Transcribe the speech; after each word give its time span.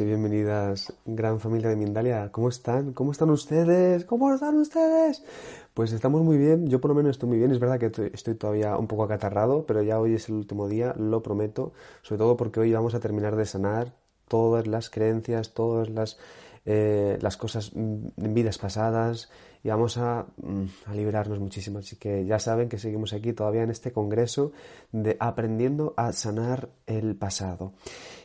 Y 0.00 0.04
bienvenidas, 0.04 0.92
gran 1.04 1.38
familia 1.38 1.68
de 1.68 1.76
Mindalia. 1.76 2.32
¿Cómo 2.32 2.48
están? 2.48 2.92
¿Cómo 2.94 3.12
están 3.12 3.30
ustedes? 3.30 4.04
¿Cómo 4.04 4.32
están 4.32 4.56
ustedes? 4.56 5.22
Pues 5.74 5.92
estamos 5.92 6.22
muy 6.22 6.36
bien, 6.36 6.66
yo 6.66 6.80
por 6.80 6.88
lo 6.88 6.94
menos 6.94 7.12
estoy 7.12 7.28
muy 7.28 7.38
bien. 7.38 7.52
Es 7.52 7.60
verdad 7.60 7.78
que 7.78 8.10
estoy 8.12 8.34
todavía 8.34 8.76
un 8.76 8.86
poco 8.86 9.04
acatarrado, 9.04 9.66
pero 9.66 9.82
ya 9.82 10.00
hoy 10.00 10.14
es 10.14 10.28
el 10.28 10.36
último 10.36 10.68
día, 10.68 10.94
lo 10.98 11.22
prometo. 11.22 11.74
Sobre 12.02 12.18
todo 12.18 12.36
porque 12.36 12.60
hoy 12.60 12.72
vamos 12.72 12.94
a 12.94 13.00
terminar 13.00 13.36
de 13.36 13.46
sanar 13.46 13.92
todas 14.26 14.66
las 14.66 14.90
creencias, 14.90 15.54
todas 15.54 15.90
las, 15.90 16.18
eh, 16.64 17.18
las 17.20 17.36
cosas 17.36 17.72
en 17.74 18.12
vidas 18.16 18.58
pasadas 18.58 19.30
y 19.64 19.68
vamos 19.70 19.96
a, 19.96 20.26
mm, 20.36 20.64
a, 20.86 20.94
liberarnos 20.94 21.40
muchísimo. 21.40 21.78
Así 21.78 21.96
que 21.96 22.26
ya 22.26 22.38
saben 22.38 22.68
que 22.68 22.78
seguimos 22.78 23.14
aquí 23.14 23.32
todavía 23.32 23.62
en 23.62 23.70
este 23.70 23.92
congreso 23.92 24.52
de 24.92 25.16
aprendiendo 25.18 25.94
a 25.96 26.12
sanar 26.12 26.68
el 26.86 27.16
pasado. 27.16 27.72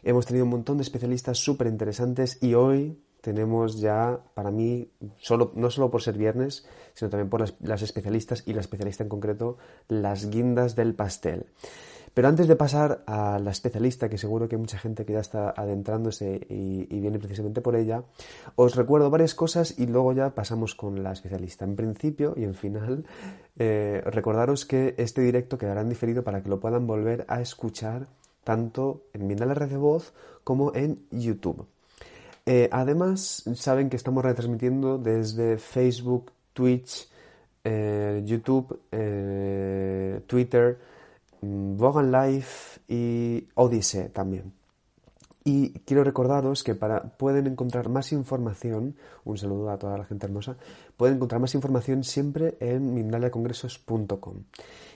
Hemos 0.03 0.25
tenido 0.25 0.43
un 0.43 0.51
montón 0.51 0.77
de 0.77 0.83
especialistas 0.83 1.37
súper 1.39 1.67
interesantes 1.67 2.37
y 2.41 2.53
hoy 2.55 3.01
tenemos 3.21 3.79
ya, 3.79 4.19
para 4.33 4.51
mí, 4.51 4.91
solo, 5.17 5.51
no 5.55 5.69
solo 5.69 5.89
por 5.89 6.01
ser 6.01 6.17
viernes, 6.17 6.65
sino 6.93 7.09
también 7.09 7.29
por 7.29 7.41
las, 7.41 7.55
las 7.61 7.81
especialistas 7.81 8.43
y 8.45 8.53
la 8.53 8.61
especialista 8.61 9.03
en 9.03 9.09
concreto, 9.09 9.57
las 9.87 10.29
guindas 10.29 10.75
del 10.75 10.93
pastel. 10.93 11.45
Pero 12.13 12.27
antes 12.27 12.47
de 12.47 12.55
pasar 12.55 13.03
a 13.05 13.39
la 13.39 13.51
especialista, 13.51 14.09
que 14.09 14.17
seguro 14.17 14.47
que 14.47 14.55
hay 14.55 14.59
mucha 14.61 14.77
gente 14.77 15.05
que 15.05 15.13
ya 15.13 15.19
está 15.19 15.53
adentrándose 15.55 16.45
y, 16.49 16.99
viene 16.99 17.19
precisamente 17.19 17.61
por 17.61 17.75
ella, 17.75 18.03
os 18.55 18.75
recuerdo 18.75 19.09
varias 19.09 19.35
cosas 19.35 19.75
y 19.77 19.87
luego 19.87 20.13
ya 20.13 20.31
pasamos 20.31 20.75
con 20.75 21.03
la 21.03 21.11
especialista. 21.11 21.65
En 21.65 21.75
principio 21.75 22.33
y 22.35 22.43
en 22.43 22.55
final, 22.55 23.05
eh, 23.57 24.01
recordaros 24.05 24.65
que 24.65 24.95
este 24.97 25.21
directo 25.21 25.57
quedará 25.57 25.83
diferido 25.83 26.23
para 26.23 26.41
que 26.41 26.49
lo 26.49 26.59
puedan 26.59 26.87
volver 26.87 27.25
a 27.27 27.41
escuchar 27.41 28.07
tanto 28.43 29.03
en 29.13 29.27
Mindala 29.27 29.53
Red 29.53 29.69
de 29.69 29.77
Voz 29.77 30.13
como 30.43 30.73
en 30.73 30.99
YouTube. 31.11 31.65
Eh, 32.45 32.67
además, 32.71 33.43
saben 33.55 33.89
que 33.89 33.95
estamos 33.95 34.25
retransmitiendo 34.25 34.97
desde 34.97 35.57
Facebook, 35.57 36.31
Twitch, 36.53 37.07
eh, 37.63 38.23
YouTube, 38.25 38.79
Twitter, 40.25 40.79
Vogan 41.41 42.11
Life 42.11 42.81
y 42.87 43.47
Odyssey 43.55 44.09
también. 44.09 44.53
Y 45.43 45.71
quiero 45.85 46.03
recordaros 46.03 46.63
que 46.63 46.75
para 46.75 47.17
pueden 47.17 47.47
encontrar 47.47 47.89
más 47.89 48.11
información, 48.11 48.95
un 49.23 49.37
saludo 49.37 49.69
a 49.71 49.79
toda 49.79 49.97
la 49.97 50.05
gente 50.05 50.25
hermosa, 50.25 50.57
pueden 50.97 51.15
encontrar 51.15 51.41
más 51.41 51.55
información 51.55 52.03
siempre 52.03 52.57
en 52.59 52.93
mindaliacongresos.com. 52.93 54.43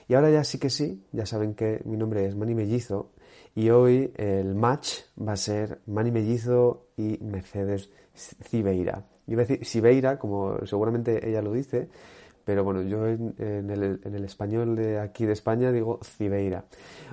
Y 0.06 0.14
ahora 0.14 0.30
ya 0.30 0.44
sí 0.44 0.58
que 0.58 0.70
sí, 0.70 1.02
ya 1.12 1.24
saben 1.24 1.54
que 1.54 1.80
mi 1.86 1.96
nombre 1.96 2.26
es 2.26 2.36
Mani 2.36 2.54
Mellizo 2.54 3.10
y 3.54 3.70
hoy 3.70 4.12
el 4.16 4.54
match 4.54 5.00
va 5.18 5.32
a 5.32 5.36
ser 5.36 5.80
Mani 5.86 6.10
Mellizo 6.10 6.88
y 6.96 7.18
Mercedes 7.22 7.90
Cibeira. 8.14 9.06
Yo 9.26 9.36
voy 9.36 9.44
a 9.44 9.46
decir 9.46 9.64
Cibeira, 9.64 10.18
como 10.18 10.64
seguramente 10.66 11.26
ella 11.28 11.40
lo 11.40 11.52
dice, 11.52 11.88
pero 12.44 12.62
bueno, 12.62 12.82
yo 12.82 13.06
en, 13.06 13.70
el, 13.70 14.24
español 14.24 14.76
de 14.76 15.00
aquí 15.00 15.24
de 15.24 15.32
España 15.32 15.72
digo 15.72 16.00
Cibeira. 16.02 16.64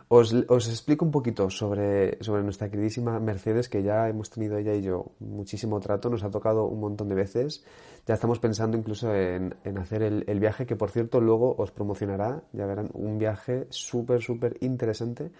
Os, 0.09 0.33
explico 0.33 1.05
un 1.05 1.11
poquito 1.11 1.49
sobre, 1.49 2.21
sobre 2.21 2.43
nuestra 2.43 2.69
queridísima 2.69 3.19
Mercedes, 3.19 3.69
que 3.69 3.81
ya 3.81 4.09
hemos 4.09 4.29
tenido 4.29 4.57
ella 4.57 4.73
y 4.73 4.81
yo 4.81 5.11
muchísimo 5.19 5.79
trato, 5.79 6.09
nos 6.09 6.23
ha 6.23 6.29
tocado 6.29 6.65
un 6.65 6.81
montón 6.81 7.07
de 7.07 7.15
veces. 7.15 7.63
Ya 8.05 8.15
estamos 8.15 8.39
pensando 8.39 8.77
incluso 8.77 9.13
en, 9.15 9.53
hacer 9.77 10.03
el, 10.03 10.39
viaje, 10.39 10.65
que 10.65 10.75
por 10.75 10.91
cierto 10.91 11.21
luego 11.21 11.55
os 11.57 11.71
promocionará, 11.71 12.43
ya 12.51 12.65
verán, 12.65 12.89
un 12.93 13.17
viaje 13.17 13.67
súper, 13.69 14.21
súper 14.21 14.57
interesante. 14.59 15.31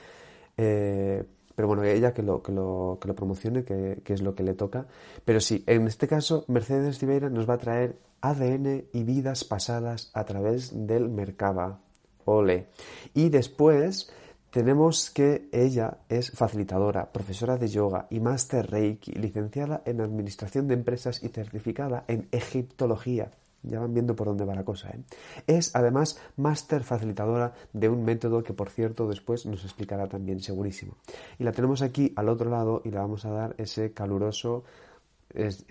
Eh, 0.58 1.24
pero 1.62 1.68
bueno, 1.68 1.84
ella 1.84 2.12
que 2.12 2.24
lo, 2.24 2.42
que 2.42 2.52
lo, 2.52 2.98
que 3.00 3.08
lo 3.08 3.14
promocione, 3.14 3.64
que, 3.64 4.02
que, 4.04 4.14
es 4.14 4.24
lo 4.24 4.34
que 4.34 4.42
le 4.42 4.56
toca. 4.56 4.88
Pero 5.24 5.40
sí, 5.40 5.64
en 5.68 5.86
este 5.86 6.08
caso, 6.08 6.44
Mercedes 6.48 6.98
Cibeira 6.98 7.30
nos 7.30 7.48
va 7.48 7.54
a 7.54 7.58
traer 7.60 8.00
ADN 8.20 8.86
y 8.92 9.04
vidas 9.04 9.44
pasadas 9.44 10.10
a 10.16 10.24
través 10.26 10.88
del 10.88 11.08
Merkaba. 11.10 11.80
Ole. 12.26 12.66
Y 13.14 13.30
después 13.30 14.12
tenemos 14.50 15.12
que 15.12 15.50
ella 15.52 16.00
es 16.10 16.32
facilitadora, 16.32 17.12
profesora 17.12 17.58
de 17.58 17.68
yoga 17.68 18.08
y 18.10 18.20
máster 18.20 18.72
Reiki, 18.72 19.12
licenciada 19.12 19.84
en 19.86 20.02
Administración 20.02 20.68
de 20.68 20.74
Empresas 20.74 21.22
y 21.22 21.28
certificada 21.28 22.06
en 22.08 22.28
Egiptología. 22.32 23.30
Ya 23.64 23.80
van 23.80 23.94
viendo 23.94 24.16
por 24.16 24.28
dónde 24.28 24.46
va 24.46 24.56
la 24.56 24.64
cosa. 24.64 24.90
¿eh? 24.90 25.00
Es 25.48 25.76
además 25.76 26.20
máster 26.38 26.84
facilitadora 26.84 27.54
de 27.74 27.90
un 27.90 28.04
método 28.04 28.44
que, 28.44 28.54
por 28.54 28.70
cierto, 28.70 29.08
después 29.08 29.46
nos 29.46 29.64
explicará 29.64 30.08
también, 30.08 30.42
segurísimo. 30.42 30.98
Y 31.38 31.44
la 31.44 31.52
tenemos 31.52 31.82
aquí 31.82 32.14
al 32.16 32.30
otro 32.30 32.50
lado 32.50 32.82
y 32.84 32.90
le 32.90 32.98
vamos 32.98 33.26
a 33.26 33.32
dar 33.32 33.56
ese 33.58 33.94
caluroso 33.94 34.64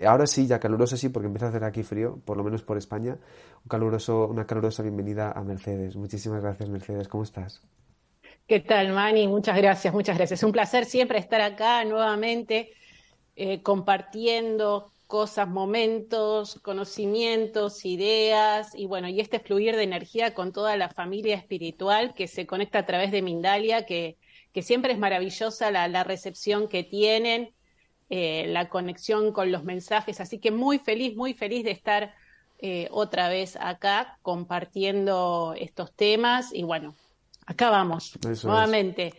ahora 0.05 0.27
sí, 0.27 0.47
ya 0.47 0.59
caluroso 0.59 0.97
sí, 0.97 1.09
porque 1.09 1.27
empieza 1.27 1.47
a 1.47 1.49
hacer 1.49 1.63
aquí 1.63 1.83
frío, 1.83 2.19
por 2.25 2.37
lo 2.37 2.43
menos 2.43 2.63
por 2.63 2.77
España. 2.77 3.17
Un 3.63 3.69
caluroso, 3.69 4.27
una 4.27 4.45
calurosa 4.45 4.83
bienvenida 4.83 5.31
a 5.31 5.43
Mercedes. 5.43 5.95
Muchísimas 5.95 6.41
gracias, 6.41 6.69
Mercedes. 6.69 7.07
¿Cómo 7.07 7.23
estás? 7.23 7.61
¿Qué 8.47 8.59
tal, 8.59 8.91
Mani? 8.93 9.27
Muchas 9.27 9.55
gracias, 9.57 9.93
muchas 9.93 10.17
gracias. 10.17 10.43
Un 10.43 10.51
placer 10.51 10.85
siempre 10.85 11.19
estar 11.19 11.41
acá 11.41 11.85
nuevamente 11.85 12.71
eh, 13.35 13.61
compartiendo 13.61 14.90
cosas, 15.11 15.49
momentos, 15.49 16.57
conocimientos, 16.61 17.83
ideas 17.83 18.73
y 18.73 18.85
bueno, 18.85 19.09
y 19.09 19.19
este 19.19 19.41
fluir 19.41 19.75
de 19.75 19.83
energía 19.83 20.33
con 20.33 20.53
toda 20.53 20.77
la 20.77 20.87
familia 20.87 21.35
espiritual 21.35 22.13
que 22.13 22.29
se 22.29 22.47
conecta 22.47 22.79
a 22.79 22.85
través 22.85 23.11
de 23.11 23.21
Mindalia, 23.21 23.85
que, 23.85 24.15
que 24.53 24.61
siempre 24.61 24.93
es 24.93 24.99
maravillosa 24.99 25.69
la, 25.69 25.89
la 25.89 26.05
recepción 26.05 26.69
que 26.69 26.85
tienen 26.85 27.53
eh, 28.09 28.45
la 28.47 28.69
conexión 28.69 29.33
con 29.33 29.51
los 29.51 29.65
mensajes. 29.65 30.21
Así 30.21 30.39
que 30.39 30.49
muy 30.49 30.79
feliz, 30.79 31.13
muy 31.17 31.33
feliz 31.33 31.65
de 31.65 31.71
estar 31.71 32.15
eh, 32.59 32.87
otra 32.89 33.27
vez 33.27 33.57
acá 33.59 34.17
compartiendo 34.21 35.53
estos 35.57 35.93
temas. 35.93 36.53
Y 36.53 36.63
bueno, 36.63 36.95
acá 37.45 37.69
vamos, 37.69 38.17
nuevamente 38.45 39.11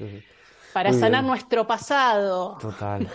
para 0.73 0.93
sanar 0.93 1.25
nuestro 1.25 1.67
pasado. 1.67 2.59
Total, 2.61 3.09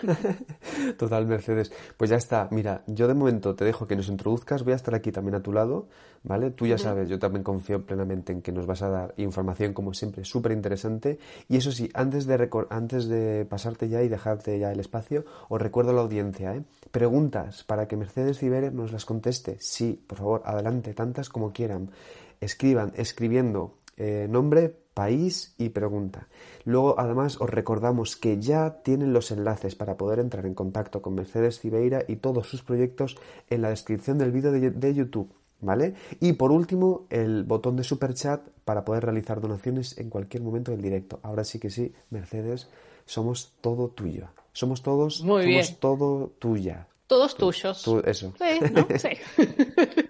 total, 0.97 1.25
Mercedes. 1.25 1.71
Pues 1.97 2.09
ya 2.09 2.17
está, 2.17 2.47
mira, 2.51 2.83
yo 2.87 3.07
de 3.07 3.13
momento 3.13 3.55
te 3.55 3.65
dejo 3.65 3.87
que 3.87 3.95
nos 3.95 4.07
introduzcas, 4.09 4.63
voy 4.63 4.73
a 4.73 4.75
estar 4.75 4.95
aquí 4.95 5.11
también 5.11 5.35
a 5.35 5.41
tu 5.41 5.51
lado, 5.53 5.87
¿vale? 6.23 6.51
Tú 6.51 6.67
ya 6.67 6.77
sabes, 6.77 7.09
yo 7.09 7.19
también 7.19 7.43
confío 7.43 7.85
plenamente 7.85 8.33
en 8.33 8.41
que 8.41 8.51
nos 8.51 8.65
vas 8.65 8.81
a 8.81 8.89
dar 8.89 9.13
información, 9.17 9.73
como 9.73 9.93
siempre, 9.93 10.23
súper 10.25 10.51
interesante. 10.51 11.19
Y 11.47 11.57
eso 11.57 11.71
sí, 11.71 11.89
antes 11.93 12.25
de, 12.25 12.49
antes 12.69 13.07
de 13.07 13.45
pasarte 13.45 13.89
ya 13.89 14.01
y 14.03 14.09
dejarte 14.09 14.59
ya 14.59 14.71
el 14.71 14.79
espacio, 14.79 15.25
os 15.49 15.61
recuerdo 15.61 15.91
a 15.91 15.93
la 15.93 16.01
audiencia, 16.01 16.55
¿eh? 16.55 16.63
Preguntas 16.91 17.63
para 17.63 17.87
que 17.87 17.97
Mercedes 17.97 18.39
Cibere 18.39 18.71
nos 18.71 18.91
las 18.91 19.05
conteste. 19.05 19.57
Sí, 19.59 20.01
por 20.07 20.17
favor, 20.17 20.41
adelante, 20.45 20.93
tantas 20.93 21.29
como 21.29 21.51
quieran. 21.51 21.91
Escriban, 22.39 22.93
escribiendo 22.95 23.77
eh, 23.97 24.27
nombre, 24.29 24.75
país 24.97 25.53
y 25.59 25.69
pregunta. 25.69 26.27
Luego, 26.65 26.95
además, 26.97 27.39
os 27.39 27.51
recordamos 27.51 28.17
que 28.17 28.41
ya 28.41 28.81
tienen 28.81 29.13
los 29.13 29.29
enlaces 29.29 29.75
para 29.75 29.95
poder 29.95 30.17
entrar 30.17 30.47
en 30.47 30.55
contacto 30.55 31.03
con 31.03 31.13
Mercedes 31.13 31.59
Cibeira 31.59 32.03
y 32.07 32.15
todos 32.15 32.49
sus 32.49 32.63
proyectos 32.63 33.15
en 33.51 33.61
la 33.61 33.69
descripción 33.69 34.17
del 34.17 34.31
vídeo 34.31 34.51
de, 34.51 34.93
YouTube. 34.95 35.31
¿Vale? 35.61 35.93
Y 36.19 36.33
por 36.33 36.51
último, 36.51 37.05
el 37.11 37.43
botón 37.43 37.75
de 37.75 37.83
super 37.83 38.15
chat 38.15 38.41
para 38.65 38.83
poder 38.83 39.03
realizar 39.03 39.39
donaciones 39.39 39.99
en 39.99 40.09
cualquier 40.09 40.41
momento 40.41 40.71
del 40.71 40.81
directo. 40.81 41.19
Ahora 41.21 41.43
sí 41.43 41.59
que 41.59 41.69
sí, 41.69 41.93
Mercedes, 42.09 42.67
somos 43.05 43.53
todo 43.61 43.89
tuyo. 43.89 44.29
Somos 44.51 44.81
todos, 44.81 45.21
Muy 45.21 45.43
somos 45.43 45.79
todo 45.79 46.31
tuya. 46.39 46.87
Todos 47.05 47.35
tuyos. 47.35 47.85
eso. 48.05 48.33
Sí, 48.35 48.73
¿no? 48.73 48.87
Sí. 48.97 49.09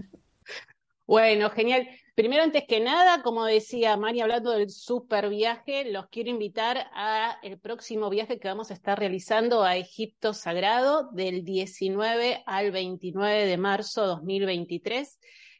bueno, 1.05 1.49
genial. 1.49 1.87
Primero, 2.17 2.41
antes 2.41 2.63
que 2.67 2.79
nada, 2.79 3.21
como 3.21 3.45
decía 3.45 3.95
Mari, 3.95 4.21
hablando 4.21 4.49
del 4.49 4.71
super 4.71 5.29
viaje, 5.29 5.85
los 5.91 6.07
quiero 6.07 6.31
invitar 6.31 6.89
a 6.95 7.37
el 7.43 7.59
próximo 7.59 8.09
viaje 8.09 8.39
que 8.39 8.47
vamos 8.47 8.71
a 8.71 8.73
estar 8.73 8.97
realizando 8.97 9.63
a 9.63 9.77
Egipto 9.77 10.33
Sagrado 10.33 11.11
del 11.11 11.43
19 11.43 12.41
al 12.47 12.71
29 12.71 13.45
de 13.45 13.57
marzo 13.57 14.07
2023 14.07 15.19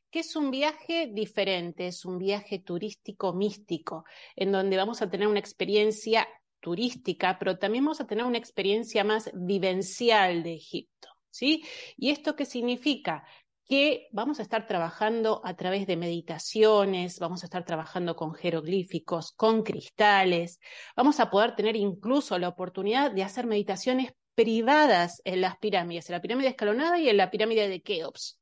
que 0.09 0.19
es 0.21 0.36
un 0.36 0.50
viaje 0.50 1.12
diferente, 1.13 1.86
es 1.86 2.06
un 2.06 2.18
viaje 2.18 2.57
turístico 2.57 3.33
místico, 3.33 4.06
en 4.36 4.51
donde 4.51 4.77
vamos 4.77 5.04
a 5.04 5.12
tener 5.12 5.27
una 5.27 5.38
experiencia 5.38 6.27
turística, 6.59 7.38
pero 7.38 7.59
también 7.59 7.86
vamos 7.86 8.01
a 8.01 8.07
tener 8.07 8.25
una 8.25 8.39
experiencia 8.39 9.04
más 9.04 9.30
vivencial 9.36 10.42
de 10.42 10.56
Egipto, 10.56 11.09
¿sí? 11.30 11.63
¿Y 11.98 12.09
esto 12.09 12.36
qué 12.36 12.45
significa? 12.45 13.24
Que 13.67 14.07
vamos 14.11 14.39
a 14.39 14.43
estar 14.43 14.65
trabajando 14.65 15.41
a 15.43 15.55
través 15.55 15.87
de 15.87 15.97
meditaciones, 15.97 17.19
vamos 17.19 17.43
a 17.43 17.47
estar 17.47 17.65
trabajando 17.65 18.15
con 18.15 18.33
jeroglíficos, 18.33 19.33
con 19.33 19.63
cristales, 19.63 20.59
vamos 20.95 21.19
a 21.19 21.29
poder 21.29 21.55
tener 21.55 21.75
incluso 21.75 22.39
la 22.39 22.47
oportunidad 22.47 23.11
de 23.11 23.23
hacer 23.23 23.45
meditaciones 23.45 24.13
privadas 24.35 25.21
en 25.25 25.41
las 25.41 25.57
pirámides, 25.57 26.09
en 26.09 26.13
la 26.13 26.21
pirámide 26.21 26.49
escalonada 26.49 26.99
y 26.99 27.09
en 27.09 27.17
la 27.17 27.29
pirámide 27.29 27.67
de 27.67 27.81
Keops. 27.81 28.39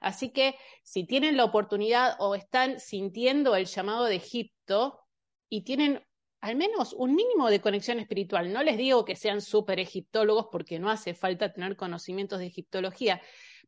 Así 0.00 0.30
que 0.30 0.56
si 0.82 1.06
tienen 1.06 1.36
la 1.36 1.44
oportunidad 1.44 2.16
o 2.18 2.34
están 2.34 2.80
sintiendo 2.80 3.54
el 3.56 3.66
llamado 3.66 4.04
de 4.04 4.16
Egipto 4.16 5.00
y 5.48 5.62
tienen 5.62 6.02
al 6.40 6.56
menos 6.56 6.92
un 6.92 7.14
mínimo 7.14 7.48
de 7.48 7.60
conexión 7.60 7.98
espiritual, 7.98 8.52
no 8.52 8.62
les 8.62 8.76
digo 8.76 9.04
que 9.04 9.16
sean 9.16 9.40
súper 9.40 9.80
egiptólogos 9.80 10.46
porque 10.52 10.78
no 10.78 10.90
hace 10.90 11.14
falta 11.14 11.52
tener 11.52 11.76
conocimientos 11.76 12.38
de 12.38 12.46
egiptología, 12.46 13.20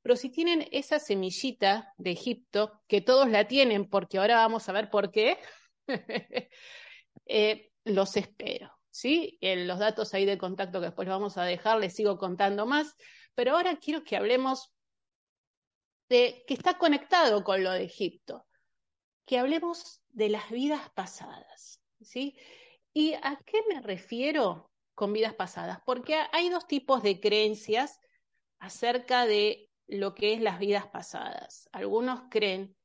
pero 0.02 0.16
si 0.16 0.30
tienen 0.30 0.66
esa 0.72 0.98
semillita 0.98 1.94
de 1.98 2.12
Egipto, 2.12 2.80
que 2.88 3.00
todos 3.00 3.28
la 3.28 3.48
tienen, 3.48 3.88
porque 3.88 4.18
ahora 4.18 4.36
vamos 4.36 4.68
a 4.68 4.72
ver 4.72 4.90
por 4.90 5.10
qué, 5.10 5.38
eh, 7.26 7.70
los 7.84 8.16
espero. 8.16 8.78
¿sí? 8.90 9.38
En 9.40 9.68
los 9.68 9.78
datos 9.78 10.12
ahí 10.12 10.24
de 10.24 10.38
contacto 10.38 10.80
que 10.80 10.86
después 10.86 11.08
vamos 11.08 11.38
a 11.38 11.44
dejar, 11.44 11.78
les 11.78 11.94
sigo 11.94 12.18
contando 12.18 12.66
más, 12.66 12.96
pero 13.34 13.52
ahora 13.52 13.76
quiero 13.76 14.02
que 14.02 14.16
hablemos 14.16 14.72
de 16.08 16.42
que 16.46 16.54
está 16.54 16.78
conectado 16.78 17.44
con 17.44 17.62
lo 17.62 17.70
de 17.70 17.84
Egipto, 17.84 18.46
que 19.24 19.38
hablemos 19.38 20.02
de 20.08 20.30
las 20.30 20.50
vidas 20.50 20.90
pasadas, 20.94 21.80
¿sí? 22.00 22.36
¿Y 22.92 23.12
a 23.14 23.38
qué 23.44 23.60
me 23.68 23.80
refiero 23.80 24.72
con 24.94 25.12
vidas 25.12 25.34
pasadas? 25.34 25.78
Porque 25.84 26.16
hay 26.32 26.48
dos 26.48 26.66
tipos 26.66 27.02
de 27.02 27.20
creencias 27.20 28.00
acerca 28.58 29.26
de 29.26 29.67
lo 29.88 30.14
que 30.14 30.34
es 30.34 30.40
las 30.40 30.58
vidas 30.58 30.86
pasadas. 30.86 31.68
Algunos 31.72 32.22
creen 32.30 32.76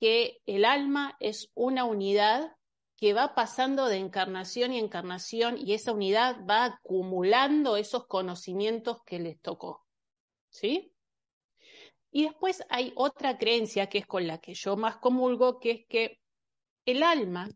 que 0.00 0.40
el 0.46 0.64
alma 0.64 1.16
es 1.20 1.50
una 1.54 1.84
unidad 1.84 2.56
que 2.96 3.12
va 3.12 3.34
pasando 3.34 3.86
de 3.86 3.96
encarnación 3.96 4.72
y 4.72 4.78
encarnación 4.78 5.58
y 5.58 5.74
esa 5.74 5.92
unidad 5.92 6.44
va 6.48 6.64
acumulando 6.64 7.76
esos 7.76 8.06
conocimientos 8.06 9.02
que 9.04 9.18
les 9.18 9.40
tocó. 9.40 9.84
¿Sí? 10.48 10.92
Y 12.12 12.22
después 12.24 12.62
hay 12.70 12.92
otra 12.94 13.38
creencia 13.38 13.88
que 13.88 13.98
es 13.98 14.06
con 14.06 14.26
la 14.28 14.38
que 14.38 14.54
yo 14.54 14.76
más 14.76 14.98
comulgo, 14.98 15.58
que 15.58 15.70
es 15.72 15.86
que 15.88 16.20
el 16.86 17.02
alma 17.02 17.48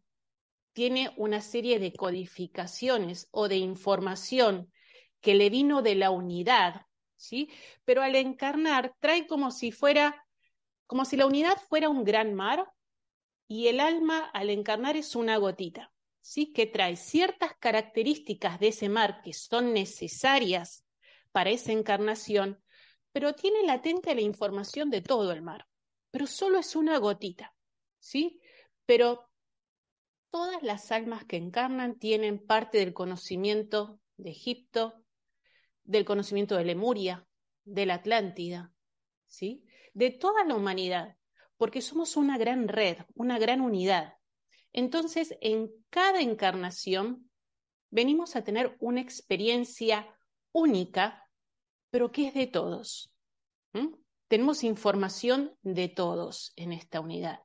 tiene 0.72 1.14
una 1.16 1.40
serie 1.40 1.78
de 1.78 1.92
codificaciones 1.92 3.28
o 3.30 3.46
de 3.46 3.56
información 3.56 4.72
que 5.20 5.34
le 5.34 5.50
vino 5.50 5.82
de 5.82 5.94
la 5.94 6.10
unidad 6.10 6.87
¿sí? 7.18 7.50
Pero 7.84 8.02
al 8.02 8.16
encarnar 8.16 8.94
trae 9.00 9.26
como 9.26 9.50
si 9.50 9.72
fuera, 9.72 10.26
como 10.86 11.04
si 11.04 11.16
la 11.16 11.26
unidad 11.26 11.58
fuera 11.68 11.90
un 11.90 12.04
gran 12.04 12.32
mar 12.34 12.72
y 13.46 13.66
el 13.66 13.80
alma 13.80 14.30
al 14.32 14.48
encarnar 14.48 14.96
es 14.96 15.14
una 15.16 15.36
gotita, 15.36 15.92
¿sí? 16.20 16.52
Que 16.52 16.66
trae 16.66 16.96
ciertas 16.96 17.52
características 17.58 18.58
de 18.60 18.68
ese 18.68 18.88
mar 18.88 19.20
que 19.22 19.34
son 19.34 19.74
necesarias 19.74 20.84
para 21.32 21.50
esa 21.50 21.72
encarnación, 21.72 22.62
pero 23.12 23.34
tiene 23.34 23.64
latente 23.64 24.14
la 24.14 24.22
información 24.22 24.90
de 24.90 25.02
todo 25.02 25.32
el 25.32 25.42
mar, 25.42 25.66
pero 26.10 26.26
solo 26.26 26.58
es 26.58 26.76
una 26.76 26.98
gotita, 26.98 27.54
¿sí? 27.98 28.40
Pero 28.86 29.28
todas 30.30 30.62
las 30.62 30.92
almas 30.92 31.24
que 31.24 31.36
encarnan 31.36 31.98
tienen 31.98 32.38
parte 32.38 32.78
del 32.78 32.94
conocimiento 32.94 34.00
de 34.16 34.30
Egipto, 34.30 35.04
del 35.88 36.04
conocimiento 36.04 36.54
de 36.56 36.64
Lemuria, 36.64 37.26
de 37.64 37.86
la 37.86 37.94
Atlántida, 37.94 38.72
¿sí? 39.26 39.64
De 39.94 40.10
toda 40.10 40.44
la 40.44 40.54
humanidad, 40.54 41.16
porque 41.56 41.80
somos 41.80 42.16
una 42.16 42.36
gran 42.36 42.68
red, 42.68 42.98
una 43.14 43.38
gran 43.38 43.62
unidad. 43.62 44.14
Entonces, 44.74 45.34
en 45.40 45.70
cada 45.88 46.20
encarnación 46.20 47.30
venimos 47.90 48.36
a 48.36 48.44
tener 48.44 48.76
una 48.80 49.00
experiencia 49.00 50.14
única, 50.52 51.26
pero 51.90 52.12
que 52.12 52.28
es 52.28 52.34
de 52.34 52.46
todos. 52.46 53.10
Tenemos 54.28 54.64
información 54.64 55.56
de 55.62 55.88
todos 55.88 56.52
en 56.56 56.72
esta 56.72 57.00
unidad. 57.00 57.40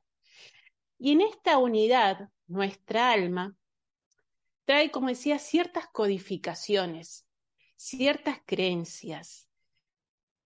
Y 0.98 1.12
en 1.12 1.22
esta 1.22 1.56
unidad, 1.56 2.28
nuestra 2.46 3.10
alma 3.10 3.56
trae, 4.66 4.90
como 4.90 5.08
decía, 5.08 5.38
ciertas 5.38 5.88
codificaciones, 5.88 7.23
ciertas 7.84 8.38
creencias, 8.46 9.46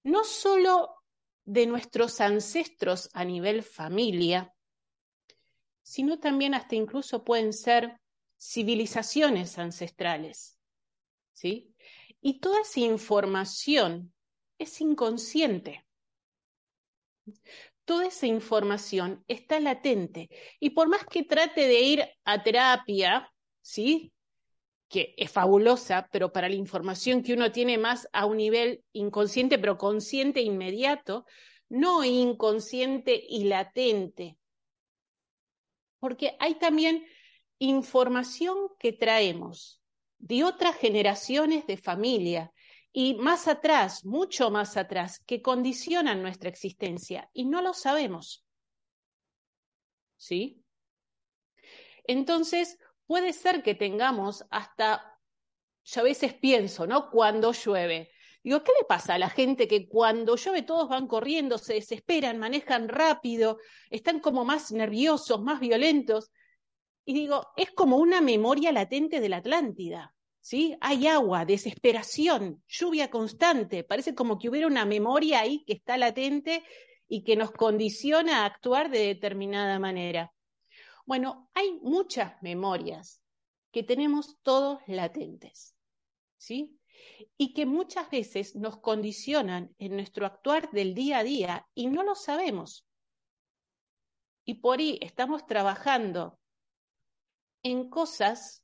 no 0.03 0.25
solo 0.25 0.97
de 1.45 1.67
nuestros 1.67 2.21
ancestros 2.21 3.11
a 3.13 3.25
nivel 3.25 3.63
familia, 3.63 4.53
sino 5.83 6.19
también 6.19 6.55
hasta 6.55 6.75
incluso 6.75 7.23
pueden 7.23 7.53
ser 7.53 8.01
civilizaciones 8.37 9.57
ancestrales. 9.57 10.59
¿Sí? 11.33 11.73
Y 12.21 12.41
toda 12.41 12.63
esa 12.63 12.81
información 12.81 14.13
es 14.59 14.81
inconsciente. 14.81 15.87
Toda 17.85 18.07
esa 18.07 18.27
información 18.27 19.25
está 19.29 19.61
latente. 19.61 20.29
Y 20.59 20.71
por 20.71 20.89
más 20.89 21.07
que 21.07 21.23
trate 21.23 21.69
de 21.69 21.81
ir 21.81 22.05
a 22.25 22.43
terapia, 22.43 23.33
¿sí? 23.63 24.13
Que 24.89 25.15
es 25.17 25.31
fabulosa, 25.31 26.09
pero 26.11 26.33
para 26.33 26.49
la 26.49 26.55
información 26.55 27.23
que 27.23 27.35
uno 27.35 27.53
tiene 27.53 27.79
más 27.79 28.09
a 28.13 28.27
un 28.27 28.39
nivel 28.39 28.83
inconsciente, 28.93 29.59
pero 29.59 29.77
consciente 29.77 30.41
inmediato, 30.41 31.27
no 31.69 32.05
inconsciente 32.05 33.23
y 33.29 33.45
latente. 33.45 34.39
Porque 36.01 36.37
hay 36.41 36.55
también 36.55 37.05
información 37.59 38.57
que 38.79 38.93
traemos 38.93 39.81
de 40.19 40.45
otras 40.45 40.77
generaciones 40.77 41.67
de 41.67 41.77
familia 41.77 42.53
y 42.93 43.15
más 43.15 43.47
atrás, 43.47 44.05
mucho 44.05 44.51
más 44.51 44.77
atrás, 44.77 45.21
que 45.27 45.43
condicionan 45.43 46.23
nuestra 46.23 46.49
existencia 46.49 47.31
y 47.33 47.45
no 47.45 47.63
lo 47.63 47.75
sabemos. 47.75 48.45
¿Sí? 50.17 50.65
Entonces, 52.05 52.79
puede 53.09 53.33
ser 53.33 53.63
que 53.63 53.75
tengamos 53.75 54.45
hasta, 54.51 55.19
yo 55.83 56.01
a 56.03 56.05
veces 56.05 56.35
pienso, 56.35 56.87
¿no? 56.87 57.11
Cuando 57.11 57.53
llueve. 57.53 58.11
Digo, 58.45 58.63
¿qué 58.63 58.71
le 58.79 58.85
pasa 58.87 59.15
a 59.15 59.19
la 59.19 59.31
gente 59.31 59.67
que 59.67 59.89
cuando 59.89 60.37
llueve 60.37 60.63
todos 60.63 60.89
van 60.89 61.09
corriendo, 61.09 61.57
se 61.59 61.75
desesperan, 61.75 62.39
manejan 62.39 62.89
rápido, 62.89 63.59
están 63.91 64.21
como 64.21 64.45
más 64.45 64.71
nerviosos, 64.73 65.43
más 65.43 65.59
violentos? 65.59 66.31
Y 67.07 67.15
digo, 67.15 67.49
es 67.57 67.71
como 67.71 67.97
una 67.97 68.21
memoria 68.21 68.73
latente 68.73 69.21
de 69.21 69.31
la 69.31 69.39
Atlántida, 69.39 70.15
¿sí? 70.41 70.77
Hay 70.83 71.07
agua, 71.07 71.47
desesperación, 71.47 72.63
lluvia 72.69 73.11
constante, 73.11 73.85
parece 73.85 74.15
como 74.15 74.39
que 74.39 74.51
hubiera 74.51 74.67
una 74.67 74.85
memoria 74.85 75.41
ahí 75.41 75.65
que 75.67 75.73
está 75.73 75.97
latente 75.97 76.63
y 77.09 77.25
que 77.25 77.37
nos 77.37 77.53
condiciona 77.53 78.43
a 78.43 78.45
actuar 78.45 78.91
de 78.91 79.07
determinada 79.07 79.79
manera. 79.79 80.35
Bueno, 81.09 81.49
hay 81.55 81.73
muchas 81.81 82.35
memorias 82.43 83.23
que 83.73 83.83
tenemos 83.83 84.37
todos 84.43 84.81
latentes, 84.87 85.75
¿sí? 86.37 86.79
Y 87.39 87.55
que 87.55 87.65
muchas 87.65 88.11
veces 88.11 88.55
nos 88.57 88.79
condicionan 88.83 89.75
en 89.79 89.97
nuestro 89.97 90.27
actuar 90.27 90.71
del 90.71 90.93
día 90.93 91.21
a 91.21 91.25
día 91.25 91.67
y 91.75 91.87
no 91.87 92.03
lo 92.03 92.15
sabemos. 92.15 92.87
Y 94.45 94.57
por 94.57 94.81
ahí 94.81 94.99
estamos 95.01 95.47
trabajando 95.47 96.39
en 97.63 97.89
cosas 97.89 98.63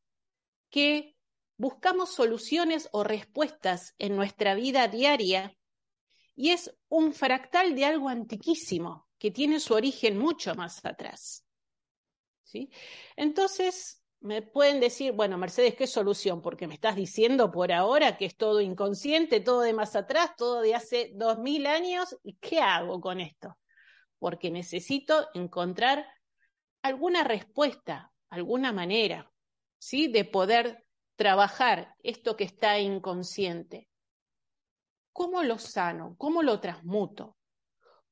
que 0.69 1.17
buscamos 1.57 2.13
soluciones 2.13 2.91
o 2.93 3.05
respuestas 3.05 3.95
en 3.97 4.17
nuestra 4.17 4.55
vida 4.55 4.87
diaria 4.89 5.57
y 6.37 6.51
es 6.51 6.77
un 6.91 7.15
fractal 7.15 7.75
de 7.75 7.87
algo 7.87 8.11
antiquísimo 8.11 9.09
que 9.19 9.31
tiene 9.31 9.61
su 9.61 9.73
origen 9.73 10.19
mucho 10.19 10.55
más 10.55 10.85
atrás. 10.85 11.45
Entonces, 13.17 14.05
me 14.21 14.43
pueden 14.43 14.81
decir, 14.81 15.13
bueno, 15.13 15.37
Mercedes, 15.37 15.75
¿qué 15.75 15.87
solución? 15.87 16.41
Porque 16.41 16.67
me 16.67 16.75
estás 16.75 16.97
diciendo 16.97 17.51
por 17.51 17.73
ahora 17.73 18.17
que 18.17 18.25
es 18.25 18.37
todo 18.37 18.61
inconsciente, 18.61 19.41
todo 19.41 19.61
de 19.61 19.75
más 19.75 19.97
atrás, 19.97 20.31
todo 20.37 20.63
de 20.63 20.75
hace 20.75 21.13
dos 21.15 21.39
mil 21.39 21.67
años, 21.67 22.17
¿y 22.23 22.37
qué 22.37 22.61
hago 22.61 23.01
con 23.01 23.21
esto? 23.21 23.59
Porque 24.19 24.51
necesito 24.51 25.29
encontrar 25.35 26.07
alguna 26.81 27.23
respuesta, 27.23 28.13
alguna 28.31 28.73
manera, 28.73 29.31
¿sí? 29.79 30.09
De 30.09 30.25
poder 30.25 30.85
trabajar 31.17 31.95
esto 32.03 32.37
que 32.37 32.45
está 32.45 32.79
inconsciente. 32.79 33.89
¿Cómo 35.13 35.43
lo 35.43 35.59
sano? 35.59 36.17
¿Cómo 36.17 36.43
lo 36.43 36.61
transmuto? 36.61 37.37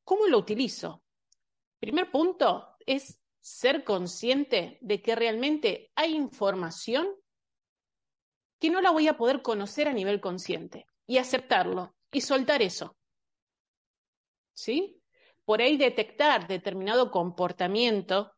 ¿Cómo 0.05 0.27
lo 0.27 0.39
utilizo? 0.39 1.03
Primer 1.81 2.11
punto 2.11 2.77
es 2.85 3.22
ser 3.43 3.85
consciente 3.85 4.79
de 4.81 5.03
que 5.03 5.15
realmente 5.15 5.91
hay 5.97 6.15
información 6.15 7.09
que 8.59 8.71
no 8.71 8.81
la 8.81 8.91
voy 8.91 9.09
a 9.09 9.17
poder 9.17 9.43
conocer 9.43 9.89
a 9.89 9.93
nivel 9.93 10.21
consciente 10.21 10.87
y 11.07 11.19
aceptarlo 11.19 11.95
y 12.13 12.21
soltar 12.21 12.63
eso. 12.63 12.97
¿Sí? 14.55 15.03
Por 15.45 15.61
ahí 15.61 15.77
detectar 15.77 16.47
determinado 16.47 17.11
comportamiento 17.11 18.33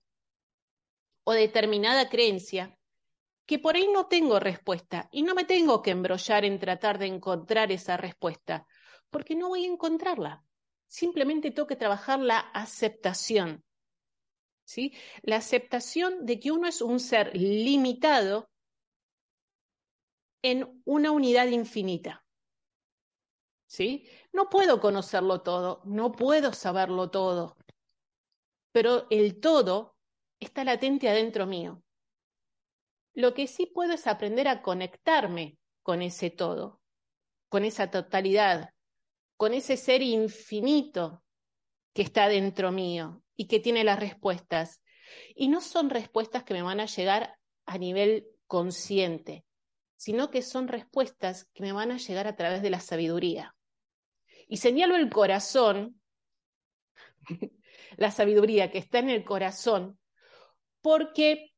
o 1.24 1.32
determinada 1.32 2.08
creencia 2.08 2.78
que 3.46 3.58
por 3.58 3.76
ahí 3.76 3.88
no 3.92 4.06
tengo 4.06 4.40
respuesta 4.40 5.08
y 5.12 5.22
no 5.22 5.34
me 5.34 5.44
tengo 5.44 5.82
que 5.82 5.90
embrollar 5.90 6.44
en 6.44 6.58
tratar 6.58 6.98
de 6.98 7.06
encontrar 7.06 7.72
esa 7.72 7.96
respuesta, 7.96 8.66
porque 9.10 9.34
no 9.34 9.48
voy 9.48 9.64
a 9.64 9.68
encontrarla. 9.68 10.42
Simplemente 10.86 11.50
tengo 11.50 11.66
que 11.66 11.76
trabajar 11.76 12.20
la 12.20 12.38
aceptación. 12.38 13.63
¿Sí? 14.64 14.92
La 15.22 15.36
aceptación 15.36 16.26
de 16.26 16.40
que 16.40 16.52
uno 16.52 16.66
es 16.66 16.80
un 16.80 17.00
ser 17.00 17.34
limitado 17.36 18.48
en 20.42 20.82
una 20.84 21.10
unidad 21.10 21.46
infinita. 21.48 22.24
¿Sí? 23.66 24.08
No 24.32 24.50
puedo 24.50 24.80
conocerlo 24.80 25.42
todo, 25.42 25.80
no 25.84 26.12
puedo 26.12 26.52
saberlo 26.52 27.10
todo, 27.10 27.56
pero 28.72 29.06
el 29.10 29.40
todo 29.40 29.96
está 30.38 30.64
latente 30.64 31.08
adentro 31.08 31.46
mío. 31.46 31.82
Lo 33.14 33.32
que 33.32 33.46
sí 33.46 33.66
puedo 33.66 33.94
es 33.94 34.06
aprender 34.06 34.48
a 34.48 34.62
conectarme 34.62 35.58
con 35.82 36.02
ese 36.02 36.30
todo, 36.30 36.80
con 37.48 37.64
esa 37.64 37.90
totalidad, 37.90 38.70
con 39.36 39.54
ese 39.54 39.76
ser 39.76 40.02
infinito 40.02 41.23
que 41.94 42.02
está 42.02 42.28
dentro 42.28 42.72
mío 42.72 43.22
y 43.36 43.46
que 43.46 43.60
tiene 43.60 43.84
las 43.84 43.98
respuestas. 43.98 44.82
Y 45.34 45.48
no 45.48 45.60
son 45.60 45.90
respuestas 45.90 46.42
que 46.44 46.54
me 46.54 46.62
van 46.62 46.80
a 46.80 46.86
llegar 46.86 47.38
a 47.66 47.78
nivel 47.78 48.26
consciente, 48.46 49.44
sino 49.96 50.30
que 50.30 50.42
son 50.42 50.68
respuestas 50.68 51.48
que 51.54 51.62
me 51.62 51.72
van 51.72 51.92
a 51.92 51.98
llegar 51.98 52.26
a 52.26 52.36
través 52.36 52.62
de 52.62 52.70
la 52.70 52.80
sabiduría. 52.80 53.54
Y 54.48 54.58
señalo 54.58 54.96
el 54.96 55.08
corazón, 55.08 56.00
la 57.96 58.10
sabiduría 58.10 58.70
que 58.70 58.78
está 58.78 58.98
en 58.98 59.10
el 59.10 59.24
corazón, 59.24 59.98
porque 60.82 61.52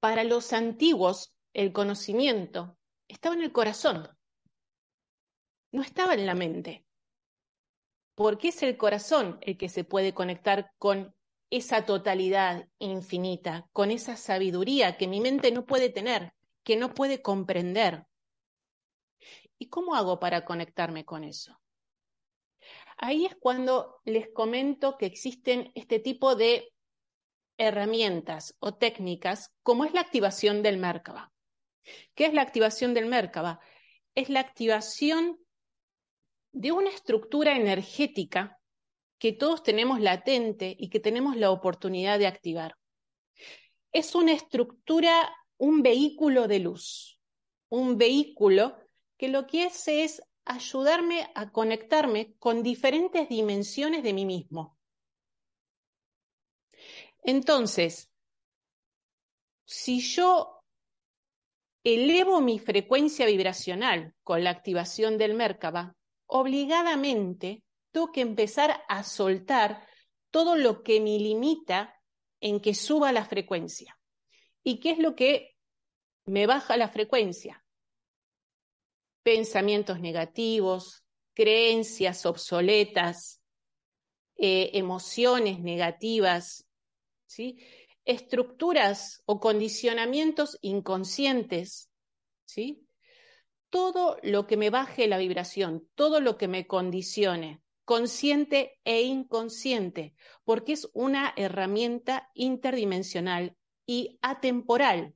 para 0.00 0.24
los 0.24 0.52
antiguos 0.52 1.34
el 1.52 1.72
conocimiento 1.72 2.78
estaba 3.08 3.34
en 3.34 3.42
el 3.42 3.52
corazón, 3.52 4.08
no 5.72 5.82
estaba 5.82 6.14
en 6.14 6.24
la 6.24 6.34
mente 6.34 6.86
porque 8.22 8.48
es 8.50 8.62
el 8.62 8.76
corazón 8.76 9.38
el 9.40 9.58
que 9.58 9.68
se 9.68 9.82
puede 9.82 10.14
conectar 10.14 10.70
con 10.78 11.12
esa 11.50 11.84
totalidad 11.84 12.68
infinita, 12.78 13.66
con 13.72 13.90
esa 13.90 14.16
sabiduría 14.16 14.96
que 14.96 15.08
mi 15.08 15.20
mente 15.20 15.50
no 15.50 15.66
puede 15.66 15.90
tener, 15.90 16.32
que 16.62 16.76
no 16.76 16.94
puede 16.94 17.20
comprender. 17.20 18.06
¿Y 19.58 19.70
cómo 19.70 19.96
hago 19.96 20.20
para 20.20 20.44
conectarme 20.44 21.04
con 21.04 21.24
eso? 21.24 21.60
Ahí 22.96 23.26
es 23.26 23.34
cuando 23.34 24.00
les 24.04 24.28
comento 24.32 24.96
que 24.98 25.06
existen 25.06 25.72
este 25.74 25.98
tipo 25.98 26.36
de 26.36 26.72
herramientas 27.58 28.54
o 28.60 28.74
técnicas, 28.74 29.52
como 29.64 29.84
es 29.84 29.94
la 29.94 30.00
activación 30.00 30.62
del 30.62 30.78
Merkaba. 30.78 31.32
¿Qué 32.14 32.26
es 32.26 32.34
la 32.34 32.42
activación 32.42 32.94
del 32.94 33.06
Merkaba? 33.06 33.58
Es 34.14 34.28
la 34.28 34.38
activación 34.38 35.41
de 36.52 36.72
una 36.72 36.90
estructura 36.90 37.56
energética 37.56 38.58
que 39.18 39.32
todos 39.32 39.62
tenemos 39.62 40.00
latente 40.00 40.76
y 40.78 40.90
que 40.90 41.00
tenemos 41.00 41.36
la 41.36 41.50
oportunidad 41.50 42.18
de 42.18 42.26
activar. 42.26 42.76
Es 43.92 44.14
una 44.14 44.32
estructura, 44.32 45.34
un 45.58 45.82
vehículo 45.82 46.48
de 46.48 46.58
luz, 46.58 47.20
un 47.68 47.96
vehículo 47.96 48.76
que 49.16 49.28
lo 49.28 49.46
que 49.46 49.64
hace 49.64 50.04
es 50.04 50.22
ayudarme 50.44 51.30
a 51.34 51.52
conectarme 51.52 52.34
con 52.38 52.62
diferentes 52.62 53.28
dimensiones 53.28 54.02
de 54.02 54.12
mí 54.12 54.26
mismo. 54.26 54.76
Entonces, 57.22 58.10
si 59.64 60.00
yo 60.00 60.64
elevo 61.84 62.40
mi 62.40 62.58
frecuencia 62.58 63.26
vibracional 63.26 64.14
con 64.22 64.42
la 64.42 64.50
activación 64.50 65.16
del 65.18 65.34
Merkaba, 65.34 65.96
obligadamente 66.32 67.62
tengo 67.92 68.10
que 68.10 68.22
empezar 68.22 68.82
a 68.88 69.04
soltar 69.04 69.86
todo 70.30 70.56
lo 70.56 70.82
que 70.82 71.00
me 71.00 71.18
limita 71.18 71.94
en 72.40 72.60
que 72.60 72.74
suba 72.74 73.12
la 73.12 73.26
frecuencia. 73.26 73.98
¿Y 74.64 74.80
qué 74.80 74.92
es 74.92 74.98
lo 74.98 75.14
que 75.14 75.54
me 76.24 76.46
baja 76.46 76.78
la 76.78 76.88
frecuencia? 76.88 77.62
Pensamientos 79.22 80.00
negativos, 80.00 81.04
creencias 81.34 82.24
obsoletas, 82.24 83.42
eh, 84.36 84.70
emociones 84.72 85.60
negativas, 85.60 86.66
¿sí? 87.26 87.58
estructuras 88.06 89.22
o 89.26 89.38
condicionamientos 89.38 90.58
inconscientes, 90.62 91.90
¿sí? 92.46 92.86
Todo 93.72 94.18
lo 94.22 94.46
que 94.46 94.58
me 94.58 94.68
baje 94.68 95.06
la 95.06 95.16
vibración, 95.16 95.88
todo 95.94 96.20
lo 96.20 96.36
que 96.36 96.46
me 96.46 96.66
condicione, 96.66 97.62
consciente 97.86 98.78
e 98.84 99.00
inconsciente, 99.00 100.14
porque 100.44 100.74
es 100.74 100.90
una 100.92 101.32
herramienta 101.36 102.30
interdimensional 102.34 103.56
y 103.86 104.18
atemporal. 104.20 105.14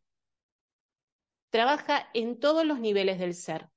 Trabaja 1.51 2.09
en 2.15 2.41
todos 2.41 2.65
los 2.65 2.81
niveles 2.81 3.19
del 3.19 3.35
ser. 3.35 3.69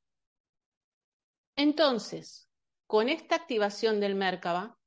Entonces, 1.58 2.50
con 2.88 3.10
esta 3.10 3.36
activación 3.36 4.00
del 4.00 4.16
Merkaba, 4.16 4.80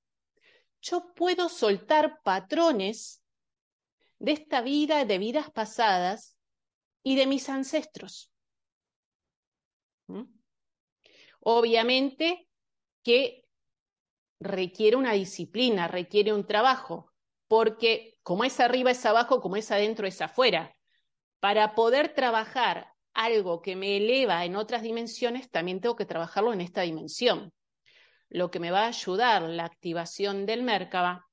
yo 0.80 1.12
puedo 1.14 1.50
soltar 1.50 2.22
patrones 2.22 3.22
de 4.18 4.32
esta 4.32 4.62
vida, 4.62 5.04
de 5.04 5.18
vidas 5.18 5.50
pasadas 5.50 6.38
y 7.02 7.16
de 7.16 7.26
mis 7.26 7.50
ancestros. 7.50 8.31
Obviamente 11.40 12.48
que 13.02 13.44
requiere 14.40 14.96
una 14.96 15.12
disciplina, 15.12 15.88
requiere 15.88 16.32
un 16.32 16.46
trabajo, 16.46 17.12
porque 17.48 18.18
como 18.22 18.44
es 18.44 18.60
arriba 18.60 18.90
es 18.90 19.04
abajo, 19.04 19.40
como 19.40 19.56
es 19.56 19.70
adentro 19.70 20.06
es 20.06 20.20
afuera. 20.20 20.76
Para 21.40 21.74
poder 21.74 22.14
trabajar 22.14 22.92
algo 23.14 23.62
que 23.62 23.76
me 23.76 23.96
eleva 23.96 24.44
en 24.44 24.56
otras 24.56 24.82
dimensiones, 24.82 25.50
también 25.50 25.80
tengo 25.80 25.96
que 25.96 26.06
trabajarlo 26.06 26.52
en 26.52 26.60
esta 26.60 26.82
dimensión. 26.82 27.52
Lo 28.28 28.50
que 28.50 28.60
me 28.60 28.70
va 28.70 28.84
a 28.84 28.88
ayudar 28.88 29.42
la 29.42 29.64
activación 29.64 30.46
del 30.46 30.62
Merkaba 30.62 31.26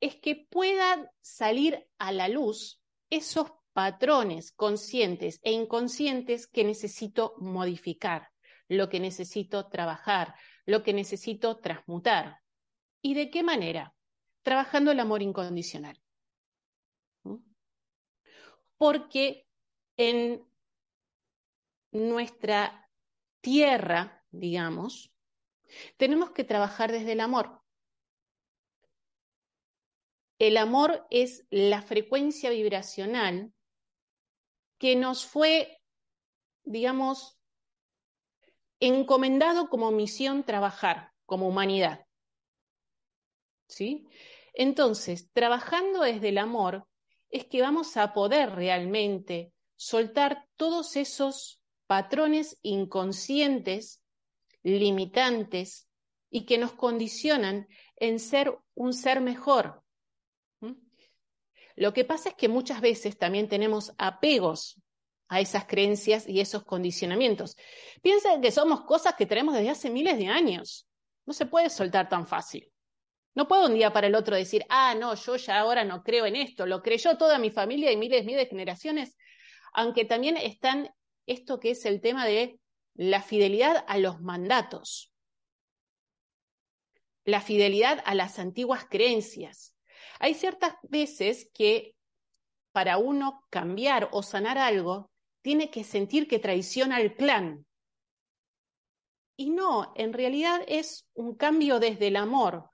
es 0.00 0.16
que 0.16 0.46
puedan 0.48 1.10
salir 1.20 1.86
a 1.98 2.12
la 2.12 2.28
luz 2.28 2.80
esos 3.10 3.50
patrones 3.78 4.50
conscientes 4.50 5.38
e 5.44 5.52
inconscientes 5.52 6.48
que 6.48 6.64
necesito 6.64 7.36
modificar 7.38 8.32
lo 8.66 8.88
que 8.88 8.98
necesito 8.98 9.68
trabajar, 9.68 10.34
lo 10.66 10.82
que 10.82 10.92
necesito 10.92 11.58
transmutar. 11.58 12.40
¿Y 13.00 13.14
de 13.14 13.30
qué 13.30 13.44
manera? 13.44 13.94
Trabajando 14.42 14.90
el 14.90 14.98
amor 14.98 15.22
incondicional. 15.22 15.96
¿Mm? 17.22 17.36
Porque 18.78 19.46
en 19.96 20.44
nuestra 21.92 22.90
tierra, 23.40 24.24
digamos, 24.32 25.12
tenemos 25.96 26.32
que 26.32 26.42
trabajar 26.42 26.90
desde 26.90 27.12
el 27.12 27.20
amor. 27.20 27.62
El 30.40 30.56
amor 30.56 31.06
es 31.10 31.46
la 31.50 31.80
frecuencia 31.80 32.50
vibracional 32.50 33.52
que 34.78 34.96
nos 34.96 35.26
fue, 35.26 35.80
digamos, 36.64 37.38
encomendado 38.80 39.68
como 39.68 39.90
misión 39.90 40.44
trabajar 40.44 41.12
como 41.26 41.48
humanidad. 41.48 42.06
¿Sí? 43.68 44.06
Entonces, 44.54 45.30
trabajando 45.32 46.00
desde 46.02 46.30
el 46.30 46.38
amor, 46.38 46.86
es 47.30 47.44
que 47.44 47.60
vamos 47.60 47.96
a 47.96 48.14
poder 48.14 48.54
realmente 48.54 49.52
soltar 49.76 50.46
todos 50.56 50.96
esos 50.96 51.60
patrones 51.86 52.58
inconscientes, 52.62 54.02
limitantes 54.62 55.88
y 56.30 56.44
que 56.44 56.58
nos 56.58 56.72
condicionan 56.72 57.68
en 57.96 58.18
ser 58.18 58.58
un 58.74 58.92
ser 58.92 59.20
mejor. 59.20 59.82
Lo 61.78 61.92
que 61.92 62.04
pasa 62.04 62.30
es 62.30 62.34
que 62.34 62.48
muchas 62.48 62.80
veces 62.80 63.16
también 63.16 63.48
tenemos 63.48 63.94
apegos 63.98 64.82
a 65.28 65.38
esas 65.40 65.64
creencias 65.66 66.28
y 66.28 66.40
esos 66.40 66.64
condicionamientos. 66.64 67.56
Piensen 68.02 68.40
que 68.40 68.50
somos 68.50 68.82
cosas 68.82 69.14
que 69.14 69.26
tenemos 69.26 69.54
desde 69.54 69.70
hace 69.70 69.88
miles 69.88 70.18
de 70.18 70.26
años. 70.26 70.88
No 71.24 71.32
se 71.32 71.46
puede 71.46 71.70
soltar 71.70 72.08
tan 72.08 72.26
fácil. 72.26 72.68
No 73.36 73.46
puedo 73.46 73.66
un 73.66 73.74
día 73.74 73.92
para 73.92 74.08
el 74.08 74.16
otro 74.16 74.34
decir, 74.34 74.64
ah, 74.68 74.96
no, 74.96 75.14
yo 75.14 75.36
ya 75.36 75.60
ahora 75.60 75.84
no 75.84 76.02
creo 76.02 76.26
en 76.26 76.34
esto. 76.34 76.66
Lo 76.66 76.82
creyó 76.82 77.16
toda 77.16 77.38
mi 77.38 77.50
familia 77.50 77.92
y 77.92 77.96
miles, 77.96 78.24
miles 78.24 78.40
de 78.40 78.50
generaciones. 78.50 79.16
Aunque 79.72 80.04
también 80.04 80.36
están 80.36 80.90
esto 81.26 81.60
que 81.60 81.70
es 81.70 81.84
el 81.86 82.00
tema 82.00 82.26
de 82.26 82.58
la 82.94 83.22
fidelidad 83.22 83.84
a 83.86 83.98
los 83.98 84.20
mandatos, 84.20 85.12
la 87.24 87.40
fidelidad 87.40 88.02
a 88.04 88.16
las 88.16 88.40
antiguas 88.40 88.84
creencias. 88.90 89.77
Hay 90.18 90.34
ciertas 90.34 90.74
veces 90.82 91.50
que 91.54 91.94
para 92.72 92.98
uno 92.98 93.44
cambiar 93.50 94.08
o 94.12 94.22
sanar 94.22 94.58
algo, 94.58 95.10
tiene 95.42 95.70
que 95.70 95.84
sentir 95.84 96.28
que 96.28 96.38
traiciona 96.38 96.96
al 96.96 97.14
clan. 97.14 97.66
Y 99.36 99.50
no, 99.50 99.92
en 99.96 100.12
realidad 100.12 100.62
es 100.66 101.08
un 101.14 101.34
cambio 101.36 101.80
desde 101.80 102.08
el 102.08 102.16
amor, 102.16 102.70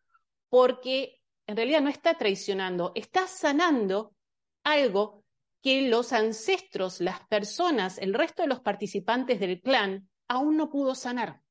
porque 0.48 1.20
en 1.46 1.56
realidad 1.56 1.82
no 1.82 1.90
está 1.90 2.16
traicionando, 2.16 2.92
está 2.94 3.26
sanando 3.26 4.14
algo 4.62 5.24
que 5.62 5.88
los 5.88 6.12
ancestros, 6.12 7.00
las 7.00 7.26
personas, 7.26 7.98
el 7.98 8.14
resto 8.14 8.42
de 8.42 8.48
los 8.48 8.60
participantes 8.60 9.40
del 9.40 9.60
clan 9.60 10.08
aún 10.28 10.56
no 10.56 10.70
pudo 10.70 10.94
sanar. 10.94 11.42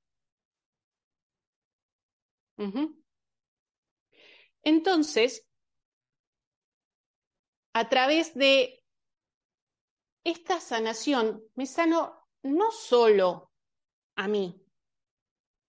Entonces, 4.64 5.48
a 7.74 7.90
través 7.90 8.34
de 8.36 8.84
esta 10.24 10.60
sanación, 10.60 11.44
me 11.56 11.66
sano 11.66 12.28
no 12.44 12.72
solo 12.72 13.52
a 14.16 14.28
mí, 14.28 14.62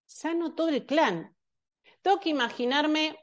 sano 0.05 0.55
todo 0.55 0.69
el 0.69 0.85
clan. 0.85 1.35
Tengo 2.01 2.19
que 2.19 2.29
imaginarme 2.29 3.17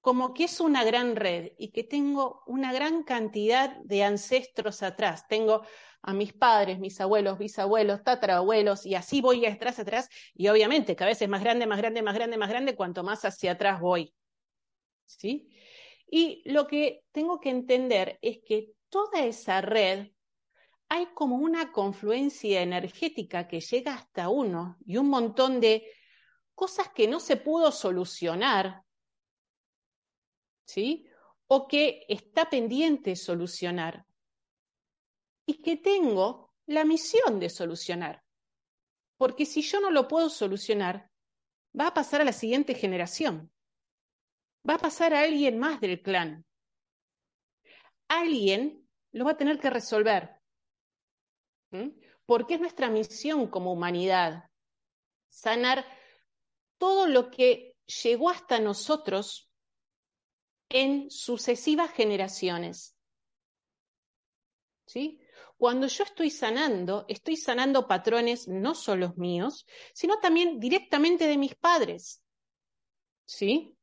como 0.00 0.34
que 0.34 0.44
es 0.44 0.60
una 0.60 0.84
gran 0.84 1.16
red 1.16 1.52
y 1.58 1.72
que 1.72 1.82
tengo 1.82 2.44
una 2.46 2.72
gran 2.72 3.02
cantidad 3.02 3.76
de 3.82 4.04
ancestros 4.04 4.82
atrás. 4.84 5.26
Tengo 5.26 5.62
a 6.02 6.12
mis 6.12 6.32
padres, 6.32 6.78
mis 6.78 7.00
abuelos, 7.00 7.38
bisabuelos, 7.38 8.04
tatarabuelos, 8.04 8.86
y 8.86 8.94
así 8.94 9.20
voy 9.20 9.44
atrás, 9.46 9.80
atrás, 9.80 10.08
y 10.34 10.46
obviamente 10.46 10.94
cada 10.94 11.08
vez 11.10 11.20
es 11.20 11.28
más 11.28 11.42
grande, 11.42 11.66
más 11.66 11.78
grande, 11.78 12.02
más 12.02 12.14
grande, 12.14 12.38
más 12.38 12.48
grande, 12.48 12.76
cuanto 12.76 13.02
más 13.02 13.24
hacia 13.24 13.52
atrás 13.52 13.80
voy. 13.80 14.14
¿Sí? 15.06 15.48
Y 16.08 16.42
lo 16.50 16.66
que 16.66 17.04
tengo 17.12 17.40
que 17.40 17.50
entender 17.50 18.18
es 18.22 18.38
que 18.44 18.72
toda 18.88 19.24
esa 19.24 19.60
red 19.60 20.12
hay 20.88 21.06
como 21.14 21.36
una 21.36 21.72
confluencia 21.72 22.62
energética 22.62 23.48
que 23.48 23.60
llega 23.60 23.94
hasta 23.94 24.28
uno 24.28 24.76
y 24.86 24.96
un 24.98 25.08
montón 25.08 25.60
de 25.60 25.90
cosas 26.54 26.90
que 26.94 27.08
no 27.08 27.18
se 27.18 27.36
pudo 27.36 27.72
solucionar, 27.72 28.82
¿sí? 30.64 31.06
O 31.48 31.66
que 31.66 32.04
está 32.08 32.48
pendiente 32.48 33.16
solucionar 33.16 34.06
y 35.44 35.60
que 35.60 35.76
tengo 35.76 36.54
la 36.66 36.84
misión 36.84 37.40
de 37.40 37.50
solucionar. 37.50 38.22
Porque 39.16 39.44
si 39.44 39.62
yo 39.62 39.80
no 39.80 39.90
lo 39.90 40.06
puedo 40.06 40.28
solucionar, 40.28 41.10
va 41.78 41.88
a 41.88 41.94
pasar 41.94 42.20
a 42.20 42.24
la 42.24 42.32
siguiente 42.32 42.74
generación 42.74 43.50
va 44.68 44.74
a 44.74 44.78
pasar 44.78 45.14
a 45.14 45.20
alguien 45.20 45.58
más 45.58 45.80
del 45.80 46.02
clan. 46.02 46.44
Alguien 48.08 48.88
lo 49.12 49.24
va 49.24 49.32
a 49.32 49.36
tener 49.36 49.58
que 49.58 49.70
resolver. 49.70 50.30
Porque 52.24 52.54
es 52.54 52.60
nuestra 52.60 52.88
misión 52.88 53.48
como 53.48 53.72
humanidad 53.72 54.50
sanar 55.28 55.84
todo 56.78 57.06
lo 57.06 57.30
que 57.30 57.76
llegó 58.02 58.30
hasta 58.30 58.58
nosotros 58.58 59.50
en 60.68 61.10
sucesivas 61.10 61.92
generaciones. 61.92 62.96
¿Sí? 64.86 65.20
Cuando 65.56 65.86
yo 65.86 66.04
estoy 66.04 66.30
sanando, 66.30 67.04
estoy 67.08 67.36
sanando 67.36 67.86
patrones 67.86 68.46
no 68.46 68.74
solo 68.74 69.14
míos, 69.16 69.66
sino 69.94 70.18
también 70.18 70.60
directamente 70.60 71.26
de 71.26 71.38
mis 71.38 71.54
padres. 71.54 72.22
¿Sí? 73.24 73.75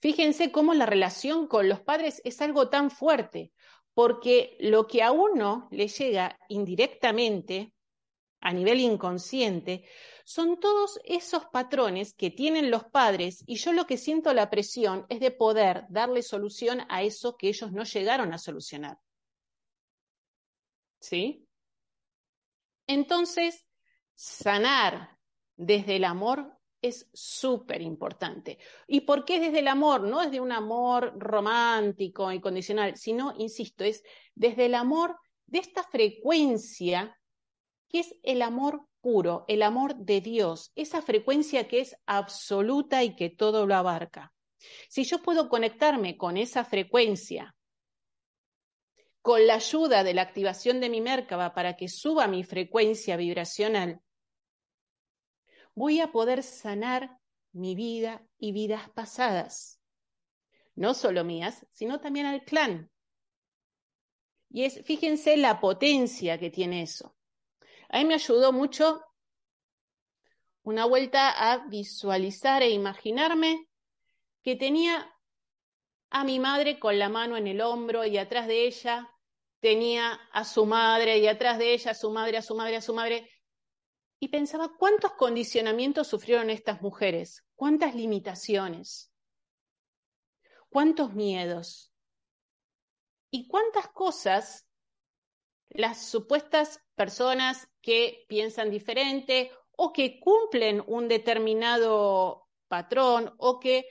Fíjense 0.00 0.52
cómo 0.52 0.74
la 0.74 0.86
relación 0.86 1.46
con 1.46 1.68
los 1.68 1.80
padres 1.80 2.20
es 2.24 2.40
algo 2.40 2.68
tan 2.68 2.90
fuerte, 2.90 3.52
porque 3.94 4.56
lo 4.60 4.86
que 4.86 5.02
a 5.02 5.10
uno 5.10 5.68
le 5.70 5.88
llega 5.88 6.38
indirectamente, 6.48 7.72
a 8.40 8.52
nivel 8.52 8.80
inconsciente, 8.80 9.84
son 10.24 10.60
todos 10.60 11.00
esos 11.04 11.46
patrones 11.46 12.14
que 12.14 12.30
tienen 12.30 12.70
los 12.70 12.84
padres 12.84 13.42
y 13.46 13.56
yo 13.56 13.72
lo 13.72 13.86
que 13.86 13.96
siento 13.96 14.32
la 14.34 14.50
presión 14.50 15.06
es 15.08 15.20
de 15.20 15.30
poder 15.30 15.84
darle 15.88 16.22
solución 16.22 16.82
a 16.88 17.02
eso 17.02 17.36
que 17.36 17.48
ellos 17.48 17.72
no 17.72 17.84
llegaron 17.84 18.32
a 18.32 18.38
solucionar. 18.38 18.98
¿Sí? 21.00 21.48
Entonces, 22.86 23.66
sanar 24.14 25.18
desde 25.56 25.96
el 25.96 26.04
amor 26.04 26.57
es 26.80 27.08
súper 27.12 27.82
importante. 27.82 28.58
¿Y 28.86 29.02
por 29.02 29.24
qué 29.24 29.40
desde 29.40 29.60
el 29.60 29.68
amor? 29.68 30.02
No 30.02 30.22
es 30.22 30.30
de 30.30 30.40
un 30.40 30.52
amor 30.52 31.14
romántico 31.18 32.30
y 32.32 32.40
condicional, 32.40 32.96
sino, 32.96 33.34
insisto, 33.36 33.84
es 33.84 34.02
desde 34.34 34.66
el 34.66 34.74
amor 34.74 35.16
de 35.46 35.58
esta 35.58 35.82
frecuencia 35.82 37.18
que 37.88 38.00
es 38.00 38.14
el 38.22 38.42
amor 38.42 38.86
puro, 39.00 39.44
el 39.48 39.62
amor 39.62 39.96
de 39.96 40.20
Dios, 40.20 40.72
esa 40.74 41.02
frecuencia 41.02 41.68
que 41.68 41.80
es 41.80 41.96
absoluta 42.06 43.02
y 43.02 43.16
que 43.16 43.30
todo 43.30 43.66
lo 43.66 43.74
abarca. 43.74 44.32
Si 44.88 45.04
yo 45.04 45.22
puedo 45.22 45.48
conectarme 45.48 46.16
con 46.16 46.36
esa 46.36 46.64
frecuencia, 46.64 47.54
con 49.22 49.46
la 49.46 49.54
ayuda 49.54 50.04
de 50.04 50.14
la 50.14 50.22
activación 50.22 50.80
de 50.80 50.90
mi 50.90 51.00
Merkaba 51.00 51.54
para 51.54 51.76
que 51.76 51.88
suba 51.88 52.26
mi 52.26 52.44
frecuencia 52.44 53.16
vibracional, 53.16 54.00
voy 55.78 56.00
a 56.00 56.10
poder 56.10 56.42
sanar 56.42 57.20
mi 57.52 57.76
vida 57.76 58.26
y 58.36 58.50
vidas 58.50 58.90
pasadas. 58.90 59.80
No 60.74 60.92
solo 60.92 61.22
mías, 61.22 61.66
sino 61.70 62.00
también 62.00 62.26
al 62.26 62.44
clan. 62.44 62.90
Y 64.50 64.64
es, 64.64 64.84
fíjense 64.84 65.36
la 65.36 65.60
potencia 65.60 66.38
que 66.38 66.50
tiene 66.50 66.82
eso. 66.82 67.14
A 67.90 67.98
mí 67.98 68.06
me 68.06 68.14
ayudó 68.14 68.52
mucho 68.52 69.00
una 70.62 70.84
vuelta 70.84 71.30
a 71.30 71.68
visualizar 71.68 72.62
e 72.62 72.70
imaginarme 72.70 73.68
que 74.42 74.56
tenía 74.56 75.14
a 76.10 76.24
mi 76.24 76.40
madre 76.40 76.80
con 76.80 76.98
la 76.98 77.08
mano 77.08 77.36
en 77.36 77.46
el 77.46 77.60
hombro 77.60 78.04
y 78.04 78.18
atrás 78.18 78.48
de 78.48 78.66
ella 78.66 79.08
tenía 79.60 80.14
a 80.32 80.44
su 80.44 80.66
madre 80.66 81.18
y 81.18 81.28
atrás 81.28 81.58
de 81.58 81.72
ella 81.72 81.92
a 81.92 81.94
su 81.94 82.10
madre, 82.10 82.38
a 82.38 82.42
su 82.42 82.56
madre, 82.56 82.76
a 82.76 82.80
su 82.80 82.94
madre 82.94 83.30
y 84.20 84.28
pensaba 84.28 84.76
cuántos 84.76 85.12
condicionamientos 85.12 86.08
sufrieron 86.08 86.50
estas 86.50 86.82
mujeres, 86.82 87.44
cuántas 87.54 87.94
limitaciones, 87.94 89.12
cuántos 90.68 91.14
miedos 91.14 91.92
y 93.30 93.46
cuántas 93.46 93.88
cosas 93.88 94.66
las 95.70 96.06
supuestas 96.06 96.80
personas 96.94 97.68
que 97.80 98.24
piensan 98.28 98.70
diferente 98.70 99.52
o 99.76 99.92
que 99.92 100.18
cumplen 100.18 100.82
un 100.86 101.08
determinado 101.08 102.48
patrón 102.68 103.34
o 103.38 103.60
que 103.60 103.86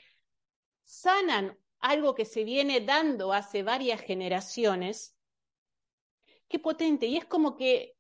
sanan 0.84 1.58
algo 1.80 2.16
que 2.16 2.26
se 2.26 2.44
viene 2.44 2.82
dando 2.82 3.32
hace 3.32 3.64
varias 3.64 4.02
generaciones, 4.02 5.16
qué 6.48 6.60
potente. 6.60 7.06
Y 7.06 7.18
es 7.18 7.26
como 7.26 7.56
que 7.56 7.97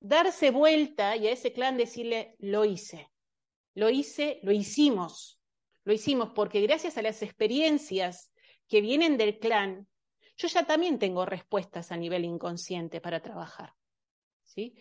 darse 0.00 0.50
vuelta 0.50 1.16
y 1.16 1.26
a 1.26 1.32
ese 1.32 1.52
clan 1.52 1.76
decirle, 1.76 2.34
lo 2.38 2.64
hice, 2.64 3.10
lo 3.74 3.90
hice, 3.90 4.40
lo 4.42 4.52
hicimos, 4.52 5.40
lo 5.84 5.92
hicimos, 5.92 6.30
porque 6.34 6.60
gracias 6.60 6.98
a 6.98 7.02
las 7.02 7.22
experiencias 7.22 8.32
que 8.68 8.80
vienen 8.80 9.16
del 9.16 9.38
clan, 9.38 9.88
yo 10.36 10.48
ya 10.48 10.64
también 10.64 10.98
tengo 10.98 11.26
respuestas 11.26 11.90
a 11.90 11.96
nivel 11.96 12.24
inconsciente 12.24 13.00
para 13.00 13.20
trabajar. 13.20 13.74
¿sí? 14.44 14.74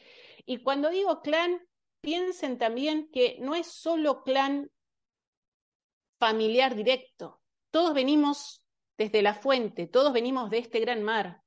Y 0.45 0.61
cuando 0.61 0.89
digo 0.89 1.21
clan, 1.21 1.59
piensen 2.01 2.57
también 2.57 3.09
que 3.11 3.37
no 3.39 3.55
es 3.55 3.67
solo 3.67 4.23
clan 4.23 4.69
familiar 6.19 6.75
directo. 6.75 7.41
Todos 7.71 7.93
venimos 7.93 8.63
desde 8.97 9.21
la 9.21 9.33
fuente, 9.33 9.87
todos 9.87 10.13
venimos 10.13 10.49
de 10.49 10.59
este 10.59 10.79
gran 10.79 11.03
mar. 11.03 11.41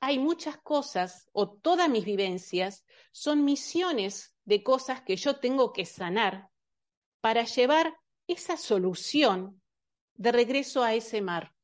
Hay 0.00 0.18
muchas 0.18 0.56
cosas, 0.58 1.28
o 1.32 1.50
todas 1.50 1.88
mis 1.88 2.04
vivencias, 2.04 2.84
son 3.10 3.44
misiones 3.44 4.34
de 4.44 4.62
cosas 4.62 5.02
que 5.02 5.16
yo 5.16 5.40
tengo 5.40 5.72
que 5.72 5.84
sanar 5.84 6.50
para 7.20 7.44
llevar 7.44 7.98
esa 8.28 8.56
solución 8.56 9.60
de 10.14 10.32
regreso 10.32 10.82
a 10.82 10.94
ese 10.94 11.20
mar. 11.20 11.54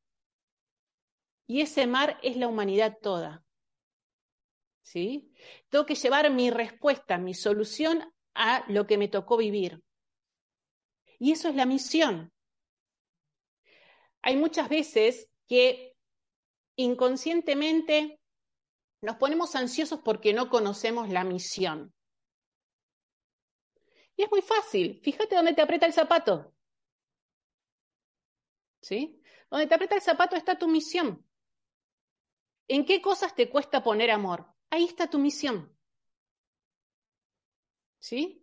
Y 1.47 1.61
ese 1.61 1.87
mar 1.87 2.18
es 2.23 2.37
la 2.37 2.49
humanidad 2.49 2.99
toda. 3.01 3.44
¿Sí? 4.83 5.33
Tengo 5.68 5.87
que 5.87 5.94
llevar 5.94 6.31
mi 6.31 6.51
respuesta, 6.51 7.18
mi 7.18 7.35
solución 7.35 8.12
a 8.35 8.64
lo 8.68 8.87
que 8.87 8.99
me 8.99 9.09
tocó 9.09 9.37
vivir. 9.37 9.83
Y 11.18 11.33
eso 11.33 11.49
es 11.49 11.55
la 11.55 11.66
misión. 11.66 12.33
Hay 14.23 14.37
muchas 14.37 14.68
veces 14.68 15.29
que 15.47 15.94
inconscientemente 16.77 18.20
nos 19.05 19.17
ponemos 19.17 19.55
ansiosos 19.55 20.01
porque 20.01 20.33
no 20.33 20.49
conocemos 20.49 21.11
la 21.11 21.25
misión. 21.25 21.95
Y 24.17 24.23
es 24.23 24.31
muy 24.31 24.40
fácil. 24.40 24.99
Fíjate 25.03 25.37
dónde 25.37 25.53
te 25.53 25.61
aprieta 25.61 25.85
el 25.85 25.93
zapato. 25.93 26.55
¿Sí? 28.81 29.21
Donde 29.51 29.67
te 29.67 29.75
aprieta 29.75 29.95
el 29.95 30.01
zapato 30.01 30.37
está 30.37 30.59
tu 30.59 30.69
misión. 30.69 31.23
¿En 32.67 32.87
qué 32.87 33.03
cosas 33.03 33.35
te 33.35 33.51
cuesta 33.51 33.83
poner 33.83 34.11
amor? 34.11 34.47
Ahí 34.71 34.85
está 34.85 35.11
tu 35.11 35.19
misión. 35.19 35.77
¿Sí? 37.99 38.43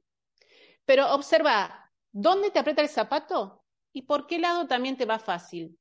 Pero 0.86 1.12
observa, 1.16 1.92
¿dónde 2.12 2.52
te 2.52 2.60
aprieta 2.60 2.84
el 2.84 2.90
zapato? 2.90 3.64
¿Y 3.94 4.04
por 4.04 4.28
qué 4.28 4.38
lado 4.38 4.68
también 4.68 4.96
te 4.96 5.06
va 5.06 5.18
fácil? 5.18 5.80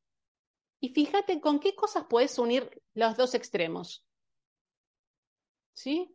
Y 0.81 0.95
fíjate 0.95 1.38
con 1.38 1.61
qué 1.61 1.75
cosas 1.75 2.07
puedes 2.09 2.38
unir 2.38 2.83
los 2.95 3.16
dos 3.19 3.35
extremos. 3.35 4.07
¿Sí? 5.81 6.14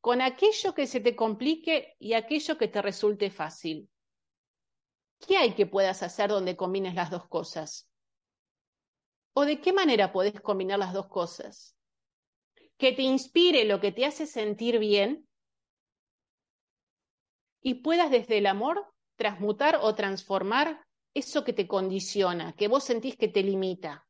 Con 0.00 0.20
aquello 0.20 0.72
que 0.72 0.86
se 0.86 1.00
te 1.00 1.16
complique 1.16 1.96
y 1.98 2.12
aquello 2.12 2.56
que 2.56 2.68
te 2.68 2.80
resulte 2.80 3.28
fácil. 3.28 3.90
¿Qué 5.18 5.36
hay 5.36 5.54
que 5.54 5.66
puedas 5.66 6.04
hacer 6.04 6.30
donde 6.30 6.56
combines 6.56 6.94
las 6.94 7.10
dos 7.10 7.26
cosas? 7.26 7.90
¿O 9.32 9.44
de 9.44 9.60
qué 9.60 9.72
manera 9.72 10.12
puedes 10.12 10.40
combinar 10.40 10.78
las 10.78 10.92
dos 10.92 11.08
cosas? 11.08 11.76
Que 12.78 12.92
te 12.92 13.02
inspire 13.02 13.64
lo 13.64 13.80
que 13.80 13.90
te 13.90 14.06
hace 14.06 14.26
sentir 14.26 14.78
bien 14.78 15.28
y 17.60 17.82
puedas 17.82 18.12
desde 18.12 18.38
el 18.38 18.46
amor 18.46 18.94
transmutar 19.16 19.80
o 19.82 19.92
transformar 19.96 20.86
eso 21.14 21.42
que 21.42 21.52
te 21.52 21.66
condiciona, 21.66 22.52
que 22.52 22.68
vos 22.68 22.84
sentís 22.84 23.16
que 23.16 23.26
te 23.26 23.42
limita, 23.42 24.06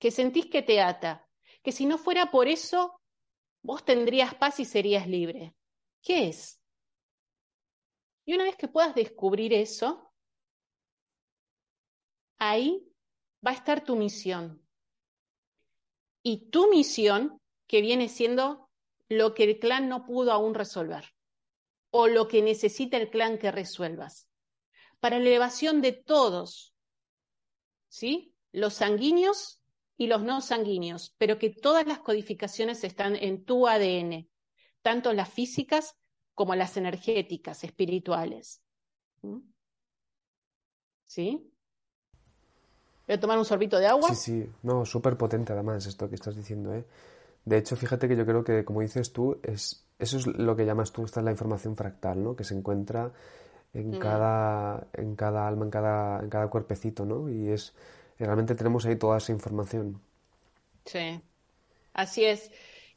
que 0.00 0.10
sentís 0.10 0.46
que 0.46 0.62
te 0.62 0.80
ata, 0.80 1.28
que 1.62 1.70
si 1.70 1.86
no 1.86 1.98
fuera 1.98 2.32
por 2.32 2.48
eso, 2.48 2.99
vos 3.62 3.84
tendrías 3.84 4.34
paz 4.34 4.60
y 4.60 4.64
serías 4.64 5.06
libre. 5.06 5.54
¿Qué 6.02 6.28
es? 6.28 6.60
Y 8.24 8.34
una 8.34 8.44
vez 8.44 8.56
que 8.56 8.68
puedas 8.68 8.94
descubrir 8.94 9.52
eso, 9.52 10.12
ahí 12.38 12.86
va 13.44 13.50
a 13.52 13.54
estar 13.54 13.84
tu 13.84 13.96
misión. 13.96 14.66
Y 16.22 16.50
tu 16.50 16.70
misión, 16.70 17.40
que 17.66 17.80
viene 17.80 18.08
siendo 18.08 18.70
lo 19.08 19.34
que 19.34 19.44
el 19.44 19.58
clan 19.58 19.88
no 19.88 20.04
pudo 20.04 20.32
aún 20.32 20.54
resolver, 20.54 21.04
o 21.90 22.08
lo 22.08 22.28
que 22.28 22.42
necesita 22.42 22.96
el 22.96 23.10
clan 23.10 23.38
que 23.38 23.50
resuelvas, 23.50 24.28
para 25.00 25.18
la 25.18 25.28
elevación 25.28 25.80
de 25.80 25.92
todos, 25.92 26.74
¿sí? 27.88 28.34
Los 28.52 28.74
sanguíneos 28.74 29.59
y 30.00 30.06
los 30.06 30.22
no 30.22 30.40
sanguíneos, 30.40 31.14
pero 31.18 31.38
que 31.38 31.50
todas 31.50 31.86
las 31.86 31.98
codificaciones 31.98 32.84
están 32.84 33.16
en 33.16 33.44
tu 33.44 33.68
ADN, 33.68 34.30
tanto 34.80 35.12
las 35.12 35.28
físicas 35.28 35.94
como 36.34 36.54
las 36.54 36.78
energéticas, 36.78 37.64
espirituales. 37.64 38.62
¿Mm? 39.20 39.40
¿Sí? 41.04 41.52
Voy 43.06 43.14
a 43.14 43.20
tomar 43.20 43.36
un 43.36 43.44
sorbito 43.44 43.78
de 43.78 43.88
agua. 43.88 44.14
Sí, 44.14 44.42
sí, 44.42 44.50
no, 44.62 44.86
súper 44.86 45.18
potente 45.18 45.52
además 45.52 45.84
esto 45.84 46.08
que 46.08 46.14
estás 46.14 46.34
diciendo, 46.34 46.74
¿eh? 46.74 46.86
De 47.44 47.58
hecho, 47.58 47.76
fíjate 47.76 48.08
que 48.08 48.16
yo 48.16 48.24
creo 48.24 48.42
que, 48.42 48.64
como 48.64 48.80
dices 48.80 49.12
tú, 49.12 49.38
es, 49.42 49.84
eso 49.98 50.16
es 50.16 50.26
lo 50.26 50.56
que 50.56 50.64
llamas 50.64 50.92
tú, 50.92 51.04
esta 51.04 51.20
es 51.20 51.24
la 51.24 51.32
información 51.32 51.76
fractal, 51.76 52.24
¿no? 52.24 52.34
Que 52.34 52.44
se 52.44 52.54
encuentra 52.54 53.12
en, 53.74 53.90
mm. 53.90 53.98
cada, 53.98 54.86
en 54.94 55.14
cada 55.14 55.46
alma, 55.46 55.66
en 55.66 55.70
cada, 55.70 56.20
en 56.20 56.30
cada 56.30 56.48
cuerpecito, 56.48 57.04
¿no? 57.04 57.28
Y 57.28 57.50
es, 57.50 57.74
realmente 58.26 58.54
tenemos 58.54 58.86
ahí 58.86 58.96
toda 58.96 59.18
esa 59.18 59.32
información. 59.32 60.02
Sí, 60.84 61.20
así 61.92 62.24
es. 62.24 62.50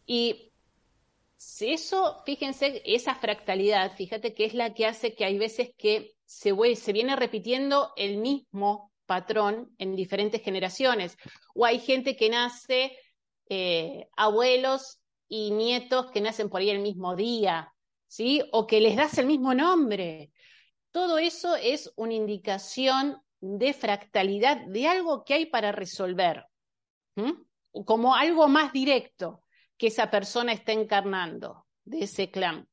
Y 0.05 0.51
si 1.37 1.73
eso, 1.73 2.21
fíjense, 2.25 2.81
esa 2.85 3.15
fractalidad, 3.15 3.95
fíjate 3.95 4.33
que 4.33 4.45
es 4.45 4.53
la 4.53 4.73
que 4.73 4.85
hace 4.85 5.13
que 5.13 5.25
hay 5.25 5.37
veces 5.37 5.71
que 5.77 6.15
se, 6.25 6.53
se 6.75 6.93
viene 6.93 7.15
repitiendo 7.15 7.93
el 7.97 8.17
mismo 8.17 8.91
patrón 9.05 9.73
en 9.77 9.95
diferentes 9.95 10.41
generaciones. 10.41 11.17
O 11.53 11.65
hay 11.65 11.79
gente 11.79 12.15
que 12.15 12.29
nace, 12.29 12.97
eh, 13.49 14.07
abuelos 14.15 14.99
y 15.27 15.51
nietos 15.51 16.11
que 16.11 16.21
nacen 16.21 16.49
por 16.49 16.61
ahí 16.61 16.69
el 16.69 16.79
mismo 16.79 17.15
día, 17.15 17.73
¿sí? 18.07 18.41
O 18.51 18.65
que 18.65 18.79
les 18.79 18.95
das 18.95 19.17
el 19.17 19.25
mismo 19.25 19.53
nombre. 19.53 20.31
Todo 20.91 21.17
eso 21.17 21.55
es 21.55 21.91
una 21.95 22.13
indicación 22.13 23.21
de 23.45 23.73
fractalidad 23.73 24.65
de 24.67 24.87
algo 24.87 25.25
que 25.25 25.33
hay 25.33 25.45
para 25.47 25.73
resolver, 25.73 26.45
como 27.85 28.15
algo 28.15 28.47
más 28.47 28.71
directo 28.71 29.43
que 29.77 29.87
esa 29.87 30.09
persona 30.09 30.53
está 30.53 30.71
encarnando 30.71 31.67
de 31.83 32.05
ese 32.05 32.31
clan. 32.31 32.69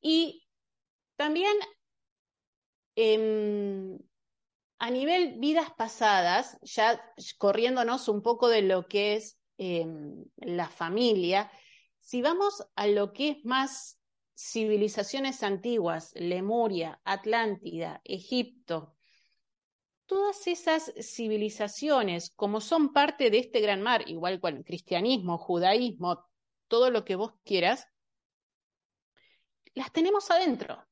Y 0.00 0.44
también 1.14 1.52
em, 2.96 3.96
a 4.80 4.90
nivel 4.90 5.38
vidas 5.38 5.70
pasadas, 5.76 6.58
ya 6.62 7.00
corriéndonos 7.38 8.08
un 8.08 8.22
poco 8.22 8.48
de 8.48 8.62
lo 8.62 8.88
que 8.88 9.14
es 9.14 9.38
em, 9.56 10.24
la 10.36 10.68
familia, 10.68 11.48
si 12.00 12.22
vamos 12.22 12.66
a 12.74 12.88
lo 12.88 13.12
que 13.12 13.28
es 13.30 13.44
más 13.44 13.97
civilizaciones 14.38 15.42
antiguas, 15.42 16.12
Lemuria, 16.14 17.00
Atlántida, 17.04 18.00
Egipto, 18.04 18.94
todas 20.06 20.46
esas 20.46 20.92
civilizaciones, 21.00 22.30
como 22.30 22.60
son 22.60 22.92
parte 22.92 23.30
de 23.30 23.38
este 23.38 23.60
gran 23.60 23.82
mar, 23.82 24.08
igual 24.08 24.40
con 24.40 24.62
cristianismo, 24.62 25.38
judaísmo, 25.38 26.24
todo 26.68 26.90
lo 26.90 27.04
que 27.04 27.16
vos 27.16 27.32
quieras, 27.44 27.88
las 29.74 29.92
tenemos 29.92 30.30
adentro. 30.30 30.86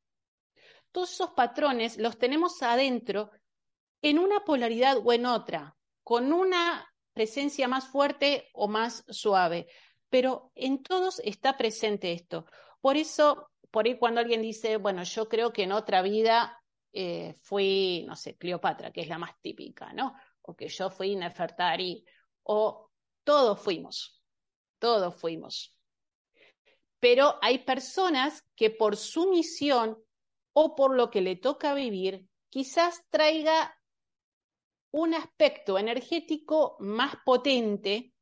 Todos 0.90 1.12
esos 1.12 1.30
patrones 1.30 1.98
los 1.98 2.18
tenemos 2.18 2.62
adentro 2.62 3.30
en 4.02 4.18
una 4.18 4.40
polaridad 4.40 4.98
o 5.04 5.12
en 5.12 5.24
otra, 5.24 5.76
con 6.02 6.32
una 6.32 6.92
presencia 7.12 7.68
más 7.68 7.86
fuerte 7.88 8.48
o 8.52 8.66
más 8.66 9.04
suave. 9.08 9.68
Pero 10.08 10.50
en 10.54 10.82
todos 10.82 11.20
está 11.20 11.56
presente 11.56 12.12
esto. 12.12 12.46
Por 12.86 12.96
eso, 12.96 13.50
por 13.72 13.84
ahí 13.84 13.98
cuando 13.98 14.20
alguien 14.20 14.40
dice, 14.40 14.76
bueno, 14.76 15.02
yo 15.02 15.28
creo 15.28 15.52
que 15.52 15.64
en 15.64 15.72
otra 15.72 16.02
vida 16.02 16.62
eh, 16.92 17.34
fui, 17.42 18.04
no 18.06 18.14
sé, 18.14 18.36
Cleopatra, 18.36 18.92
que 18.92 19.00
es 19.00 19.08
la 19.08 19.18
más 19.18 19.32
típica, 19.40 19.92
¿no? 19.92 20.14
O 20.42 20.54
que 20.54 20.68
yo 20.68 20.88
fui 20.88 21.16
Nefertari, 21.16 22.04
o 22.44 22.92
todos 23.24 23.60
fuimos, 23.60 24.22
todos 24.78 25.16
fuimos. 25.16 25.76
Pero 27.00 27.40
hay 27.42 27.64
personas 27.64 28.44
que 28.54 28.70
por 28.70 28.96
su 28.96 29.30
misión 29.30 30.00
o 30.52 30.76
por 30.76 30.94
lo 30.94 31.10
que 31.10 31.22
le 31.22 31.34
toca 31.34 31.74
vivir, 31.74 32.28
quizás 32.50 33.02
traiga 33.10 33.76
un 34.92 35.12
aspecto 35.14 35.76
energético 35.76 36.76
más 36.78 37.16
potente 37.24 38.14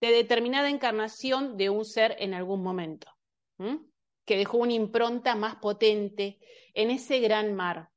de 0.00 0.08
determinada 0.12 0.70
encarnación 0.70 1.58
de 1.58 1.68
un 1.68 1.84
ser 1.84 2.16
en 2.20 2.32
algún 2.32 2.62
momento, 2.62 3.15
que 3.58 4.36
dejó 4.36 4.58
una 4.58 4.72
impronta 4.72 5.34
más 5.34 5.56
potente 5.56 6.38
en 6.74 6.90
ese 6.90 7.20
gran 7.20 7.54
mar, 7.54 7.90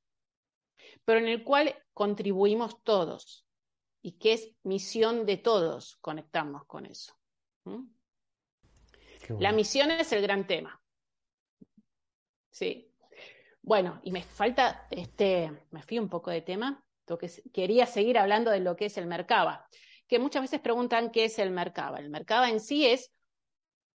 pero 1.04 1.20
en 1.20 1.28
el 1.28 1.44
cual 1.44 1.76
contribuimos 1.94 2.84
todos 2.84 3.46
y 4.02 4.14
que 4.14 4.34
es 4.34 4.52
misión 4.64 5.26
de 5.26 5.38
todos 5.38 5.98
conectarnos 5.98 6.66
con 6.66 6.86
eso. 6.86 7.14
La 9.40 9.52
misión 9.52 9.92
es 9.92 10.12
el 10.12 10.22
gran 10.22 10.48
tema. 10.48 10.82
Sí. 12.52 12.92
Bueno, 13.62 14.00
y 14.04 14.12
me 14.12 14.24
falta, 14.24 14.88
este, 14.90 15.52
me 15.72 15.84
fui 15.84 16.00
un 16.00 16.10
poco 16.10 16.32
de 16.32 16.42
tema, 16.42 16.84
quería 17.54 17.86
seguir 17.86 18.18
hablando 18.18 18.52
de 18.52 18.60
lo 18.60 18.76
que 18.76 18.86
es 18.86 18.98
el 18.98 19.06
Merkaba, 19.06 19.68
que 20.08 20.20
muchas 20.20 20.44
veces 20.44 20.60
preguntan 20.62 21.12
qué 21.12 21.26
es 21.26 21.38
el 21.40 21.52
Merkaba. 21.52 22.00
El 22.00 22.10
Merkaba 22.10 22.50
en 22.50 22.60
sí 22.60 22.86
es 22.86 23.12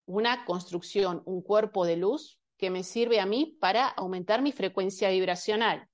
una 0.06 0.46
construcción, 0.46 1.22
un 1.26 1.42
cuerpo 1.42 1.86
de 1.86 1.98
luz 1.98 2.40
que 2.58 2.70
me 2.70 2.84
sirve 2.84 3.20
a 3.20 3.26
mí 3.26 3.58
para 3.60 3.88
aumentar 3.88 4.42
mi 4.42 4.52
frecuencia 4.52 5.10
vibracional. 5.10 5.90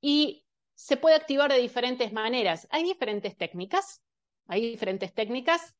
y 0.00 0.44
se 0.74 0.98
puede 0.98 1.16
activar 1.16 1.50
de 1.50 1.58
diferentes 1.58 2.12
maneras. 2.12 2.68
Hay 2.70 2.82
diferentes 2.82 3.38
técnicas, 3.38 4.02
hay 4.46 4.60
diferentes 4.72 5.14
técnicas. 5.14 5.74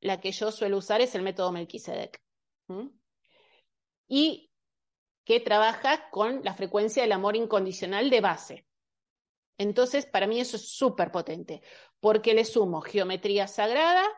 La 0.00 0.18
que 0.18 0.32
yo 0.32 0.50
suelo 0.50 0.78
usar 0.78 1.02
es 1.02 1.14
el 1.14 1.20
método 1.20 1.52
Melquisedec. 1.52 2.22
Y 4.08 4.50
que 5.24 5.40
trabaja 5.40 6.08
con 6.10 6.42
la 6.42 6.54
frecuencia 6.54 7.02
del 7.02 7.12
amor 7.12 7.36
incondicional 7.36 8.08
de 8.08 8.20
base. 8.22 8.66
Entonces, 9.58 10.06
para 10.06 10.26
mí 10.26 10.40
eso 10.40 10.56
es 10.56 10.70
súper 10.70 11.10
potente, 11.10 11.60
porque 12.00 12.32
le 12.32 12.46
sumo 12.46 12.80
geometría 12.80 13.46
sagrada 13.46 14.08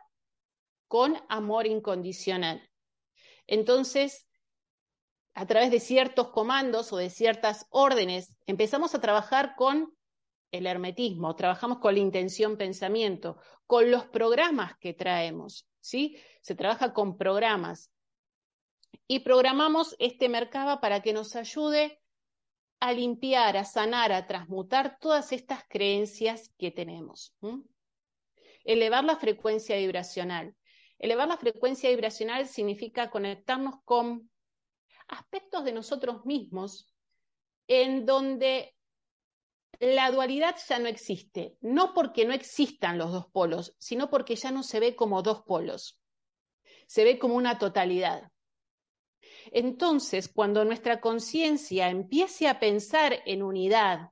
con 0.93 1.17
amor 1.27 1.65
incondicional. 1.65 2.69
Entonces, 3.47 4.27
a 5.33 5.47
través 5.47 5.71
de 5.71 5.79
ciertos 5.79 6.27
comandos 6.27 6.93
o 6.93 6.97
de 6.97 7.09
ciertas 7.09 7.65
órdenes, 7.71 8.35
empezamos 8.45 8.93
a 8.93 9.01
trabajar 9.01 9.55
con 9.55 9.97
el 10.51 10.67
hermetismo, 10.67 11.35
trabajamos 11.35 11.79
con 11.79 11.95
la 11.95 11.99
intención 11.99 12.57
pensamiento, 12.57 13.39
con 13.65 13.89
los 13.89 14.05
programas 14.05 14.77
que 14.77 14.93
traemos, 14.93 15.67
¿sí? 15.79 16.15
Se 16.43 16.53
trabaja 16.53 16.93
con 16.93 17.17
programas. 17.17 17.91
Y 19.07 19.21
programamos 19.21 19.95
este 19.97 20.29
mercado 20.29 20.79
para 20.79 21.01
que 21.01 21.11
nos 21.11 21.35
ayude 21.35 22.03
a 22.79 22.93
limpiar, 22.93 23.57
a 23.57 23.65
sanar, 23.65 24.11
a 24.11 24.27
transmutar 24.27 24.99
todas 24.99 25.31
estas 25.31 25.63
creencias 25.67 26.53
que 26.59 26.69
tenemos. 26.69 27.35
Elevar 28.63 29.03
la 29.03 29.15
frecuencia 29.15 29.75
vibracional. 29.77 30.55
Elevar 31.03 31.27
la 31.27 31.35
frecuencia 31.35 31.89
vibracional 31.89 32.47
significa 32.47 33.09
conectarnos 33.09 33.75
con 33.83 34.31
aspectos 35.09 35.65
de 35.65 35.73
nosotros 35.73 36.25
mismos 36.25 36.95
en 37.67 38.05
donde 38.05 38.73
la 39.81 40.09
dualidad 40.11 40.55
ya 40.65 40.79
no 40.79 40.87
existe, 40.87 41.57
no 41.59 41.93
porque 41.93 42.23
no 42.23 42.33
existan 42.33 42.97
los 42.97 43.11
dos 43.11 43.27
polos, 43.27 43.75
sino 43.79 44.09
porque 44.09 44.37
ya 44.37 44.51
no 44.51 44.63
se 44.63 44.79
ve 44.79 44.95
como 44.95 45.21
dos 45.21 45.41
polos, 45.41 45.99
se 46.87 47.03
ve 47.03 47.19
como 47.19 47.35
una 47.35 47.59
totalidad. 47.59 48.31
Entonces, 49.51 50.29
cuando 50.29 50.63
nuestra 50.63 51.01
conciencia 51.01 51.89
empiece 51.89 52.47
a 52.47 52.61
pensar 52.61 53.19
en 53.25 53.43
unidad 53.43 54.11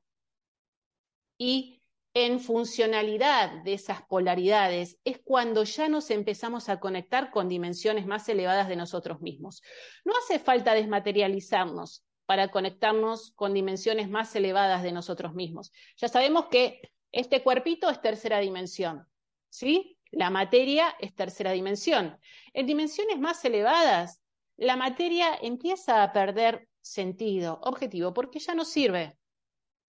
y 1.38 1.81
en 2.14 2.40
funcionalidad 2.40 3.64
de 3.64 3.74
esas 3.74 4.04
polaridades, 4.04 5.00
es 5.06 5.20
cuando 5.24 5.64
ya 5.64 5.88
nos 5.88 6.12
empezamos 6.12 6.70
a 6.70 6.80
conectar 6.80 7.32
con 7.32 7.48
dimensiones 7.48 8.06
más 8.06 8.28
elevadas 8.28 8.68
de 8.68 8.76
nosotros 8.76 9.22
mismos. 9.22 9.62
No 10.04 10.14
hace 10.18 10.40
falta 10.40 10.74
desmaterializarnos, 10.74 12.04
para 12.32 12.48
conectarnos 12.48 13.32
con 13.32 13.54
dimensiones 13.54 14.10
más 14.10 14.34
elevadas 14.38 14.84
de 14.84 14.94
nosotros 14.94 15.34
mismos. 15.34 15.74
Ya 15.98 16.08
sabemos 16.08 16.46
que 16.46 16.80
este 17.12 17.44
cuerpito 17.44 17.90
es 17.90 18.00
tercera 18.00 18.40
dimensión, 18.40 19.06
¿sí? 19.50 19.98
La 20.12 20.30
materia 20.30 20.96
es 21.00 21.14
tercera 21.14 21.52
dimensión. 21.52 22.18
En 22.54 22.68
dimensiones 22.68 23.20
más 23.20 23.44
elevadas, 23.44 24.22
la 24.56 24.78
materia 24.78 25.38
empieza 25.42 26.04
a 26.04 26.14
perder 26.14 26.70
sentido, 26.80 27.60
objetivo, 27.64 28.14
porque 28.14 28.40
ya 28.40 28.56
no 28.56 28.64
sirve. 28.64 29.18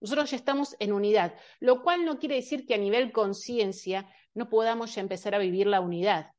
Nosotros 0.03 0.33
ya 0.33 0.37
estamos 0.37 0.75
en 0.81 0.93
unidad, 0.93 1.38
lo 1.61 1.85
cual 1.85 2.05
no 2.05 2.19
quiere 2.19 2.35
decir 2.35 2.67
que 2.67 2.75
a 2.75 2.79
nivel 2.79 3.12
conciencia 3.12 4.12
no 4.35 4.49
podamos 4.49 4.93
ya 4.93 5.01
empezar 5.01 5.33
a 5.33 5.38
vivir 5.38 5.69
la 5.69 5.81
unidad. 5.81 6.33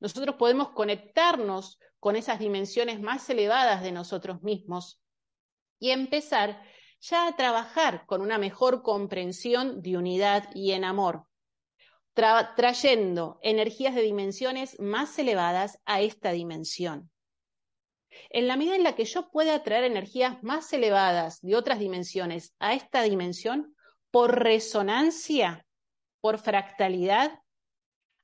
Nosotros 0.00 0.34
podemos 0.34 0.70
conectarnos 0.70 1.78
con 2.00 2.16
esas 2.16 2.40
dimensiones 2.40 3.00
más 3.00 3.30
elevadas 3.30 3.80
de 3.84 3.92
nosotros 3.92 4.42
mismos 4.42 5.00
y 5.78 5.90
empezar 5.90 6.60
ya 7.00 7.28
a 7.28 7.36
trabajar 7.36 8.06
con 8.06 8.22
una 8.22 8.38
mejor 8.38 8.82
comprensión 8.82 9.80
de 9.80 9.96
unidad 9.96 10.50
y 10.54 10.72
en 10.72 10.82
amor, 10.82 11.28
trayendo 12.56 13.38
energías 13.40 13.94
de 13.94 14.02
dimensiones 14.02 14.80
más 14.80 15.16
elevadas 15.20 15.78
a 15.84 16.00
esta 16.00 16.32
dimensión. 16.32 17.08
En 18.30 18.46
la 18.46 18.56
medida 18.56 18.76
en 18.76 18.82
la 18.82 18.94
que 18.94 19.04
yo 19.04 19.30
pueda 19.30 19.62
traer 19.62 19.84
energías 19.84 20.42
más 20.42 20.72
elevadas 20.72 21.40
de 21.40 21.56
otras 21.56 21.78
dimensiones 21.78 22.54
a 22.58 22.74
esta 22.74 23.02
dimensión, 23.02 23.74
por 24.10 24.42
resonancia, 24.42 25.66
por 26.20 26.38
fractalidad, 26.38 27.40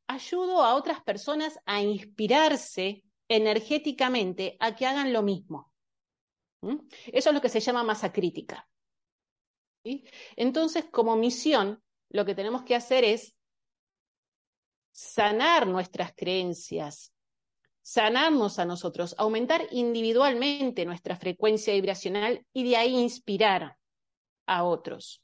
ayudo 0.07 0.62
a 0.62 0.75
otras 0.75 1.03
personas 1.03 1.59
a 1.66 1.83
inspirarse 1.83 3.05
energéticamente 3.29 4.57
a 4.61 4.75
que 4.75 4.87
hagan 4.87 5.12
lo 5.12 5.23
mismo. 5.23 5.73
¿Mm? 6.62 6.77
Eso 7.07 7.31
es 7.31 7.35
lo 7.35 7.40
que 7.40 7.49
se 7.49 7.61
llama 7.61 7.85
masa 7.85 8.12
crítica. 8.12 8.68
Entonces, 10.37 10.87
como 10.90 11.16
misión, 11.16 11.83
lo 12.09 12.25
que 12.25 12.35
tenemos 12.35 12.64
que 12.64 12.75
hacer 12.75 13.05
es 13.05 13.35
sanar 14.92 15.66
nuestras 15.66 16.14
creencias, 16.14 17.13
sanarnos 17.85 18.59
a 18.59 18.64
nosotros, 18.64 19.14
aumentar 19.18 19.68
individualmente 19.70 20.87
nuestra 20.87 21.16
frecuencia 21.16 21.75
vibracional 21.75 22.44
y 22.55 22.64
de 22.64 22.79
ahí 22.79 22.97
inspirar 22.97 23.77
a 24.47 24.64
otros. 24.64 25.23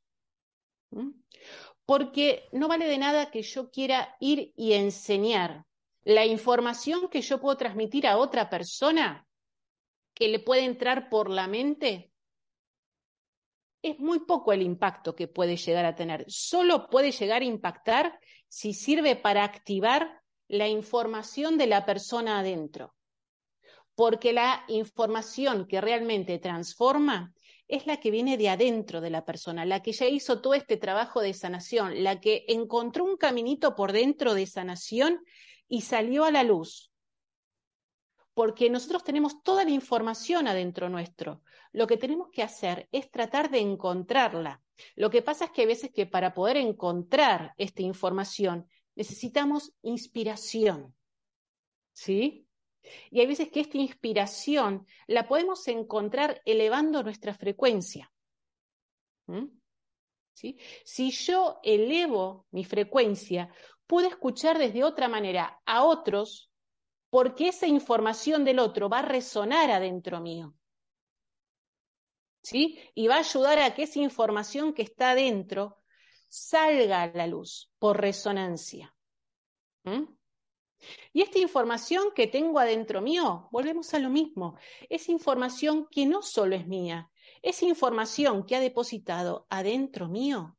Porque 1.87 2.49
no 2.53 2.68
vale 2.68 2.87
de 2.87 2.99
nada 2.99 3.31
que 3.31 3.42
yo 3.42 3.70
quiera 3.70 4.14
ir 4.20 4.53
y 4.57 4.75
enseñar 4.75 5.64
la 6.03 6.27
información 6.27 7.09
que 7.09 7.23
yo 7.23 7.40
puedo 7.40 7.57
transmitir 7.57 8.07
a 8.07 8.18
otra 8.18 8.51
persona 8.51 9.27
que 10.12 10.29
le 10.29 10.38
puede 10.38 10.64
entrar 10.64 11.09
por 11.09 11.31
la 11.31 11.46
mente, 11.46 12.12
es 13.81 13.99
muy 13.99 14.20
poco 14.20 14.53
el 14.53 14.61
impacto 14.61 15.16
que 15.16 15.29
puede 15.29 15.57
llegar 15.57 15.87
a 15.87 15.94
tener. 15.94 16.27
Solo 16.29 16.90
puede 16.90 17.11
llegar 17.11 17.40
a 17.40 17.46
impactar 17.46 18.20
si 18.49 18.75
sirve 18.75 19.16
para 19.16 19.44
activar 19.44 20.19
la 20.50 20.66
información 20.66 21.58
de 21.58 21.68
la 21.68 21.86
persona 21.86 22.40
adentro. 22.40 22.92
Porque 23.94 24.32
la 24.32 24.64
información 24.66 25.66
que 25.68 25.80
realmente 25.80 26.40
transforma 26.40 27.32
es 27.68 27.86
la 27.86 27.98
que 27.98 28.10
viene 28.10 28.36
de 28.36 28.48
adentro 28.48 29.00
de 29.00 29.10
la 29.10 29.24
persona, 29.24 29.64
la 29.64 29.80
que 29.80 29.92
ya 29.92 30.06
hizo 30.06 30.40
todo 30.40 30.54
este 30.54 30.76
trabajo 30.76 31.20
de 31.20 31.34
sanación, 31.34 32.02
la 32.02 32.20
que 32.20 32.44
encontró 32.48 33.04
un 33.04 33.16
caminito 33.16 33.76
por 33.76 33.92
dentro 33.92 34.34
de 34.34 34.46
sanación 34.46 35.20
y 35.68 35.82
salió 35.82 36.24
a 36.24 36.32
la 36.32 36.42
luz. 36.42 36.90
Porque 38.34 38.70
nosotros 38.70 39.04
tenemos 39.04 39.44
toda 39.44 39.62
la 39.62 39.70
información 39.70 40.48
adentro 40.48 40.88
nuestro. 40.88 41.42
Lo 41.70 41.86
que 41.86 41.96
tenemos 41.96 42.28
que 42.32 42.42
hacer 42.42 42.88
es 42.90 43.08
tratar 43.08 43.50
de 43.50 43.60
encontrarla. 43.60 44.60
Lo 44.96 45.10
que 45.10 45.22
pasa 45.22 45.44
es 45.44 45.50
que 45.52 45.60
hay 45.60 45.68
veces 45.68 45.92
que 45.94 46.06
para 46.06 46.34
poder 46.34 46.56
encontrar 46.56 47.54
esta 47.56 47.82
información 47.82 48.66
necesitamos 48.94 49.72
inspiración. 49.83 50.94
¿Sí? 51.92 52.46
Y 53.11 53.20
hay 53.20 53.26
veces 53.26 53.50
que 53.50 53.61
esta 53.61 53.79
inspiración 53.79 54.87
la 55.07 55.29
podemos 55.29 55.66
encontrar 55.68 56.40
elevando 56.44 57.03
nuestra 57.03 57.35
frecuencia. 57.35 58.12
¿Sí? 60.35 60.59
Si 60.85 61.11
yo 61.11 61.61
elevo 61.62 62.46
mi 62.50 62.64
frecuencia, 62.64 63.53
puedo 63.87 64.09
escuchar 64.09 64.59
desde 64.59 64.85
otra 64.85 65.09
manera 65.09 65.61
a 65.66 65.85
otros 65.85 66.50
porque 67.11 67.48
esa 67.48 67.66
información 67.66 68.44
del 68.44 68.61
otro 68.61 68.88
va 68.88 69.00
a 69.00 69.03
resonar 69.03 69.70
adentro 69.70 70.20
mío. 70.20 70.55
¿Sí? 72.42 72.79
Y 72.94 73.09
va 73.09 73.16
a 73.16 73.18
ayudar 73.18 73.59
a 73.59 73.74
que 73.74 73.83
esa 73.83 73.98
información 73.98 74.72
que 74.72 74.83
está 74.83 75.11
adentro 75.11 75.80
salga 76.31 77.03
a 77.03 77.12
la 77.12 77.27
luz 77.27 77.71
por 77.79 78.01
resonancia. 78.01 78.95
¿Mm? 79.83 80.05
Y 81.12 81.23
esta 81.23 81.38
información 81.38 82.12
que 82.14 82.27
tengo 82.27 82.59
adentro 82.59 83.03
mío, 83.03 83.49
volvemos 83.51 83.93
a 83.93 83.99
lo 83.99 84.09
mismo, 84.09 84.57
es 84.88 85.09
información 85.11 85.87
que 85.90 86.07
no 86.07 86.23
solo 86.23 86.57
es 86.57 86.66
mía, 86.66 87.11
es 87.43 87.62
información 87.62 88.47
que 88.47 88.57
ha 88.57 88.61
depositado 88.61 89.47
adentro 89.51 90.09
mío 90.09 90.57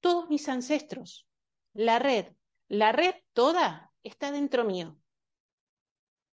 todos 0.00 0.28
mis 0.28 0.48
ancestros, 0.48 1.26
la 1.72 1.98
red, 1.98 2.26
la 2.68 2.92
red 2.92 3.14
toda 3.32 3.90
está 4.02 4.30
dentro 4.30 4.64
mío. 4.64 4.98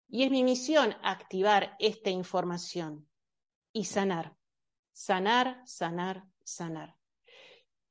Y 0.09 0.23
es 0.23 0.31
mi 0.31 0.43
misión 0.43 0.93
activar 1.03 1.77
esta 1.79 2.09
información 2.09 3.07
y 3.71 3.85
sanar, 3.85 4.35
sanar, 4.91 5.61
sanar, 5.65 6.25
sanar. 6.43 7.00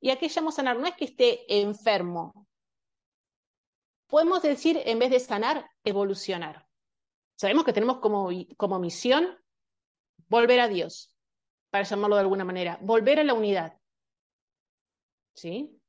¿Y 0.01 0.09
a 0.09 0.17
qué 0.17 0.27
llamo 0.27 0.51
sanar? 0.51 0.79
No 0.79 0.87
es 0.87 0.95
que 0.95 1.05
esté 1.05 1.61
enfermo. 1.61 2.47
Podemos 4.07 4.41
decir, 4.41 4.81
en 4.83 4.99
vez 4.99 5.11
de 5.11 5.19
sanar, 5.19 5.69
evolucionar. 5.83 6.67
Sabemos 7.35 7.63
que 7.63 7.73
tenemos 7.73 7.99
como, 7.99 8.29
como 8.57 8.79
misión 8.79 9.37
volver 10.27 10.59
a 10.59 10.67
Dios, 10.67 11.15
para 11.69 11.83
llamarlo 11.83 12.15
de 12.15 12.21
alguna 12.21 12.43
manera, 12.43 12.77
volver 12.81 13.19
a 13.19 13.23
la 13.23 13.33
unidad. 13.33 13.79
¿Sí? 15.35 15.79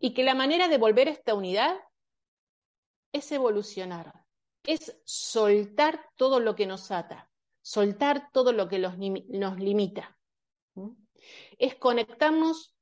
Y 0.00 0.14
que 0.14 0.22
la 0.22 0.34
manera 0.34 0.68
de 0.68 0.78
volver 0.78 1.08
a 1.08 1.12
esta 1.12 1.34
unidad 1.34 1.76
es 3.12 3.30
evolucionar, 3.32 4.24
es 4.64 5.00
soltar 5.04 6.10
todo 6.16 6.40
lo 6.40 6.54
que 6.54 6.66
nos 6.66 6.90
ata, 6.90 7.30
soltar 7.60 8.30
todo 8.32 8.52
lo 8.52 8.68
que 8.68 8.78
nos 8.78 9.58
limita. 9.58 10.17
Es 11.58 11.74
conectarnos 11.76 12.74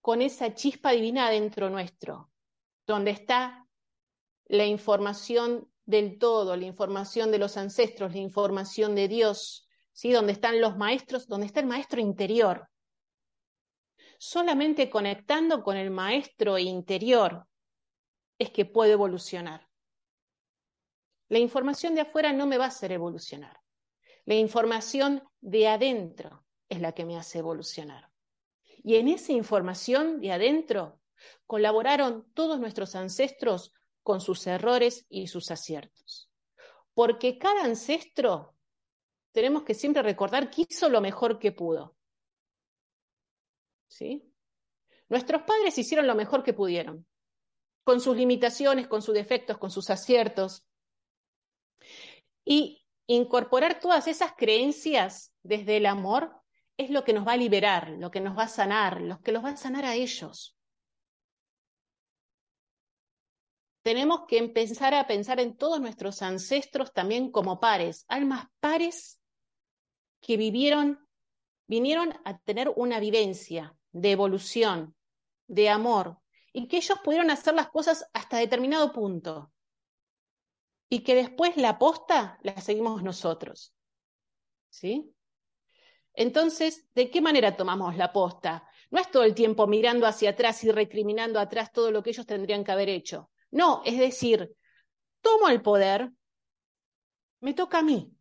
con 0.00 0.20
esa 0.20 0.54
chispa 0.54 0.90
divina 0.92 1.30
dentro 1.30 1.70
nuestro, 1.70 2.30
donde 2.86 3.12
está 3.12 3.66
la 4.46 4.66
información 4.66 5.72
del 5.86 6.18
todo, 6.18 6.56
la 6.56 6.66
información 6.66 7.30
de 7.30 7.38
los 7.38 7.56
ancestros, 7.56 8.12
la 8.12 8.18
información 8.18 8.94
de 8.94 9.08
Dios, 9.08 9.68
¿sí? 9.92 10.12
donde 10.12 10.32
están 10.32 10.60
los 10.60 10.76
maestros, 10.76 11.26
donde 11.26 11.46
está 11.46 11.60
el 11.60 11.66
maestro 11.66 12.00
interior. 12.00 12.68
Solamente 14.18 14.90
conectando 14.90 15.62
con 15.62 15.76
el 15.76 15.90
maestro 15.90 16.58
interior 16.58 17.46
es 18.38 18.50
que 18.50 18.64
puedo 18.64 18.92
evolucionar. 18.92 19.68
La 21.28 21.38
información 21.38 21.94
de 21.94 22.02
afuera 22.02 22.32
no 22.32 22.46
me 22.46 22.58
va 22.58 22.66
a 22.66 22.68
hacer 22.68 22.92
evolucionar. 22.92 23.58
La 24.24 24.34
información 24.34 25.22
de 25.40 25.68
adentro 25.68 26.44
es 26.72 26.80
la 26.80 26.92
que 26.92 27.04
me 27.04 27.16
hace 27.16 27.38
evolucionar. 27.38 28.10
Y 28.82 28.96
en 28.96 29.08
esa 29.08 29.32
información 29.32 30.20
de 30.20 30.32
adentro 30.32 31.00
colaboraron 31.46 32.26
todos 32.34 32.58
nuestros 32.58 32.94
ancestros 32.94 33.72
con 34.02 34.20
sus 34.20 34.46
errores 34.46 35.06
y 35.08 35.28
sus 35.28 35.50
aciertos. 35.50 36.30
Porque 36.94 37.38
cada 37.38 37.64
ancestro 37.64 38.56
tenemos 39.32 39.62
que 39.62 39.74
siempre 39.74 40.02
recordar 40.02 40.50
que 40.50 40.66
hizo 40.68 40.88
lo 40.88 41.00
mejor 41.00 41.38
que 41.38 41.52
pudo. 41.52 41.96
¿Sí? 43.88 44.28
Nuestros 45.08 45.42
padres 45.42 45.78
hicieron 45.78 46.06
lo 46.06 46.14
mejor 46.14 46.42
que 46.42 46.54
pudieron, 46.54 47.06
con 47.84 48.00
sus 48.00 48.16
limitaciones, 48.16 48.88
con 48.88 49.02
sus 49.02 49.14
defectos, 49.14 49.58
con 49.58 49.70
sus 49.70 49.90
aciertos. 49.90 50.64
Y 52.44 52.82
incorporar 53.06 53.78
todas 53.78 54.08
esas 54.08 54.32
creencias 54.32 55.32
desde 55.42 55.76
el 55.76 55.86
amor 55.86 56.41
es 56.76 56.90
lo 56.90 57.04
que 57.04 57.12
nos 57.12 57.26
va 57.26 57.32
a 57.32 57.36
liberar, 57.36 57.90
lo 57.90 58.10
que 58.10 58.20
nos 58.20 58.36
va 58.36 58.44
a 58.44 58.48
sanar, 58.48 59.00
lo 59.00 59.20
que 59.20 59.32
los 59.32 59.44
va 59.44 59.50
a 59.50 59.56
sanar 59.56 59.84
a 59.84 59.94
ellos. 59.94 60.56
tenemos 63.82 64.26
que 64.26 64.38
empezar 64.38 64.94
a 64.94 65.06
pensar 65.06 65.40
en 65.40 65.56
todos 65.56 65.80
nuestros 65.80 66.22
ancestros 66.22 66.92
también 66.92 67.30
como 67.30 67.60
pares, 67.60 68.04
almas 68.08 68.46
pares 68.60 69.20
que 70.20 70.36
vivieron, 70.36 71.06
vinieron 71.66 72.14
a 72.24 72.38
tener 72.38 72.72
una 72.76 73.00
vivencia 73.00 73.76
de 73.90 74.12
evolución, 74.12 74.94
de 75.48 75.68
amor, 75.68 76.18
y 76.52 76.68
que 76.68 76.76
ellos 76.76 76.98
pudieron 77.02 77.30
hacer 77.30 77.54
las 77.54 77.70
cosas 77.70 78.08
hasta 78.12 78.38
determinado 78.38 78.92
punto. 78.92 79.52
Y 80.88 81.00
que 81.00 81.14
después 81.14 81.56
la 81.56 81.78
posta 81.78 82.38
la 82.42 82.60
seguimos 82.60 83.02
nosotros. 83.02 83.74
¿Sí? 84.70 85.12
Entonces, 86.14 86.86
¿de 86.94 87.10
qué 87.10 87.20
manera 87.20 87.56
tomamos 87.56 87.96
la 87.96 88.12
posta? 88.12 88.68
No 88.90 89.00
es 89.00 89.10
todo 89.10 89.24
el 89.24 89.34
tiempo 89.34 89.66
mirando 89.66 90.06
hacia 90.06 90.30
atrás 90.30 90.62
y 90.64 90.70
recriminando 90.70 91.40
atrás 91.40 91.72
todo 91.72 91.90
lo 91.90 92.02
que 92.02 92.10
ellos 92.10 92.26
tendrían 92.26 92.64
que 92.64 92.72
haber 92.72 92.88
hecho. 92.88 93.30
No, 93.50 93.82
es 93.84 93.98
decir, 93.98 94.54
tomo 95.20 95.48
el 95.48 95.62
poder, 95.62 96.10
me 97.40 97.54
toca 97.54 97.78
a 97.78 97.82
mí. 97.82 98.14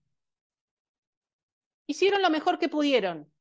Hicieron 1.87 2.21
lo 2.21 2.29
mejor 2.29 2.57
que 2.57 2.69
pudieron, 2.69 3.31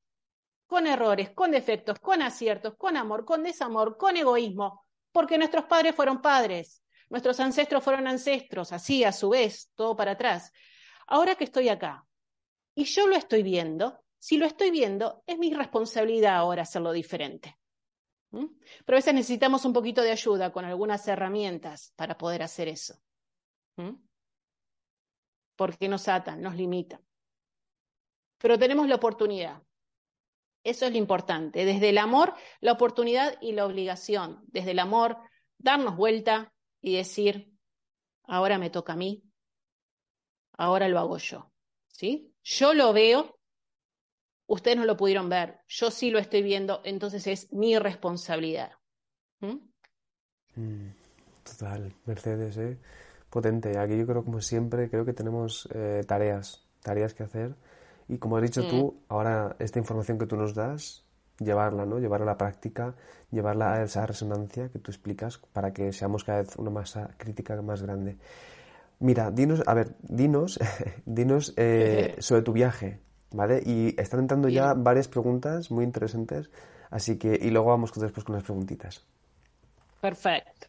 con 0.66 0.86
errores, 0.86 1.30
con 1.30 1.50
defectos, 1.50 1.98
con 2.00 2.22
aciertos, 2.22 2.74
con 2.76 2.96
amor, 2.96 3.24
con 3.24 3.42
desamor, 3.42 3.96
con 3.96 4.16
egoísmo, 4.16 4.84
porque 5.12 5.38
nuestros 5.38 5.64
padres 5.64 5.94
fueron 5.94 6.20
padres, 6.20 6.82
nuestros 7.08 7.38
ancestros 7.40 7.82
fueron 7.82 8.06
ancestros, 8.06 8.72
así 8.72 9.04
a 9.04 9.12
su 9.12 9.30
vez, 9.30 9.70
todo 9.74 9.96
para 9.96 10.12
atrás. 10.12 10.52
Ahora 11.06 11.34
que 11.34 11.44
estoy 11.44 11.68
acá 11.68 12.06
y 12.74 12.84
yo 12.84 13.06
lo 13.06 13.16
estoy 13.16 13.42
viendo, 13.42 14.00
si 14.20 14.36
lo 14.36 14.44
estoy 14.44 14.70
viendo, 14.70 15.24
es 15.26 15.38
mi 15.38 15.52
responsabilidad 15.54 16.36
ahora 16.36 16.62
hacerlo 16.62 16.92
diferente. 16.92 17.56
Pero 18.30 18.46
a 18.86 18.94
veces 18.94 19.14
necesitamos 19.14 19.64
un 19.64 19.72
poquito 19.72 20.02
de 20.02 20.12
ayuda 20.12 20.52
con 20.52 20.66
algunas 20.66 21.08
herramientas 21.08 21.92
para 21.96 22.16
poder 22.18 22.42
hacer 22.42 22.68
eso. 22.68 23.00
Porque 25.56 25.88
nos 25.88 26.06
atan, 26.06 26.42
nos 26.42 26.54
limitan. 26.54 27.00
Pero 28.38 28.58
tenemos 28.58 28.86
la 28.88 28.96
oportunidad. 28.96 29.62
Eso 30.62 30.84
es 30.84 30.92
lo 30.92 30.98
importante. 30.98 31.64
Desde 31.64 31.88
el 31.88 31.96
amor, 31.96 32.34
la 32.60 32.72
oportunidad 32.72 33.38
y 33.40 33.52
la 33.52 33.64
obligación. 33.64 34.42
Desde 34.48 34.72
el 34.72 34.80
amor, 34.80 35.16
darnos 35.56 35.96
vuelta 35.96 36.52
y 36.82 36.94
decir, 36.94 37.50
ahora 38.24 38.58
me 38.58 38.68
toca 38.68 38.92
a 38.92 38.96
mí, 38.96 39.24
ahora 40.58 40.88
lo 40.88 40.98
hago 40.98 41.16
yo. 41.16 41.50
¿Sí? 41.88 42.34
Yo 42.42 42.74
lo 42.74 42.92
veo, 42.92 43.39
Ustedes 44.50 44.78
no 44.78 44.84
lo 44.84 44.96
pudieron 44.96 45.28
ver, 45.28 45.60
yo 45.68 45.92
sí 45.92 46.10
lo 46.10 46.18
estoy 46.18 46.42
viendo, 46.42 46.80
entonces 46.82 47.24
es 47.28 47.52
mi 47.52 47.78
responsabilidad. 47.78 48.72
¿Mm? 49.38 49.58
Mm, 50.56 50.92
total, 51.44 51.94
Mercedes, 52.04 52.56
¿eh? 52.56 52.76
potente. 53.30 53.78
Aquí 53.78 53.96
yo 53.96 54.04
creo, 54.08 54.24
como 54.24 54.40
siempre, 54.40 54.90
creo 54.90 55.04
que 55.04 55.12
tenemos 55.12 55.68
eh, 55.72 56.02
tareas, 56.04 56.66
tareas 56.82 57.14
que 57.14 57.22
hacer. 57.22 57.54
Y 58.08 58.18
como 58.18 58.38
has 58.38 58.42
dicho 58.42 58.66
tú, 58.66 58.96
mm. 58.98 59.04
ahora 59.12 59.54
esta 59.60 59.78
información 59.78 60.18
que 60.18 60.26
tú 60.26 60.34
nos 60.34 60.52
das, 60.52 61.04
llevarla, 61.38 61.86
¿no? 61.86 62.00
Llevarla 62.00 62.24
a 62.24 62.32
la 62.34 62.36
práctica, 62.36 62.96
llevarla 63.30 63.74
a 63.74 63.84
esa 63.84 64.04
resonancia 64.04 64.68
que 64.70 64.80
tú 64.80 64.90
explicas 64.90 65.38
para 65.52 65.72
que 65.72 65.92
seamos 65.92 66.24
cada 66.24 66.42
vez 66.42 66.56
una 66.56 66.70
masa 66.70 67.14
crítica 67.18 67.62
más 67.62 67.82
grande. 67.82 68.18
Mira, 68.98 69.30
dinos, 69.30 69.62
a 69.64 69.74
ver, 69.74 69.94
dinos, 70.02 70.58
dinos 71.06 71.54
eh, 71.56 72.16
sobre 72.18 72.42
tu 72.42 72.52
viaje. 72.52 72.98
¿Vale? 73.32 73.62
Y 73.64 74.00
están 74.00 74.20
entrando 74.20 74.48
ya 74.48 74.74
varias 74.74 75.08
preguntas 75.08 75.70
muy 75.70 75.84
interesantes, 75.84 76.50
así 76.90 77.18
que, 77.18 77.38
y 77.40 77.50
luego 77.50 77.68
vamos 77.68 77.92
después 77.92 78.24
con 78.24 78.34
las 78.34 78.44
preguntitas. 78.44 79.04
Perfecto. 80.00 80.66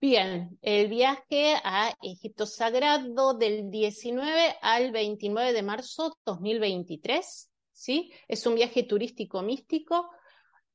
Bien, 0.00 0.56
el 0.62 0.88
viaje 0.88 1.56
a 1.64 1.92
Egipto 2.02 2.46
Sagrado 2.46 3.34
del 3.34 3.70
19 3.70 4.56
al 4.62 4.92
29 4.92 5.52
de 5.52 5.62
marzo 5.62 6.16
2023, 6.24 7.50
¿sí? 7.72 8.12
Es 8.28 8.46
un 8.46 8.54
viaje 8.54 8.84
turístico 8.84 9.42
místico 9.42 10.08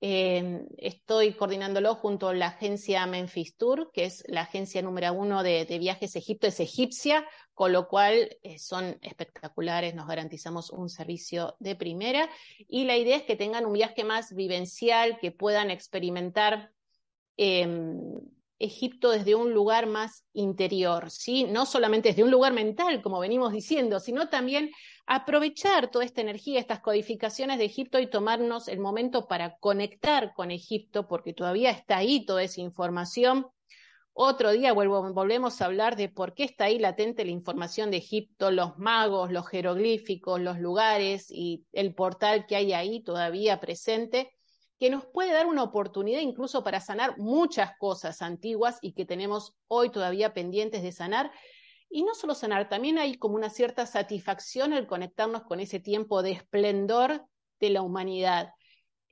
Em, 0.06 0.68
estoy 0.80 1.34
coordinándolo 1.34 1.96
junto 1.96 2.28
a 2.28 2.34
la 2.34 2.48
agencia 2.48 3.08
Memphis 3.08 3.56
Tour, 3.56 3.90
que 3.94 4.04
es 4.04 4.22
la 4.28 4.42
agencia 4.42 4.82
número 4.82 5.14
uno 5.14 5.44
de, 5.44 5.64
viajes 5.80 6.18
a 6.18 6.20
Egipto, 6.20 6.46
es 6.46 6.60
egipcia, 6.60 7.26
con 7.54 7.72
lo 7.72 7.88
cual 7.88 8.38
eh, 8.42 8.58
son 8.58 8.98
espectaculares, 9.02 9.94
nos 9.96 10.08
garantizamos 10.08 10.72
un 10.72 10.90
servicio 10.90 11.56
de 11.60 11.76
primera. 11.76 12.30
Y 12.68 12.86
la 12.86 12.98
idea 12.98 13.18
es 13.18 13.24
que 13.24 13.36
tengan 13.36 13.66
un 13.66 13.74
viaje 13.74 14.04
más 14.04 14.34
vivencial, 14.34 15.20
que 15.20 15.32
puedan 15.32 15.70
experimentar 15.70 16.72
em, 17.38 18.02
Egipto 18.60 19.12
desde 19.12 19.36
un 19.36 19.54
lugar 19.54 19.88
más 19.88 20.26
interior, 20.34 21.12
¿sí? 21.12 21.44
No 21.44 21.66
solamente 21.66 22.10
desde 22.10 22.24
un 22.24 22.32
lugar 22.32 22.54
mental, 22.54 23.02
como 23.02 23.20
venimos 23.20 23.52
diciendo, 23.52 24.00
sino 24.00 24.30
también 24.30 24.72
aprovechar 25.06 25.92
toda 25.92 26.06
esta 26.06 26.22
energía, 26.22 26.60
estas 26.60 26.80
codificaciones 26.80 27.58
de 27.58 27.66
Egipto 27.66 28.00
y 28.00 28.10
tomarnos 28.10 28.68
el 28.68 28.80
momento 28.80 29.28
para 29.28 29.58
conectar 29.58 30.34
con 30.34 30.50
Egipto, 30.50 31.08
porque 31.08 31.34
todavía 31.34 31.72
está 31.72 31.98
ahí 31.98 32.26
toda 32.26 32.44
esa 32.44 32.62
información. 32.62 33.48
Otro 34.14 34.52
día 34.52 34.74
volvemos 34.74 35.62
a 35.62 35.66
hablar 35.66 35.96
de 35.96 36.08
por 36.08 36.36
qué 36.36 36.44
está 36.44 36.66
ahí 36.66 36.78
latente 36.78 37.26
la 37.26 37.32
información 37.32 37.90
de 37.90 37.98
Egipto, 37.98 38.52
los 38.52 38.78
magos, 38.78 39.32
los 39.32 39.48
jeroglíficos, 39.48 40.40
los 40.40 40.60
lugares 40.60 41.32
y 41.32 41.66
el 41.72 41.96
portal 41.96 42.46
que 42.46 42.56
hay 42.56 42.74
ahí 42.74 43.02
todavía 43.02 43.60
presente 43.60 44.32
que 44.80 44.90
nos 44.90 45.06
puede 45.06 45.32
dar 45.32 45.48
una 45.48 45.64
oportunidad 45.64 46.20
incluso 46.20 46.64
para 46.64 46.82
sanar 46.82 47.18
muchas 47.18 47.72
cosas 47.78 48.22
antiguas 48.22 48.80
y 48.82 48.92
que 48.92 49.06
tenemos 49.06 49.56
hoy 49.68 49.90
todavía 49.90 50.34
pendientes 50.34 50.84
de 50.84 50.92
sanar. 50.92 51.32
Y 51.90 52.04
no 52.04 52.14
solo 52.16 52.36
sanar, 52.36 52.68
también 52.70 52.98
hay 52.98 53.16
como 53.16 53.36
una 53.36 53.50
cierta 53.50 53.86
satisfacción 53.86 54.74
al 54.74 54.86
conectarnos 54.86 55.44
con 55.44 55.60
ese 55.60 55.80
tiempo 55.80 56.22
de 56.22 56.32
esplendor 56.32 57.26
de 57.62 57.70
la 57.70 57.82
humanidad. 57.82 58.50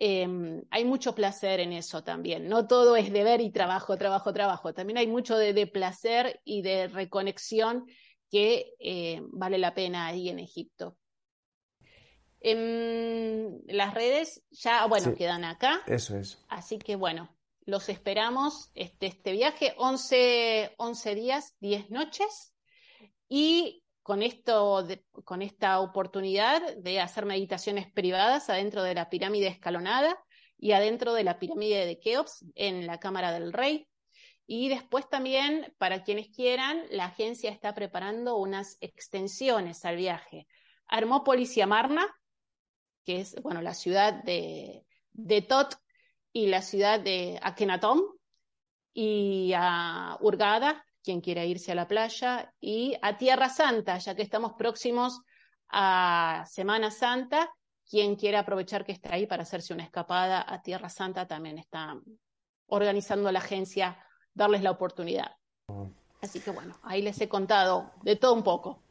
Em, 0.04 0.64
hay 0.72 0.84
mucho 0.84 1.14
placer 1.14 1.60
en 1.60 1.74
eso 1.74 2.04
también. 2.04 2.50
No 2.50 2.66
todo 2.66 2.96
es 2.96 3.14
deber 3.14 3.40
y 3.40 3.52
trabajo, 3.52 4.00
trabajo, 4.00 4.34
trabajo. 4.34 4.74
También 4.74 4.98
hay 4.98 5.06
mucho 5.06 5.38
de, 5.38 5.68
placer 5.68 6.42
y 6.44 6.64
de 6.64 6.88
reconexión 6.88 7.86
que 8.32 8.74
eh, 8.80 9.22
vale 9.30 9.60
la 9.60 9.76
pena 9.76 10.08
ahí 10.08 10.30
en 10.30 10.40
Egipto. 10.40 10.98
En 12.40 13.62
las 13.68 13.94
redes 13.94 14.44
ya, 14.50 14.88
bueno, 14.88 15.14
quedan 15.14 15.46
acá. 15.46 15.84
Eso 15.86 16.18
es. 16.18 16.44
Así 16.50 16.80
que 16.80 16.96
bueno, 16.96 17.38
los 17.66 17.88
esperamos 17.88 18.72
este, 18.74 19.06
este 19.06 19.34
viaje, 19.34 19.76
11, 19.78 20.74
11 20.80 21.14
días, 21.14 21.56
10 21.60 21.92
noches. 21.92 22.56
Y 23.30 23.81
con, 24.12 24.24
esto, 24.24 24.86
con 25.24 25.42
esta 25.42 25.80
oportunidad 25.80 26.76
de 26.76 27.00
hacer 27.00 27.26
meditaciones 27.26 27.90
privadas 27.90 28.50
adentro 28.50 28.84
de 28.84 28.94
la 28.94 29.10
pirámide 29.10 29.48
escalonada 29.48 30.22
y 30.58 30.74
adentro 30.74 31.14
de 31.14 31.24
la 31.24 31.40
pirámide 31.40 31.86
de 31.86 31.98
Keops 31.98 32.44
en 32.56 32.88
la 32.88 33.00
Cámara 33.00 33.32
del 33.32 33.54
Rey. 33.54 33.88
Y 34.46 34.68
después 34.68 35.08
también, 35.08 35.74
para 35.78 36.04
quienes 36.04 36.28
quieran, 36.28 36.84
la 36.90 37.06
agencia 37.06 37.52
está 37.52 37.74
preparando 37.74 38.36
unas 38.36 38.76
extensiones 38.82 39.86
al 39.86 39.96
viaje. 39.96 40.46
Armópolis 40.88 41.56
y 41.56 41.62
Amarna, 41.62 42.06
que 43.06 43.22
es, 43.22 43.42
bueno, 43.42 43.62
la 43.62 43.74
ciudad 43.74 44.14
de, 44.26 44.84
de 45.14 45.42
Tot 45.42 45.78
y 46.34 46.48
la 46.48 46.62
ciudad 46.62 47.00
de 47.00 47.40
Akhenaton, 47.42 48.04
y 48.94 49.54
a 49.56 50.18
Hurgada, 50.20 50.86
quien 51.04 51.22
quiera 51.22 51.46
irse 51.46 51.72
a 51.72 51.76
la 51.76 51.88
playa, 51.88 52.54
y 52.60 52.98
a 53.02 53.18
Tierra 53.18 53.50
Santa, 53.50 53.98
ya 53.98 54.16
que 54.16 54.22
estamos 54.22 54.54
próximos 54.54 55.22
a 55.70 56.44
Semana 56.48 56.92
Santa, 56.92 57.50
quien 57.90 58.16
quiera 58.16 58.40
aprovechar 58.40 58.86
que 58.86 58.92
está 58.92 59.14
ahí 59.16 59.28
para 59.28 59.44
hacerse 59.44 59.74
una 59.74 59.84
escapada 59.84 60.46
a 60.48 60.62
Tierra 60.62 60.90
Santa 60.90 61.28
también 61.28 61.58
está 61.58 62.00
organizando 62.68 63.32
la 63.32 63.40
agencia 63.40 63.98
darles 64.34 64.62
la 64.64 64.72
oportunidad. 64.72 65.36
Así 66.22 66.40
que 66.40 66.52
bueno, 66.52 66.76
ahí 66.84 67.02
les 67.02 67.20
he 67.20 67.28
contado 67.28 67.92
de 68.04 68.16
todo 68.16 68.34
un 68.34 68.44
poco. 68.44 68.82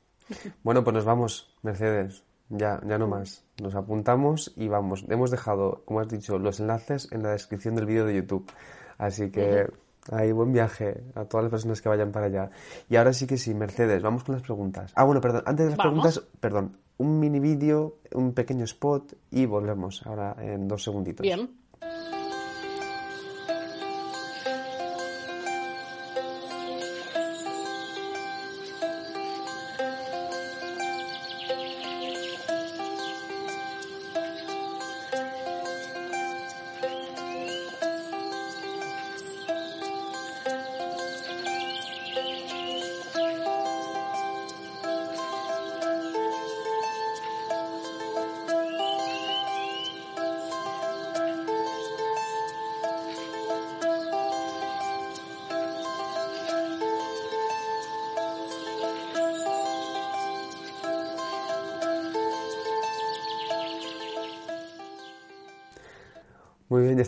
Bueno, 0.63 0.85
pues 0.85 0.95
nos 0.95 1.05
vamos, 1.05 1.55
Mercedes. 1.63 2.25
Ya, 2.51 2.81
ya 2.85 2.99
no 2.99 3.07
más. 3.07 3.45
Nos 3.63 3.77
apuntamos 3.77 4.53
y 4.57 4.69
vamos. 4.69 5.05
Hemos 5.09 5.31
dejado, 5.31 5.83
como 5.85 6.01
has 6.01 6.09
dicho, 6.09 6.37
los 6.39 6.59
enlaces 6.59 7.11
en 7.13 7.23
la 7.23 7.31
descripción 7.31 7.77
del 7.77 7.87
vídeo 7.87 8.05
de 8.05 8.17
YouTube. 8.17 8.51
Así 8.99 9.31
que 9.31 9.67
ahí 10.11 10.33
buen 10.33 10.53
viaje 10.53 11.03
a 11.15 11.25
todas 11.25 11.45
las 11.45 11.51
personas 11.51 11.81
que 11.81 11.89
vayan 11.89 12.13
para 12.13 12.27
allá. 12.27 12.51
Y 12.89 12.97
ahora 12.97 13.13
sí 13.13 13.27
que 13.27 13.37
sí, 13.37 13.55
Mercedes, 13.55 14.03
vamos 14.03 14.25
con 14.25 14.35
las 14.35 14.43
preguntas. 14.43 14.93
Ah, 14.97 15.05
bueno, 15.05 15.21
perdón, 15.21 15.43
antes 15.47 15.67
de 15.67 15.71
las 15.71 15.79
preguntas, 15.79 16.23
perdón, 16.41 16.77
un 16.99 17.19
mini 17.19 17.41
vídeo, 17.41 17.99
un 18.13 18.33
pequeño 18.33 18.65
spot 18.65 19.15
y 19.31 19.47
volvemos 19.47 20.07
ahora 20.07 20.37
en 20.39 20.69
dos 20.69 20.83
segunditos. 20.83 21.23
Bien. 21.23 21.60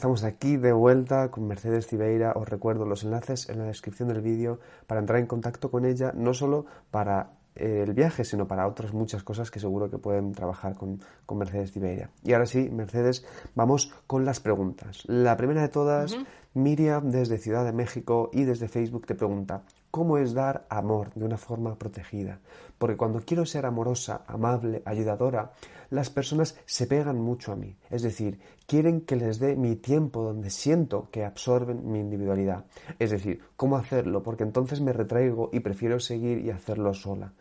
Estamos 0.02 0.24
aquí 0.24 0.56
de 0.56 0.72
vuelta 0.72 1.30
con 1.30 1.46
Mercedes 1.46 1.86
Cibeira. 1.86 2.32
Os 2.34 2.48
recuerdo 2.48 2.84
los 2.84 3.04
enlaces 3.04 3.48
en 3.48 3.58
la 3.58 3.66
descripción 3.66 4.08
del 4.08 4.20
vídeo 4.20 4.58
para 4.88 4.98
entrar 4.98 5.20
en 5.20 5.28
contacto 5.28 5.70
con 5.70 5.84
ella, 5.84 6.10
no 6.12 6.34
solo 6.34 6.66
para 6.90 7.34
eh, 7.54 7.84
el 7.86 7.94
viaje, 7.94 8.24
sino 8.24 8.48
para 8.48 8.66
otras 8.66 8.92
muchas 8.92 9.22
cosas 9.22 9.52
que 9.52 9.60
seguro 9.60 9.88
que 9.88 9.98
pueden 9.98 10.32
trabajar 10.32 10.74
con, 10.74 10.98
Mercedes 11.38 11.70
Cibeira. 11.70 12.10
Y 12.24 12.32
ahora 12.32 12.46
sí, 12.46 12.68
Mercedes, 12.68 13.24
vamos 13.54 13.94
con 14.08 14.24
las 14.24 14.40
preguntas. 14.40 15.04
La 15.06 15.36
primera 15.36 15.62
de 15.62 15.68
todas, 15.68 16.16
Miriam 16.52 17.08
desde 17.12 17.38
Ciudad 17.38 17.64
de 17.64 17.72
México 17.72 18.28
y 18.32 18.42
desde 18.42 18.66
Facebook 18.66 19.06
te 19.06 19.14
pregunta, 19.14 19.62
¿cómo 19.92 20.16
es 20.16 20.32
dar 20.32 20.66
amor 20.70 21.12
de 21.14 21.26
una 21.26 21.36
forma 21.36 21.78
protegida? 21.78 22.40
Porque 22.78 22.96
cuando 22.96 23.20
quiero 23.20 23.44
ser 23.44 23.66
amorosa, 23.66 24.24
amable, 24.26 24.82
ayudadora, 24.86 25.52
las 25.90 26.08
personas 26.08 26.58
se 26.64 26.86
pegan 26.86 27.20
mucho 27.20 27.52
a 27.52 27.56
mí. 27.56 27.76
Es 27.90 28.00
decir, 28.00 28.40
quieren 28.66 29.02
que 29.02 29.16
les 29.16 29.38
dé 29.38 29.54
mi 29.54 29.76
tiempo 29.76 30.22
donde 30.22 30.48
siento 30.48 31.10
que 31.10 31.26
absorben 31.26 31.92
mi 31.92 32.00
individualidad. 32.00 32.64
Es 32.98 33.10
decir, 33.10 33.42
¿cómo 33.54 33.76
hacerlo? 33.76 34.22
Porque 34.22 34.44
entonces 34.44 34.80
me 34.80 34.94
retraigo 34.94 35.50
y 35.52 35.60
prefiero 35.60 36.00
seguir 36.00 36.38
y 36.38 36.50
hacerlo 36.50 36.94
sola. 36.94 37.34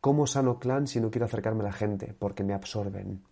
¿Cómo 0.00 0.26
sano 0.26 0.58
clan 0.58 0.86
si 0.86 1.00
no 1.00 1.10
quiero 1.10 1.26
acercarme 1.26 1.60
a 1.60 1.66
la 1.66 1.72
gente? 1.72 2.14
Porque 2.18 2.42
me 2.42 2.54
absorben. 2.54 3.22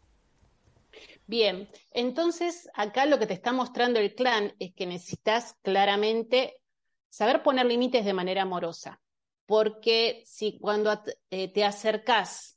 Bien, 1.26 1.68
entonces 1.92 2.68
acá 2.74 3.06
lo 3.06 3.18
que 3.18 3.26
te 3.26 3.34
está 3.34 3.52
mostrando 3.52 4.00
el 4.00 4.14
clan 4.14 4.52
es 4.58 4.74
que 4.74 4.86
necesitas 4.86 5.54
claramente 5.62 6.60
saber 7.08 7.42
poner 7.42 7.66
límites 7.66 8.04
de 8.04 8.12
manera 8.12 8.42
amorosa. 8.42 9.00
Porque 9.46 10.22
si 10.26 10.58
cuando 10.58 11.00
eh, 11.30 11.52
te 11.52 11.64
acercas 11.64 12.56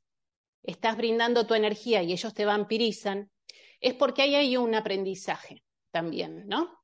estás 0.64 0.98
brindando 0.98 1.46
tu 1.46 1.54
energía 1.54 2.04
y 2.04 2.12
ellos 2.12 2.34
te 2.34 2.46
vampirizan, 2.46 3.32
es 3.80 3.94
porque 3.94 4.24
hay 4.24 4.36
ahí 4.36 4.58
un 4.58 4.76
aprendizaje 4.76 5.64
también, 5.92 6.48
¿no? 6.48 6.80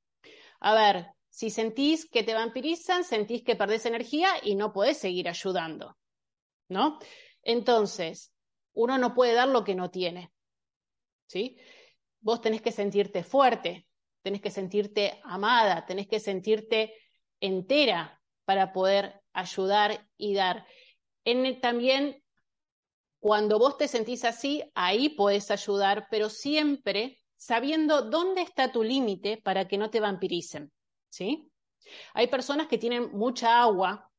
A 0.60 0.74
ver, 0.74 1.08
si 1.30 1.50
sentís 1.50 2.10
que 2.10 2.24
te 2.24 2.34
vampirizan, 2.34 3.04
sentís 3.04 3.44
que 3.44 3.56
perdés 3.56 3.86
energía 3.86 4.30
y 4.42 4.56
no 4.56 4.72
podés 4.72 4.98
seguir 4.98 5.28
ayudando, 5.28 5.98
¿no? 6.70 7.00
Entonces, 7.42 8.32
uno 8.74 8.98
no 8.98 9.14
puede 9.14 9.34
dar 9.34 9.50
lo 9.50 9.64
que 9.64 9.76
no 9.76 9.92
tiene, 9.92 10.32
¿sí? 11.28 11.58
Vos 12.22 12.42
tenés 12.42 12.62
que 12.62 12.72
sentirte 12.72 13.24
fuerte, 13.24 13.86
tenés 14.22 14.42
que 14.42 14.50
sentirte 14.50 15.20
amada, 15.24 15.86
tenés 15.86 16.08
que 16.08 16.20
sentirte 16.20 16.94
entera 17.40 18.22
para 18.46 18.74
poder 18.74 19.22
ayudar 19.34 20.08
y 20.18 20.34
dar. 20.34 20.66
También 21.62 22.24
cuando 23.20 23.58
vos 23.58 23.78
te 23.78 23.88
sentís 23.88 24.24
así, 24.24 24.64
ahí 24.76 25.10
podés 25.10 25.50
ayudar, 25.50 26.08
pero 26.12 26.30
siempre 26.30 27.22
sabiendo 27.36 28.04
dónde 28.04 28.42
está 28.42 28.72
tu 28.72 28.84
límite 28.84 29.38
para 29.38 29.68
que 29.68 29.78
no 29.78 29.90
te 29.90 30.00
vampiricen, 30.00 30.72
¿sí? 31.10 31.52
Hay 32.14 32.28
personas 32.28 32.68
que 32.68 32.78
tienen 32.78 33.12
mucha 33.12 33.62
agua, 33.62 34.12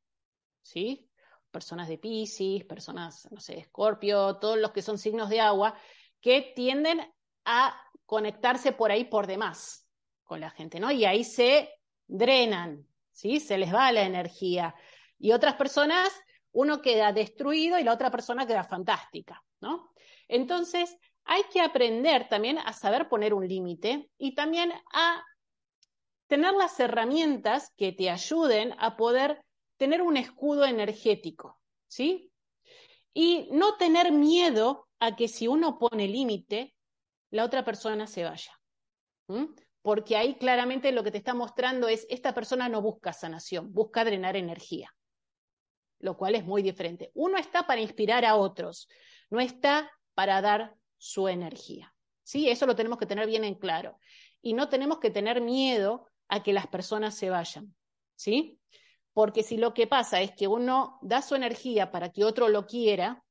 ¿sí? 0.63 1.09
Personas 1.51 1.89
de 1.89 1.99
Pisces, 1.99 2.65
personas, 2.65 3.29
no 3.31 3.41
sé, 3.41 3.59
Escorpio, 3.59 4.39
todos 4.39 4.59
los 4.59 4.73
que 4.73 4.83
son 4.83 4.99
signos 4.99 5.29
de 5.29 5.41
agua, 5.41 5.79
que 6.21 6.53
tienden 6.55 7.01
a 7.45 7.81
conectarse 8.05 8.73
por 8.73 8.91
ahí 8.91 9.05
por 9.05 9.27
demás 9.27 9.89
con 10.25 10.41
la 10.41 10.51
gente, 10.51 10.81
¿no? 10.81 10.91
Y 10.91 11.05
ahí 11.05 11.23
se 11.23 11.71
drenan, 12.07 12.87
¿sí? 13.17 13.41
Se 13.41 13.57
les 13.57 13.75
va 13.75 13.91
la 13.93 14.03
energía. 14.03 14.75
Y 15.19 15.33
otras 15.33 15.55
personas 15.55 16.13
uno 16.53 16.81
queda 16.81 17.13
destruido 17.13 17.79
y 17.79 17.85
la 17.85 17.95
otra 17.95 18.11
persona 18.11 18.47
queda 18.47 18.63
fantástica, 18.63 19.43
¿no? 19.61 19.93
Entonces, 20.29 20.97
hay 21.25 21.43
que 21.53 21.61
aprender 21.61 22.29
también 22.29 22.59
a 22.59 22.73
saber 22.73 23.09
poner 23.09 23.35
un 23.35 23.49
límite 23.49 24.11
y 24.19 24.35
también 24.35 24.73
a 24.93 25.25
tener 26.29 26.53
las 26.55 26.79
herramientas 26.79 27.73
que 27.77 27.93
te 27.93 28.11
ayuden 28.11 28.75
a 28.79 28.97
poder 28.97 29.43
tener 29.77 30.03
un 30.03 30.17
escudo 30.17 30.65
energético, 30.65 31.59
¿sí? 31.89 32.31
Y 33.15 33.49
no 33.53 33.77
tener 33.77 34.13
miedo 34.13 34.89
a 34.99 35.17
que 35.17 35.29
si 35.29 35.49
uno 35.49 35.79
pone 35.79 36.07
límite, 36.07 36.75
la 37.31 37.45
otra 37.45 37.65
persona 37.65 38.07
se 38.07 38.25
vaya. 38.25 38.53
Porque 39.87 40.17
ahí 40.17 40.35
claramente 40.35 40.91
lo 40.91 41.05
que 41.05 41.13
te 41.13 41.19
está 41.19 41.33
mostrando 41.33 41.87
es, 41.87 42.07
esta 42.11 42.35
persona 42.35 42.69
no 42.69 42.83
busca 42.83 43.13
sanación, 43.13 43.73
busca 43.73 44.05
drenar 44.05 44.35
energía 44.35 44.91
lo 45.99 46.17
cual 46.17 46.35
es 46.35 46.45
muy 46.45 46.63
diferente. 46.63 47.11
Uno 47.15 47.39
está 47.39 47.67
para 47.67 47.81
inspirar 47.81 48.25
a 48.25 48.37
otros, 48.37 48.89
no 49.31 49.41
está 49.41 49.91
para 50.15 50.41
dar 50.41 50.75
su 50.99 51.29
energía. 51.29 51.95
¿Sí? 52.23 52.49
Eso 52.49 52.67
lo 52.67 52.75
tenemos 52.75 52.99
que 52.99 53.07
tener 53.07 53.27
bien 53.27 53.45
en 53.45 53.55
claro. 53.55 53.99
Y 54.43 54.55
no 54.55 54.69
tenemos 54.69 54.99
que 54.99 55.11
tener 55.11 55.41
miedo 55.41 56.09
a 56.29 56.43
que 56.43 56.53
las 56.53 56.67
personas 56.67 57.15
se 57.15 57.31
vayan. 57.31 57.75
¿Sí? 58.17 58.61
Porque 59.13 59.43
si 59.43 59.57
lo 59.57 59.73
que 59.75 59.87
pasa 59.87 60.21
es 60.21 60.33
que 60.33 60.49
uno 60.49 60.99
da 61.03 61.23
su 61.23 61.35
energía 61.35 61.91
para 61.91 62.11
que 62.11 62.25
otro 62.25 62.49
lo 62.49 62.67
quiera, 62.67 63.23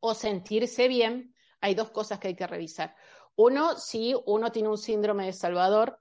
o 0.00 0.14
sentirse 0.14 0.88
bien, 0.88 1.34
hay 1.60 1.74
dos 1.74 1.90
cosas 1.90 2.18
que 2.18 2.28
hay 2.28 2.36
que 2.36 2.46
revisar. 2.46 2.96
Uno, 3.36 3.76
si 3.76 4.14
uno 4.26 4.52
tiene 4.52 4.68
un 4.68 4.78
síndrome 4.78 5.26
de 5.26 5.32
Salvador, 5.32 5.98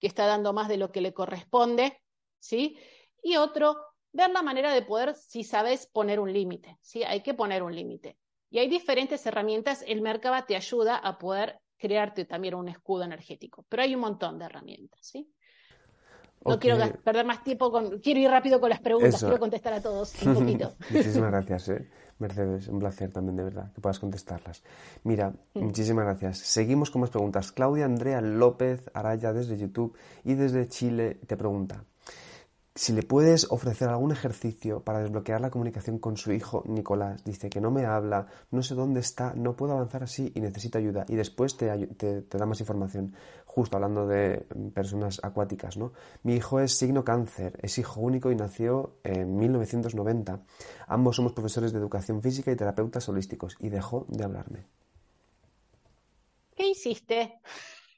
que 0.00 0.06
está 0.06 0.26
dando 0.26 0.52
más 0.52 0.68
de 0.68 0.76
lo 0.76 0.92
que 0.92 1.00
le 1.00 1.12
corresponde, 1.12 2.00
¿sí? 2.38 2.78
Y 3.22 3.36
otro, 3.36 3.76
ver 4.12 4.30
la 4.30 4.42
manera 4.42 4.72
de 4.72 4.82
poder, 4.82 5.14
si 5.14 5.44
sabes 5.44 5.86
poner 5.86 6.20
un 6.20 6.32
límite, 6.32 6.78
¿sí? 6.80 7.02
Hay 7.02 7.22
que 7.22 7.34
poner 7.34 7.62
un 7.62 7.74
límite. 7.74 8.16
Y 8.50 8.58
hay 8.58 8.68
diferentes 8.68 9.26
herramientas, 9.26 9.84
el 9.86 10.00
Merkaba 10.00 10.46
te 10.46 10.56
ayuda 10.56 10.96
a 10.96 11.18
poder 11.18 11.60
crearte 11.76 12.24
también 12.24 12.54
un 12.54 12.68
escudo 12.68 13.04
energético, 13.04 13.64
pero 13.68 13.82
hay 13.82 13.94
un 13.94 14.00
montón 14.00 14.38
de 14.38 14.46
herramientas, 14.46 15.00
¿sí? 15.02 15.30
No 16.44 16.58
quiero 16.58 16.78
perder 17.02 17.26
más 17.26 17.42
tiempo, 17.42 17.70
con, 17.70 17.98
quiero 17.98 18.20
ir 18.20 18.30
rápido 18.30 18.60
con 18.60 18.70
las 18.70 18.80
preguntas, 18.80 19.20
quiero 19.20 19.38
contestar 19.38 19.74
a 19.74 19.82
todos 19.82 20.14
un 20.22 20.34
poquito. 20.34 20.72
muchísimas 20.88 21.30
gracias, 21.30 21.68
¿eh? 21.68 21.90
Mercedes, 22.18 22.68
un 22.68 22.78
placer 22.78 23.10
también, 23.12 23.36
de 23.36 23.44
verdad, 23.44 23.72
que 23.72 23.80
puedas 23.80 23.98
contestarlas. 23.98 24.62
Mira, 25.04 25.32
muchísimas 25.54 26.04
gracias. 26.04 26.38
Seguimos 26.38 26.90
con 26.90 27.00
más 27.00 27.10
preguntas. 27.10 27.52
Claudia 27.52 27.84
Andrea 27.84 28.20
López 28.20 28.90
Araya 28.94 29.32
desde 29.32 29.56
YouTube 29.56 29.96
y 30.24 30.34
desde 30.34 30.68
Chile 30.68 31.18
te 31.26 31.36
pregunta, 31.36 31.84
si 32.78 32.92
le 32.92 33.02
puedes 33.02 33.50
ofrecer 33.50 33.88
algún 33.88 34.12
ejercicio 34.12 34.84
para 34.84 35.00
desbloquear 35.00 35.40
la 35.40 35.50
comunicación 35.50 35.98
con 35.98 36.16
su 36.16 36.30
hijo 36.30 36.62
Nicolás, 36.64 37.24
dice 37.24 37.50
que 37.50 37.60
no 37.60 37.72
me 37.72 37.84
habla, 37.84 38.28
no 38.52 38.62
sé 38.62 38.76
dónde 38.76 39.00
está, 39.00 39.34
no 39.34 39.56
puedo 39.56 39.72
avanzar 39.72 40.04
así 40.04 40.30
y 40.32 40.40
necesita 40.40 40.78
ayuda. 40.78 41.04
Y 41.08 41.16
después 41.16 41.56
te, 41.56 41.88
te, 41.88 42.22
da 42.38 42.46
más 42.46 42.60
información, 42.60 43.16
justo 43.58 43.76
hablando 43.76 44.06
de 44.06 44.46
personas 44.72 45.18
acuáticas, 45.24 45.76
¿no? 45.76 45.92
Mi 46.22 46.36
hijo 46.36 46.60
es 46.60 46.78
signo 46.78 47.04
cáncer, 47.04 47.58
es 47.60 47.76
hijo 47.78 48.00
único 48.00 48.30
y 48.30 48.36
nació 48.36 49.00
en 49.02 49.36
1990. 49.36 50.44
Ambos 50.86 51.16
somos 51.16 51.32
profesores 51.32 51.72
de 51.72 51.80
educación 51.80 52.22
física 52.22 52.52
y 52.52 52.56
terapeutas 52.56 53.08
holísticos 53.08 53.56
y 53.58 53.68
dejó 53.68 54.06
de 54.10 54.22
hablarme. 54.22 54.64
¿Qué 56.54 56.68
hiciste? 56.68 57.40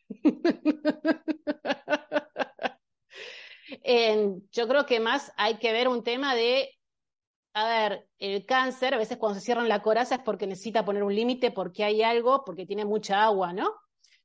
yo 4.51 4.67
creo 4.67 4.87
que 4.87 4.99
más 4.99 5.31
hay 5.37 5.59
que 5.59 5.73
ver 5.73 5.89
un 5.89 6.03
tema 6.03 6.35
de, 6.35 6.71
a 7.53 7.69
ver, 7.69 8.09
el 8.19 8.47
cáncer, 8.47 8.95
a 8.95 8.97
veces 8.97 9.19
cuando 9.19 9.39
se 9.39 9.45
cierran 9.45 9.69
la 9.69 9.83
coraza 9.83 10.15
es 10.15 10.23
porque 10.23 10.47
necesita 10.47 10.87
poner 10.87 11.03
un 11.03 11.15
límite, 11.15 11.51
porque 11.51 11.85
hay 11.85 12.03
algo, 12.03 12.47
porque 12.47 12.65
tiene 12.65 12.87
mucha 12.87 13.23
agua, 13.23 13.53
¿no? 13.53 13.75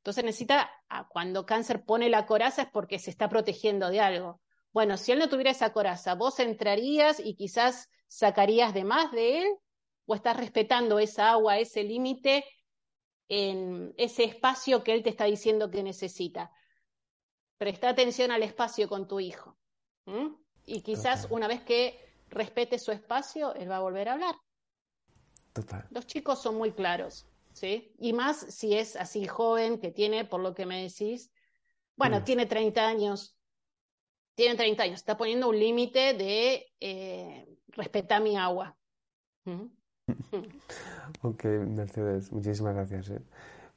Entonces 0.05 0.23
necesita, 0.23 0.69
ah, 0.87 1.07
cuando 1.09 1.47
cáncer 1.47 1.83
pone 1.83 2.09
la 2.09 2.27
coraza 2.27 2.61
es 2.61 2.67
porque 2.69 2.99
se 2.99 3.09
está 3.09 3.27
protegiendo 3.27 3.89
de 3.89 4.01
algo. 4.01 4.39
Bueno, 4.71 4.97
si 4.97 5.11
él 5.11 5.17
no 5.17 5.29
tuviera 5.29 5.49
esa 5.49 5.73
coraza, 5.73 6.13
¿vos 6.13 6.39
entrarías 6.39 7.19
y 7.19 7.33
quizás 7.35 7.89
sacarías 8.07 8.75
de 8.75 8.83
más 8.83 9.11
de 9.11 9.39
él? 9.39 9.47
¿O 10.05 10.13
estás 10.13 10.37
respetando 10.37 10.99
esa 10.99 11.31
agua, 11.31 11.57
ese 11.57 11.83
límite 11.83 12.45
en 13.29 13.95
ese 13.97 14.25
espacio 14.25 14.83
que 14.83 14.93
él 14.93 15.01
te 15.01 15.09
está 15.09 15.25
diciendo 15.25 15.71
que 15.71 15.81
necesita? 15.81 16.51
Presta 17.57 17.89
atención 17.89 18.29
al 18.29 18.43
espacio 18.43 18.87
con 18.87 19.07
tu 19.07 19.19
hijo. 19.19 19.57
Y 20.67 20.83
quizás 20.83 21.25
una 21.31 21.47
vez 21.47 21.63
que 21.63 21.99
respete 22.29 22.77
su 22.77 22.91
espacio, 22.91 23.55
él 23.55 23.71
va 23.71 23.77
a 23.77 23.81
volver 23.81 24.09
a 24.09 24.13
hablar. 24.13 24.35
Total. 25.51 25.87
Los 25.89 26.05
chicos 26.05 26.39
son 26.43 26.57
muy 26.57 26.73
claros, 26.73 27.25
¿sí? 27.55 27.93
Y 27.97 28.13
más 28.13 28.37
si 28.37 28.75
es 28.75 28.95
así 28.95 29.25
joven, 29.25 29.79
que 29.79 29.91
tiene, 29.91 30.25
por 30.25 30.41
lo 30.41 30.53
que 30.53 30.65
me 30.65 30.83
decís, 30.83 31.31
bueno, 31.95 32.19
mm. 32.19 32.23
tiene 32.23 32.45
30 32.45 32.85
años, 32.85 33.37
tiene 34.35 34.55
30 34.55 34.83
años, 34.83 34.99
está 34.99 35.17
poniendo 35.17 35.49
un 35.49 35.57
límite 35.57 36.13
de 36.13 36.67
eh, 36.79 37.47
respetar 37.69 38.21
mi 38.21 38.37
agua. 38.37 38.75
ok, 41.21 41.45
Mercedes, 41.45 42.31
muchísimas 42.31 42.75
gracias. 42.75 43.09
¿eh? 43.09 43.21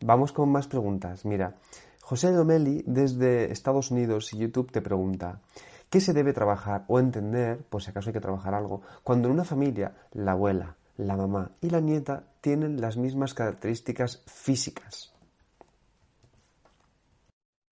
Vamos 0.00 0.32
con 0.32 0.50
más 0.50 0.66
preguntas. 0.66 1.24
Mira, 1.24 1.56
José 2.02 2.32
Domeli 2.32 2.82
desde 2.86 3.52
Estados 3.52 3.92
Unidos 3.92 4.32
y 4.32 4.38
YouTube 4.38 4.72
te 4.72 4.82
pregunta, 4.82 5.40
¿qué 5.88 6.00
se 6.00 6.12
debe 6.12 6.32
trabajar 6.32 6.84
o 6.88 6.98
entender, 6.98 7.62
por 7.64 7.82
si 7.82 7.90
acaso 7.90 8.10
hay 8.10 8.14
que 8.14 8.20
trabajar 8.20 8.54
algo, 8.54 8.82
cuando 9.04 9.28
en 9.28 9.34
una 9.34 9.44
familia 9.44 9.94
la 10.12 10.32
abuela, 10.32 10.77
la 10.98 11.16
mamá 11.16 11.56
y 11.62 11.70
la 11.70 11.80
nieta 11.80 12.32
tienen 12.40 12.80
las 12.80 12.96
mismas 12.96 13.32
características 13.32 14.24
físicas? 14.26 15.14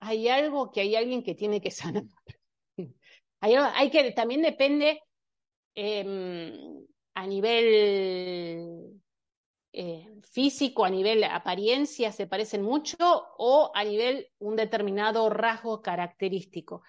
Hay 0.00 0.28
algo 0.28 0.70
que 0.70 0.80
hay 0.80 0.94
alguien 0.94 1.22
que 1.22 1.34
tiene 1.34 1.60
que 1.60 1.70
sanar. 1.70 2.04
hay, 3.40 3.90
que, 3.90 4.12
también 4.12 4.42
depende 4.42 5.02
em, 5.74 6.86
a 7.14 7.26
nivel 7.26 9.02
eh, 9.72 10.08
físico, 10.30 10.84
a 10.84 10.90
nivel 10.90 11.24
apariencia, 11.24 12.12
se 12.12 12.26
parecen 12.26 12.62
mucho 12.62 12.96
o 13.38 13.72
a 13.74 13.84
nivel 13.84 14.28
un 14.38 14.54
determinado 14.54 15.28
rasgo 15.28 15.82
característico. 15.82 16.82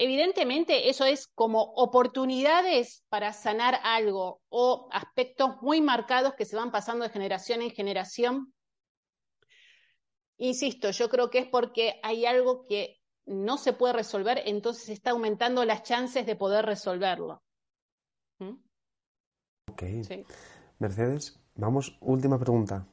Evidentemente, 0.00 0.88
eso 0.88 1.04
es 1.04 1.26
como 1.26 1.60
oportunidades 1.74 3.02
para 3.08 3.32
sanar 3.32 3.80
algo 3.82 4.40
o 4.48 4.88
aspectos 4.92 5.60
muy 5.60 5.80
marcados 5.80 6.34
que 6.34 6.44
se 6.44 6.54
van 6.54 6.70
pasando 6.70 7.04
de 7.04 7.10
generación 7.10 7.62
en 7.62 7.72
generación. 7.72 8.54
Insisto, 10.36 10.92
yo 10.92 11.08
creo 11.08 11.30
que 11.30 11.40
es 11.40 11.48
porque 11.48 11.98
hay 12.04 12.26
algo 12.26 12.64
que 12.64 13.00
no 13.26 13.58
se 13.58 13.72
puede 13.72 13.92
resolver, 13.92 14.40
entonces 14.46 14.88
está 14.90 15.10
aumentando 15.10 15.64
las 15.64 15.82
chances 15.82 16.24
de 16.24 16.36
poder 16.36 16.64
resolverlo. 16.64 17.42
¿Mm? 18.38 18.54
Ok. 19.68 19.82
Mercedes, 20.78 21.40
Vamos, 21.58 21.98
última 22.00 22.38
pregunta. 22.38 22.86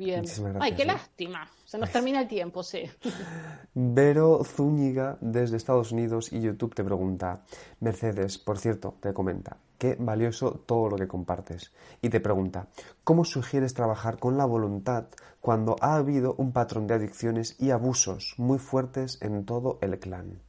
Bien. 0.00 0.24
Ay, 0.60 0.74
qué 0.74 0.82
¿eh? 0.82 0.86
lástima. 0.86 1.48
Se 1.64 1.78
nos 1.78 1.92
termina 1.92 2.22
el 2.22 2.28
tiempo, 2.28 2.62
sí. 2.62 2.84
Vero 3.74 4.42
Zúñiga, 4.44 5.18
desde 5.20 5.56
Estados 5.56 5.92
Unidos 5.92 6.32
y 6.32 6.40
YouTube, 6.40 6.74
te 6.74 6.82
pregunta. 6.82 7.44
Mercedes, 7.80 8.38
por 8.38 8.58
cierto, 8.58 8.96
te 9.00 9.12
comenta. 9.12 9.58
Qué 9.78 9.96
valioso 9.98 10.52
todo 10.66 10.88
lo 10.88 10.96
que 10.96 11.06
compartes. 11.06 11.72
Y 12.00 12.08
te 12.08 12.20
pregunta, 12.20 12.68
¿cómo 13.04 13.24
sugieres 13.24 13.74
trabajar 13.74 14.18
con 14.18 14.38
la 14.38 14.46
voluntad 14.46 15.08
cuando 15.40 15.76
ha 15.80 15.96
habido 15.96 16.34
un 16.38 16.52
patrón 16.52 16.86
de 16.86 16.94
adicciones 16.94 17.56
y 17.60 17.70
abusos 17.70 18.34
muy 18.38 18.58
fuertes 18.58 19.20
en 19.20 19.44
todo 19.44 19.78
el 19.82 19.98
clan? 19.98 20.42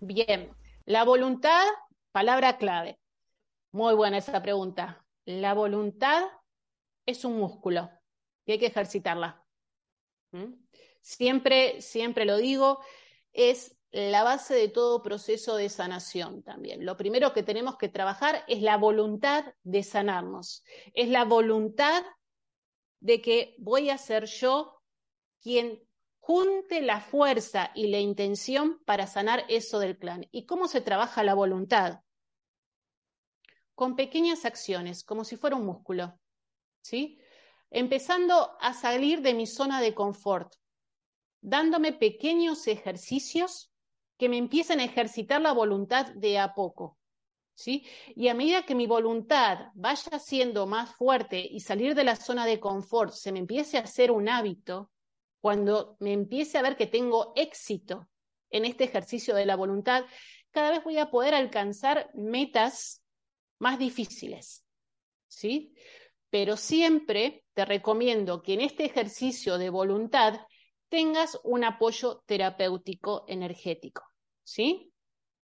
Bien, 0.00 0.50
la 0.84 1.04
voluntad, 1.04 1.64
palabra 2.12 2.56
clave. 2.56 2.98
Muy 3.72 3.94
buena 3.94 4.18
esa 4.18 4.42
pregunta 4.42 5.06
la 5.26 5.54
voluntad 5.54 6.22
es 7.04 7.24
un 7.24 7.38
músculo 7.38 7.90
y 8.46 8.52
hay 8.52 8.58
que 8.58 8.66
ejercitarla. 8.66 9.44
Siempre, 11.02 11.80
siempre 11.80 12.24
lo 12.24 12.36
digo, 12.38 12.80
es 13.32 13.76
la 13.90 14.22
base 14.22 14.54
de 14.54 14.68
todo 14.68 15.02
proceso 15.02 15.56
de 15.56 15.68
sanación 15.68 16.42
también. 16.42 16.84
Lo 16.84 16.96
primero 16.96 17.32
que 17.32 17.42
tenemos 17.42 17.76
que 17.76 17.88
trabajar 17.88 18.44
es 18.48 18.62
la 18.62 18.76
voluntad 18.76 19.44
de 19.62 19.82
sanarnos, 19.82 20.64
es 20.94 21.08
la 21.08 21.24
voluntad 21.24 22.04
de 23.00 23.20
que 23.20 23.54
voy 23.58 23.90
a 23.90 23.98
ser 23.98 24.26
yo 24.26 24.82
quien 25.40 25.82
junte 26.18 26.82
la 26.82 27.00
fuerza 27.00 27.70
y 27.74 27.88
la 27.88 28.00
intención 28.00 28.82
para 28.84 29.06
sanar 29.06 29.44
eso 29.48 29.78
del 29.78 29.98
clan. 29.98 30.26
¿Y 30.32 30.46
cómo 30.46 30.66
se 30.66 30.80
trabaja 30.80 31.22
la 31.22 31.34
voluntad? 31.34 32.00
con 33.76 33.94
pequeñas 33.94 34.44
acciones, 34.46 35.04
como 35.04 35.22
si 35.22 35.36
fuera 35.36 35.54
un 35.54 35.66
músculo, 35.66 36.18
¿sí? 36.80 37.20
Empezando 37.70 38.56
a 38.60 38.74
salir 38.74 39.22
de 39.22 39.34
mi 39.34 39.46
zona 39.46 39.80
de 39.80 39.94
confort, 39.94 40.54
dándome 41.40 41.92
pequeños 41.92 42.66
ejercicios 42.66 43.70
que 44.18 44.28
me 44.28 44.38
empiecen 44.38 44.80
a 44.80 44.84
ejercitar 44.84 45.40
la 45.40 45.52
voluntad 45.52 46.06
de 46.14 46.38
a 46.38 46.54
poco, 46.54 46.98
¿sí? 47.54 47.84
Y 48.14 48.28
a 48.28 48.34
medida 48.34 48.64
que 48.64 48.74
mi 48.74 48.86
voluntad 48.86 49.70
vaya 49.74 50.18
siendo 50.18 50.66
más 50.66 50.94
fuerte 50.94 51.40
y 51.40 51.60
salir 51.60 51.94
de 51.94 52.04
la 52.04 52.16
zona 52.16 52.46
de 52.46 52.60
confort 52.60 53.12
se 53.12 53.32
me 53.32 53.40
empiece 53.40 53.78
a 53.78 53.82
hacer 53.82 54.10
un 54.10 54.28
hábito, 54.28 54.90
cuando 55.40 55.96
me 56.00 56.12
empiece 56.12 56.58
a 56.58 56.62
ver 56.62 56.76
que 56.76 56.86
tengo 56.86 57.32
éxito 57.36 58.08
en 58.50 58.64
este 58.64 58.84
ejercicio 58.84 59.34
de 59.34 59.46
la 59.46 59.54
voluntad, 59.54 60.04
cada 60.50 60.70
vez 60.70 60.82
voy 60.82 60.98
a 60.98 61.10
poder 61.10 61.34
alcanzar 61.34 62.10
metas 62.14 63.02
más 63.58 63.78
difíciles, 63.78 64.64
¿sí? 65.28 65.74
Pero 66.30 66.56
siempre 66.56 67.44
te 67.56 67.64
recomiendo 67.64 68.42
que 68.42 68.52
en 68.52 68.60
este 68.60 68.84
ejercicio 68.84 69.56
de 69.56 69.70
voluntad 69.70 70.42
tengas 70.90 71.40
un 71.42 71.64
apoyo 71.64 72.22
terapéutico 72.26 73.24
energético, 73.26 74.02
¿sí? 74.44 74.92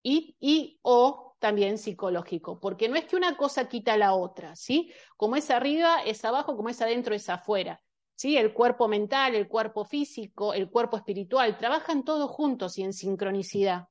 Y, 0.03 0.37
y 0.39 0.79
o 0.83 1.35
también 1.39 1.79
psicológico, 1.79 2.59
porque 2.59 2.87
no 2.87 2.97
es 2.97 3.05
que 3.05 3.15
una 3.15 3.35
cosa 3.35 3.67
quita 3.67 3.97
la 3.97 4.13
otra, 4.13 4.55
¿sí? 4.55 4.93
Como 5.17 5.37
es 5.37 5.49
arriba, 5.49 6.03
es 6.03 6.23
abajo, 6.23 6.55
como 6.55 6.69
es 6.69 6.79
adentro, 6.83 7.15
es 7.15 7.27
afuera. 7.29 7.81
¿Sí? 8.15 8.37
El 8.37 8.53
cuerpo 8.53 8.87
mental, 8.87 9.33
el 9.33 9.47
cuerpo 9.47 9.83
físico, 9.83 10.53
el 10.53 10.69
cuerpo 10.69 10.97
espiritual, 10.97 11.57
trabajan 11.57 12.03
todos 12.03 12.29
juntos 12.29 12.77
y 12.77 12.83
en 12.83 12.93
sincronicidad. 12.93 13.87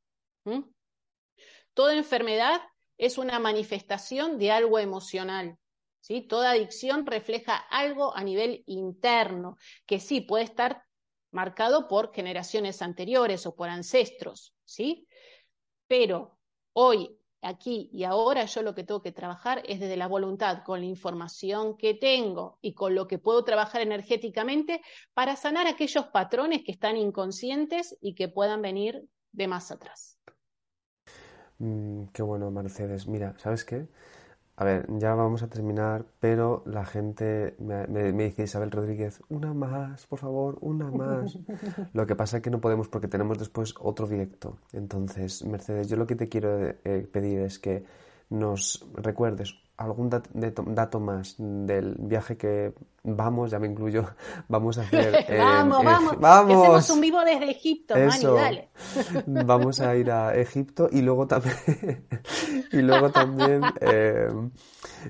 Toda 1.74 1.96
enfermedad 1.96 2.62
es 2.98 3.18
una 3.18 3.40
manifestación 3.40 4.38
de 4.38 4.52
algo 4.52 4.78
emocional. 4.78 5.58
¿Sí? 6.02 6.20
Toda 6.20 6.50
adicción 6.50 7.06
refleja 7.06 7.56
algo 7.56 8.14
a 8.14 8.22
nivel 8.22 8.62
interno, 8.66 9.56
que 9.86 10.00
sí 10.00 10.20
puede 10.20 10.44
estar 10.44 10.84
marcado 11.30 11.88
por 11.88 12.12
generaciones 12.12 12.82
anteriores 12.82 13.46
o 13.46 13.54
por 13.54 13.70
ancestros, 13.70 14.54
¿sí? 14.66 15.08
Pero 15.86 16.38
hoy, 16.74 17.18
aquí 17.40 17.88
y 17.92 18.04
ahora 18.04 18.44
yo 18.44 18.62
lo 18.62 18.74
que 18.74 18.84
tengo 18.84 19.00
que 19.00 19.12
trabajar 19.12 19.62
es 19.66 19.80
desde 19.80 19.96
la 19.96 20.08
voluntad, 20.08 20.62
con 20.64 20.80
la 20.80 20.86
información 20.86 21.76
que 21.78 21.94
tengo 21.94 22.58
y 22.60 22.74
con 22.74 22.94
lo 22.94 23.06
que 23.06 23.18
puedo 23.18 23.44
trabajar 23.44 23.80
energéticamente 23.80 24.82
para 25.14 25.36
sanar 25.36 25.66
aquellos 25.66 26.06
patrones 26.08 26.62
que 26.64 26.72
están 26.72 26.96
inconscientes 26.96 27.96
y 28.00 28.14
que 28.14 28.28
puedan 28.28 28.60
venir 28.60 29.08
de 29.32 29.48
más 29.48 29.70
atrás. 29.70 30.18
Mm, 31.58 32.06
qué 32.12 32.22
bueno, 32.22 32.50
Mercedes. 32.50 33.06
Mira, 33.06 33.38
¿sabes 33.38 33.64
qué? 33.64 33.88
A 34.62 34.64
ver, 34.64 34.86
ya 34.98 35.16
vamos 35.16 35.42
a 35.42 35.48
terminar, 35.48 36.04
pero 36.20 36.62
la 36.66 36.84
gente 36.84 37.56
me, 37.58 37.88
me, 37.88 38.12
dice 38.12 38.44
Isabel 38.44 38.70
Rodríguez, 38.70 39.20
una 39.28 39.52
más, 39.52 40.06
por 40.06 40.20
favor, 40.20 40.56
una 40.60 40.88
más. 40.88 41.36
lo 41.92 42.06
que 42.06 42.14
pasa 42.14 42.36
es 42.36 42.44
que 42.44 42.50
no 42.50 42.60
podemos 42.60 42.86
porque 42.86 43.08
tenemos 43.08 43.38
después 43.38 43.74
otro 43.80 44.06
directo. 44.06 44.58
Entonces, 44.72 45.44
Mercedes, 45.44 45.88
yo 45.88 45.96
lo 45.96 46.06
que 46.06 46.14
te 46.14 46.28
quiero 46.28 46.60
eh, 46.64 47.08
pedir 47.12 47.40
es 47.40 47.58
que 47.58 47.84
nos 48.30 48.86
recuerdes 48.94 49.52
algún 49.76 50.10
dato, 50.10 51.00
más 51.00 51.34
del 51.38 51.96
viaje 51.98 52.36
que 52.36 52.72
vamos, 53.02 53.50
ya 53.50 53.58
me 53.58 53.66
incluyo, 53.66 54.06
vamos 54.48 54.78
a 54.78 54.82
hacer. 54.82 55.26
vamos, 55.38 55.84
vamos, 55.84 56.20
vamos. 56.20 56.56
hacemos 56.56 56.90
un 56.90 57.00
vivo 57.00 57.20
desde 57.24 57.50
Egipto, 57.50 57.94
Mani, 57.96 58.24
dale. 58.24 58.68
vamos 59.26 59.80
a 59.80 59.96
ir 59.96 60.10
a 60.10 60.34
Egipto 60.36 60.88
y 60.90 61.02
luego 61.02 61.26
también, 61.26 62.06
y 62.72 62.78
luego 62.78 63.10
también 63.10 63.62
eh, 63.80 64.28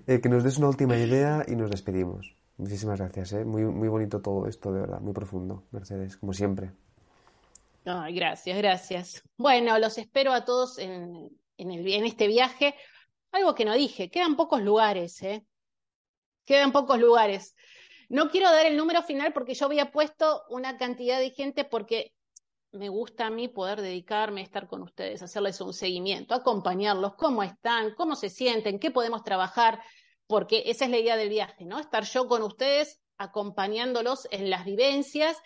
eh, 0.07 0.21
que 0.21 0.29
nos 0.29 0.45
des 0.45 0.59
una 0.59 0.69
última 0.69 0.97
idea 0.97 1.45
y 1.47 1.57
nos 1.57 1.71
despedimos. 1.71 2.35
Muchísimas 2.57 2.99
gracias, 2.99 3.33
¿eh? 3.33 3.45
muy, 3.45 3.65
muy 3.65 3.89
bonito 3.89 4.21
todo 4.21 4.47
esto, 4.47 4.73
de 4.73 4.81
verdad, 4.81 5.01
muy 5.01 5.13
profundo, 5.13 5.65
Mercedes, 5.73 6.17
como 6.17 6.33
siempre. 6.33 6.71
Ay, 7.85 8.15
gracias, 8.15 8.57
gracias. 8.57 9.23
Bueno, 9.37 9.79
los 9.79 9.99
espero 9.99 10.33
a 10.33 10.45
todos 10.45 10.79
en, 10.79 11.31
en, 11.59 11.71
el, 11.73 11.87
en 11.93 12.05
este 12.05 12.29
viaje. 12.29 12.75
Algo 13.33 13.55
que 13.55 13.65
no 13.65 13.75
dije, 13.75 14.11
quedan 14.11 14.37
pocos 14.37 14.63
lugares, 14.63 15.21
¿eh? 15.23 15.45
Quedan 16.45 16.71
pocos 16.73 16.99
lugares. 16.99 17.55
No 18.09 18.31
quiero 18.31 18.51
dar 18.51 18.67
el 18.67 18.77
número 18.77 19.03
final 19.03 19.33
porque 19.33 19.55
yo 19.55 19.67
había 19.67 19.91
puesto 19.91 20.43
una 20.51 20.77
cantidad 20.77 21.19
de 21.19 21.31
gente 21.31 21.65
porque 21.65 22.13
me 22.73 22.89
gusta 22.89 23.27
a 23.27 23.31
mí 23.31 23.49
poder 23.49 23.81
dedicarme 23.81 24.41
a 24.41 24.45
estar 24.45 24.67
con 24.67 24.83
ustedes, 24.83 25.23
hacerles 25.23 25.61
un 25.61 25.73
seguimiento, 25.73 26.35
acompañarlos, 26.35 27.15
cómo 27.15 27.43
están, 27.43 27.95
cómo 27.95 28.17
se 28.17 28.29
sienten, 28.29 28.79
qué 28.79 28.91
podemos 28.91 29.25
trabajar, 29.25 29.83
porque 30.27 30.65
esa 30.67 30.87
es 30.87 30.91
la 30.91 30.99
idea 30.99 31.17
del 31.17 31.29
viaje, 31.29 31.65
¿no? 31.65 31.79
Estar 31.79 32.05
yo 32.05 32.29
con 32.29 32.43
ustedes 32.43 33.01
acompañándolos 33.19 34.27
en 34.31 34.51
las 34.51 34.65
vivencias 34.65 35.37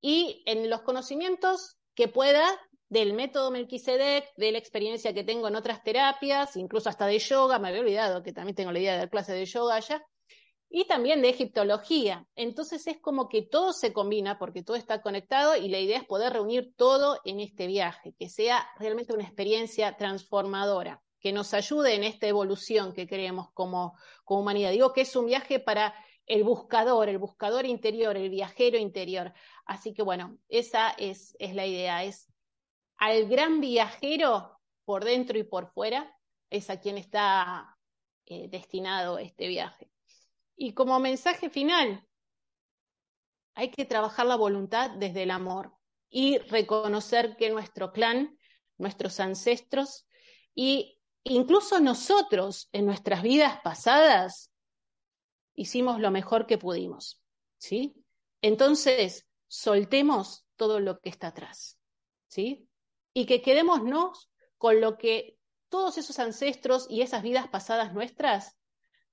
y 0.00 0.42
en 0.46 0.70
los 0.70 0.82
conocimientos 0.82 1.78
que 1.94 2.08
pueda 2.08 2.46
del 2.88 3.12
método 3.12 3.50
Melquisedec, 3.50 4.34
de 4.36 4.52
la 4.52 4.58
experiencia 4.58 5.12
que 5.12 5.24
tengo 5.24 5.48
en 5.48 5.56
otras 5.56 5.82
terapias, 5.82 6.56
incluso 6.56 6.88
hasta 6.88 7.06
de 7.06 7.18
yoga, 7.18 7.58
me 7.58 7.68
había 7.68 7.80
olvidado 7.80 8.22
que 8.22 8.32
también 8.32 8.54
tengo 8.54 8.72
la 8.72 8.78
idea 8.78 8.92
de 8.92 8.98
dar 8.98 9.10
clase 9.10 9.32
de 9.32 9.44
yoga 9.44 9.76
allá, 9.76 10.02
y 10.70 10.86
también 10.86 11.22
de 11.22 11.30
egiptología. 11.30 12.26
Entonces 12.34 12.86
es 12.86 12.98
como 12.98 13.28
que 13.28 13.42
todo 13.42 13.72
se 13.72 13.92
combina 13.92 14.38
porque 14.38 14.62
todo 14.62 14.76
está 14.76 15.00
conectado 15.00 15.56
y 15.56 15.68
la 15.68 15.78
idea 15.78 15.98
es 15.98 16.04
poder 16.04 16.32
reunir 16.32 16.74
todo 16.76 17.20
en 17.24 17.40
este 17.40 17.66
viaje, 17.66 18.14
que 18.18 18.28
sea 18.28 18.68
realmente 18.78 19.14
una 19.14 19.24
experiencia 19.24 19.96
transformadora, 19.96 21.02
que 21.20 21.32
nos 21.32 21.54
ayude 21.54 21.94
en 21.94 22.04
esta 22.04 22.26
evolución 22.26 22.92
que 22.92 23.06
creemos 23.06 23.50
como, 23.52 23.94
como 24.24 24.42
humanidad. 24.42 24.70
Digo 24.70 24.92
que 24.92 25.02
es 25.02 25.16
un 25.16 25.26
viaje 25.26 25.58
para 25.58 25.94
el 26.26 26.44
buscador, 26.44 27.08
el 27.08 27.18
buscador 27.18 27.64
interior, 27.64 28.16
el 28.16 28.28
viajero 28.28 28.76
interior. 28.76 29.32
Así 29.64 29.94
que 29.94 30.02
bueno, 30.02 30.36
esa 30.48 30.90
es, 30.90 31.34
es 31.38 31.54
la 31.54 31.66
idea, 31.66 32.04
es 32.04 32.28
al 32.98 33.28
gran 33.28 33.60
viajero 33.60 34.60
por 34.84 35.04
dentro 35.04 35.38
y 35.38 35.44
por 35.44 35.72
fuera, 35.72 36.14
es 36.50 36.70
a 36.70 36.80
quien 36.80 36.98
está 36.98 37.76
eh, 38.26 38.48
destinado 38.48 39.18
este 39.18 39.48
viaje. 39.48 39.90
Y 40.56 40.72
como 40.72 40.98
mensaje 40.98 41.50
final, 41.50 42.04
hay 43.54 43.70
que 43.70 43.84
trabajar 43.84 44.26
la 44.26 44.36
voluntad 44.36 44.90
desde 44.90 45.22
el 45.22 45.30
amor 45.30 45.74
y 46.10 46.38
reconocer 46.38 47.36
que 47.36 47.50
nuestro 47.50 47.92
clan, 47.92 48.38
nuestros 48.76 49.20
ancestros 49.20 50.06
y 50.54 51.00
incluso 51.24 51.80
nosotros 51.80 52.68
en 52.72 52.86
nuestras 52.86 53.22
vidas 53.22 53.60
pasadas 53.62 54.52
hicimos 55.54 56.00
lo 56.00 56.10
mejor 56.10 56.46
que 56.46 56.58
pudimos, 56.58 57.20
¿sí? 57.58 57.94
Entonces, 58.42 59.26
soltemos 59.48 60.46
todo 60.56 60.80
lo 60.80 61.00
que 61.00 61.08
está 61.08 61.28
atrás, 61.28 61.78
¿sí? 62.28 62.67
Y 63.12 63.26
que 63.26 63.42
quedémonos 63.42 64.30
con 64.56 64.80
lo 64.80 64.98
que 64.98 65.38
todos 65.68 65.98
esos 65.98 66.18
ancestros 66.18 66.86
y 66.88 67.02
esas 67.02 67.22
vidas 67.22 67.48
pasadas 67.48 67.92
nuestras 67.92 68.56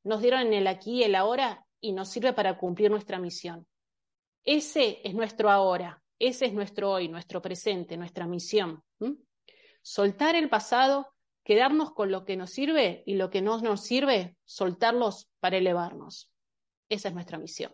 nos 0.03 0.21
dieron 0.21 0.41
en 0.41 0.53
el 0.53 0.67
aquí 0.67 0.99
y 0.99 1.03
el 1.03 1.15
ahora 1.15 1.65
y 1.79 1.91
nos 1.91 2.09
sirve 2.09 2.33
para 2.33 2.57
cumplir 2.57 2.91
nuestra 2.91 3.19
misión. 3.19 3.67
Ese 4.43 5.01
es 5.03 5.13
nuestro 5.15 5.49
ahora, 5.49 6.01
ese 6.19 6.45
es 6.45 6.53
nuestro 6.53 6.91
hoy, 6.91 7.07
nuestro 7.09 7.41
presente, 7.41 7.97
nuestra 7.97 8.27
misión. 8.27 8.83
Soltar 9.81 10.35
el 10.35 10.49
pasado, 10.49 11.13
quedarnos 11.43 11.91
con 11.93 12.11
lo 12.11 12.25
que 12.25 12.37
nos 12.37 12.51
sirve 12.51 13.03
y 13.05 13.15
lo 13.15 13.29
que 13.29 13.41
no 13.41 13.59
nos 13.61 13.81
sirve, 13.81 14.35
soltarlos 14.45 15.29
para 15.39 15.57
elevarnos. 15.57 16.31
Esa 16.89 17.09
es 17.09 17.13
nuestra 17.13 17.37
misión. 17.37 17.73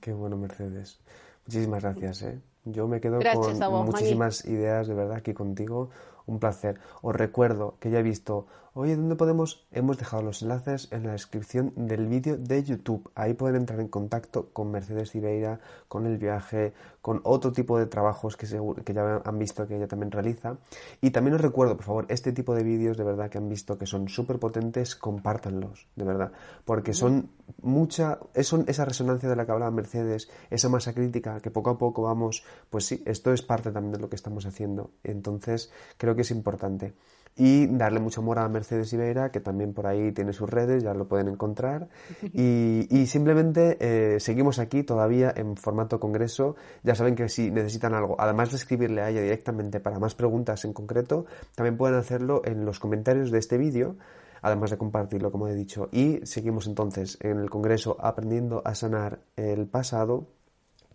Qué 0.00 0.12
bueno, 0.12 0.36
Mercedes. 0.36 1.00
Muchísimas 1.46 1.82
gracias. 1.82 2.22
¿eh? 2.22 2.40
Yo 2.64 2.88
me 2.88 3.00
quedo 3.00 3.20
con 3.20 3.58
muchísimas 3.84 4.44
ideas 4.44 4.88
de 4.88 4.94
verdad 4.94 5.16
aquí 5.16 5.32
contigo. 5.32 5.90
Un 6.26 6.38
placer. 6.38 6.78
Os 7.02 7.14
recuerdo 7.14 7.76
que 7.80 7.90
ya 7.90 8.00
he 8.00 8.02
visto 8.02 8.46
Oye, 8.78 8.94
¿dónde 8.94 9.16
podemos? 9.16 9.66
Hemos 9.70 9.96
dejado 9.96 10.22
los 10.22 10.42
enlaces 10.42 10.88
en 10.92 11.06
la 11.06 11.12
descripción 11.12 11.72
del 11.76 12.08
vídeo 12.08 12.36
de 12.36 12.62
YouTube. 12.62 13.10
Ahí 13.14 13.32
pueden 13.32 13.56
entrar 13.56 13.80
en 13.80 13.88
contacto 13.88 14.50
con 14.52 14.70
Mercedes 14.70 15.14
Ibeira, 15.14 15.60
con 15.88 16.04
el 16.04 16.18
viaje, 16.18 16.74
con 17.00 17.22
otro 17.24 17.52
tipo 17.52 17.78
de 17.78 17.86
trabajos 17.86 18.36
que, 18.36 18.46
que 18.84 18.92
ya 18.92 19.22
han 19.24 19.38
visto 19.38 19.66
que 19.66 19.76
ella 19.76 19.88
también 19.88 20.10
realiza. 20.10 20.58
Y 21.00 21.10
también 21.10 21.36
os 21.36 21.40
recuerdo, 21.40 21.76
por 21.76 21.86
favor, 21.86 22.06
este 22.10 22.32
tipo 22.32 22.54
de 22.54 22.64
vídeos 22.64 22.98
de 22.98 23.04
verdad 23.04 23.30
que 23.30 23.38
han 23.38 23.48
visto 23.48 23.78
que 23.78 23.86
son 23.86 24.08
súper 24.08 24.38
potentes, 24.38 24.94
compártanlos, 24.94 25.86
de 25.96 26.04
verdad. 26.04 26.32
Porque 26.66 26.92
son 26.92 27.30
mucha, 27.62 28.18
son 28.42 28.64
esa 28.66 28.84
resonancia 28.84 29.28
de 29.28 29.36
la 29.36 29.46
que 29.46 29.52
hablaba 29.52 29.70
Mercedes, 29.70 30.28
esa 30.50 30.68
masa 30.68 30.92
crítica 30.92 31.40
que 31.40 31.50
poco 31.50 31.70
a 31.70 31.78
poco 31.78 32.02
vamos, 32.02 32.44
pues 32.68 32.84
sí, 32.84 33.02
esto 33.06 33.32
es 33.32 33.40
parte 33.40 33.70
también 33.70 33.92
de 33.92 34.00
lo 34.00 34.10
que 34.10 34.16
estamos 34.16 34.44
haciendo. 34.44 34.90
Entonces, 35.02 35.72
creo 35.96 36.14
que 36.16 36.22
es 36.22 36.30
importante 36.30 36.94
y 37.36 37.66
darle 37.66 38.00
mucho 38.00 38.22
amor 38.22 38.38
a 38.38 38.48
Mercedes 38.48 38.92
Ibeira, 38.94 39.30
que 39.30 39.40
también 39.40 39.74
por 39.74 39.86
ahí 39.86 40.10
tiene 40.12 40.32
sus 40.32 40.48
redes, 40.48 40.82
ya 40.82 40.94
lo 40.94 41.06
pueden 41.06 41.28
encontrar. 41.28 41.88
Y, 42.32 43.06
simplemente 43.06 43.76
eh, 43.80 44.20
seguimos 44.20 44.58
aquí 44.58 44.82
todavía 44.82 45.32
en 45.36 45.56
formato 45.56 46.00
congreso. 46.00 46.56
Ya 46.82 46.94
saben 46.94 47.14
que 47.14 47.28
si 47.28 47.50
necesitan 47.50 47.94
algo, 47.94 48.16
además 48.18 48.50
de 48.50 48.56
escribirle 48.56 49.02
a 49.02 49.10
ella 49.10 49.20
directamente 49.20 49.80
para 49.80 49.98
más 49.98 50.14
preguntas 50.14 50.64
en 50.64 50.72
concreto, 50.72 51.26
también 51.54 51.76
pueden 51.76 51.96
hacerlo 51.96 52.42
en 52.44 52.64
los 52.64 52.80
comentarios 52.80 53.30
de 53.30 53.38
este 53.38 53.58
vídeo 53.58 53.96
además 54.42 54.70
de 54.70 54.78
compartirlo, 54.78 55.32
como 55.32 55.48
he 55.48 55.54
dicho. 55.54 55.88
Y 55.90 56.20
seguimos 56.24 56.68
entonces 56.68 57.18
en 57.20 57.40
el 57.40 57.50
Congreso 57.50 57.96
aprendiendo 57.98 58.62
a 58.64 58.76
sanar 58.76 59.18
el 59.34 59.66
pasado 59.66 60.28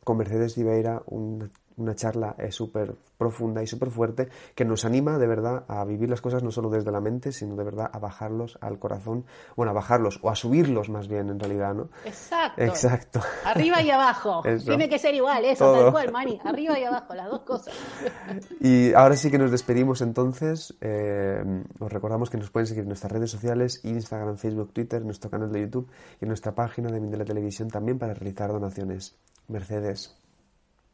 con 0.06 0.18
Mercedes 0.18 0.58
Ibeira, 0.58 1.04
un 1.08 1.52
una 1.82 1.96
charla 1.96 2.36
es 2.38 2.56
súper 2.56 2.96
profunda 3.18 3.62
y 3.62 3.68
súper 3.68 3.90
fuerte 3.90 4.30
que 4.56 4.66
nos 4.66 4.86
anima 4.86 5.18
de 5.18 5.28
verdad 5.28 5.64
a 5.68 5.86
vivir 5.86 6.10
las 6.10 6.22
cosas 6.22 6.44
no 6.44 6.52
solo 6.52 6.70
desde 6.70 6.92
la 6.92 7.02
mente, 7.02 7.32
sino 7.32 7.56
de 7.56 7.64
verdad 7.64 7.90
a 7.92 8.00
bajarlos 8.00 8.58
al 8.62 8.80
corazón, 8.80 9.26
bueno, 9.56 9.72
a 9.72 9.74
bajarlos 9.74 10.20
o 10.24 10.30
a 10.30 10.36
subirlos 10.36 10.90
más 10.90 11.08
bien 11.08 11.30
en 11.30 11.40
realidad, 11.40 11.74
¿no? 11.74 11.90
Exacto. 12.06 12.62
Exacto. 12.62 13.22
Arriba 13.46 13.82
y 13.82 13.92
abajo. 13.92 14.42
Tiene 14.66 14.90
que 14.90 14.98
ser 14.98 15.14
igual, 15.14 15.46
eso, 15.46 15.72
tal 15.72 15.92
cual, 15.92 16.12
Mani. 16.12 16.40
Arriba 16.44 16.80
y 16.80 16.84
abajo, 16.84 17.14
las 17.14 17.30
dos 17.30 17.42
cosas. 17.42 17.74
Y 18.60 18.94
ahora 18.94 19.16
sí 19.16 19.32
que 19.32 19.38
nos 19.38 19.52
despedimos 19.52 20.02
entonces. 20.02 20.76
Eh, 20.82 21.44
os 21.80 21.92
recordamos 21.92 22.30
que 22.30 22.38
nos 22.38 22.50
pueden 22.50 22.68
seguir 22.68 22.84
en 22.84 22.90
nuestras 22.90 23.12
redes 23.12 23.32
sociales, 23.32 23.82
Instagram, 23.84 24.38
Facebook, 24.38 24.72
Twitter, 24.74 25.04
nuestro 25.04 25.30
canal 25.30 25.52
de 25.52 25.62
YouTube 25.62 25.90
y 26.20 26.26
en 26.26 26.28
nuestra 26.30 26.54
página 26.54 26.92
de 26.92 27.00
Mindela 27.00 27.26
Televisión 27.26 27.70
también 27.70 27.98
para 27.98 28.14
realizar 28.14 28.52
donaciones. 28.52 29.16
Mercedes. 29.48 30.21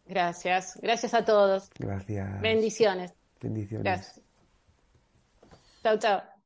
Gracias. 0.08 0.80
Gracias 0.82 1.14
a 1.14 1.26
todos. 1.26 1.70
Gracias. 1.78 2.42
Bendiciones. 2.42 3.14
Bendiciones. 3.42 3.84
Gracias. 3.84 4.22
Chao, 5.84 5.98
chao. 5.98 6.37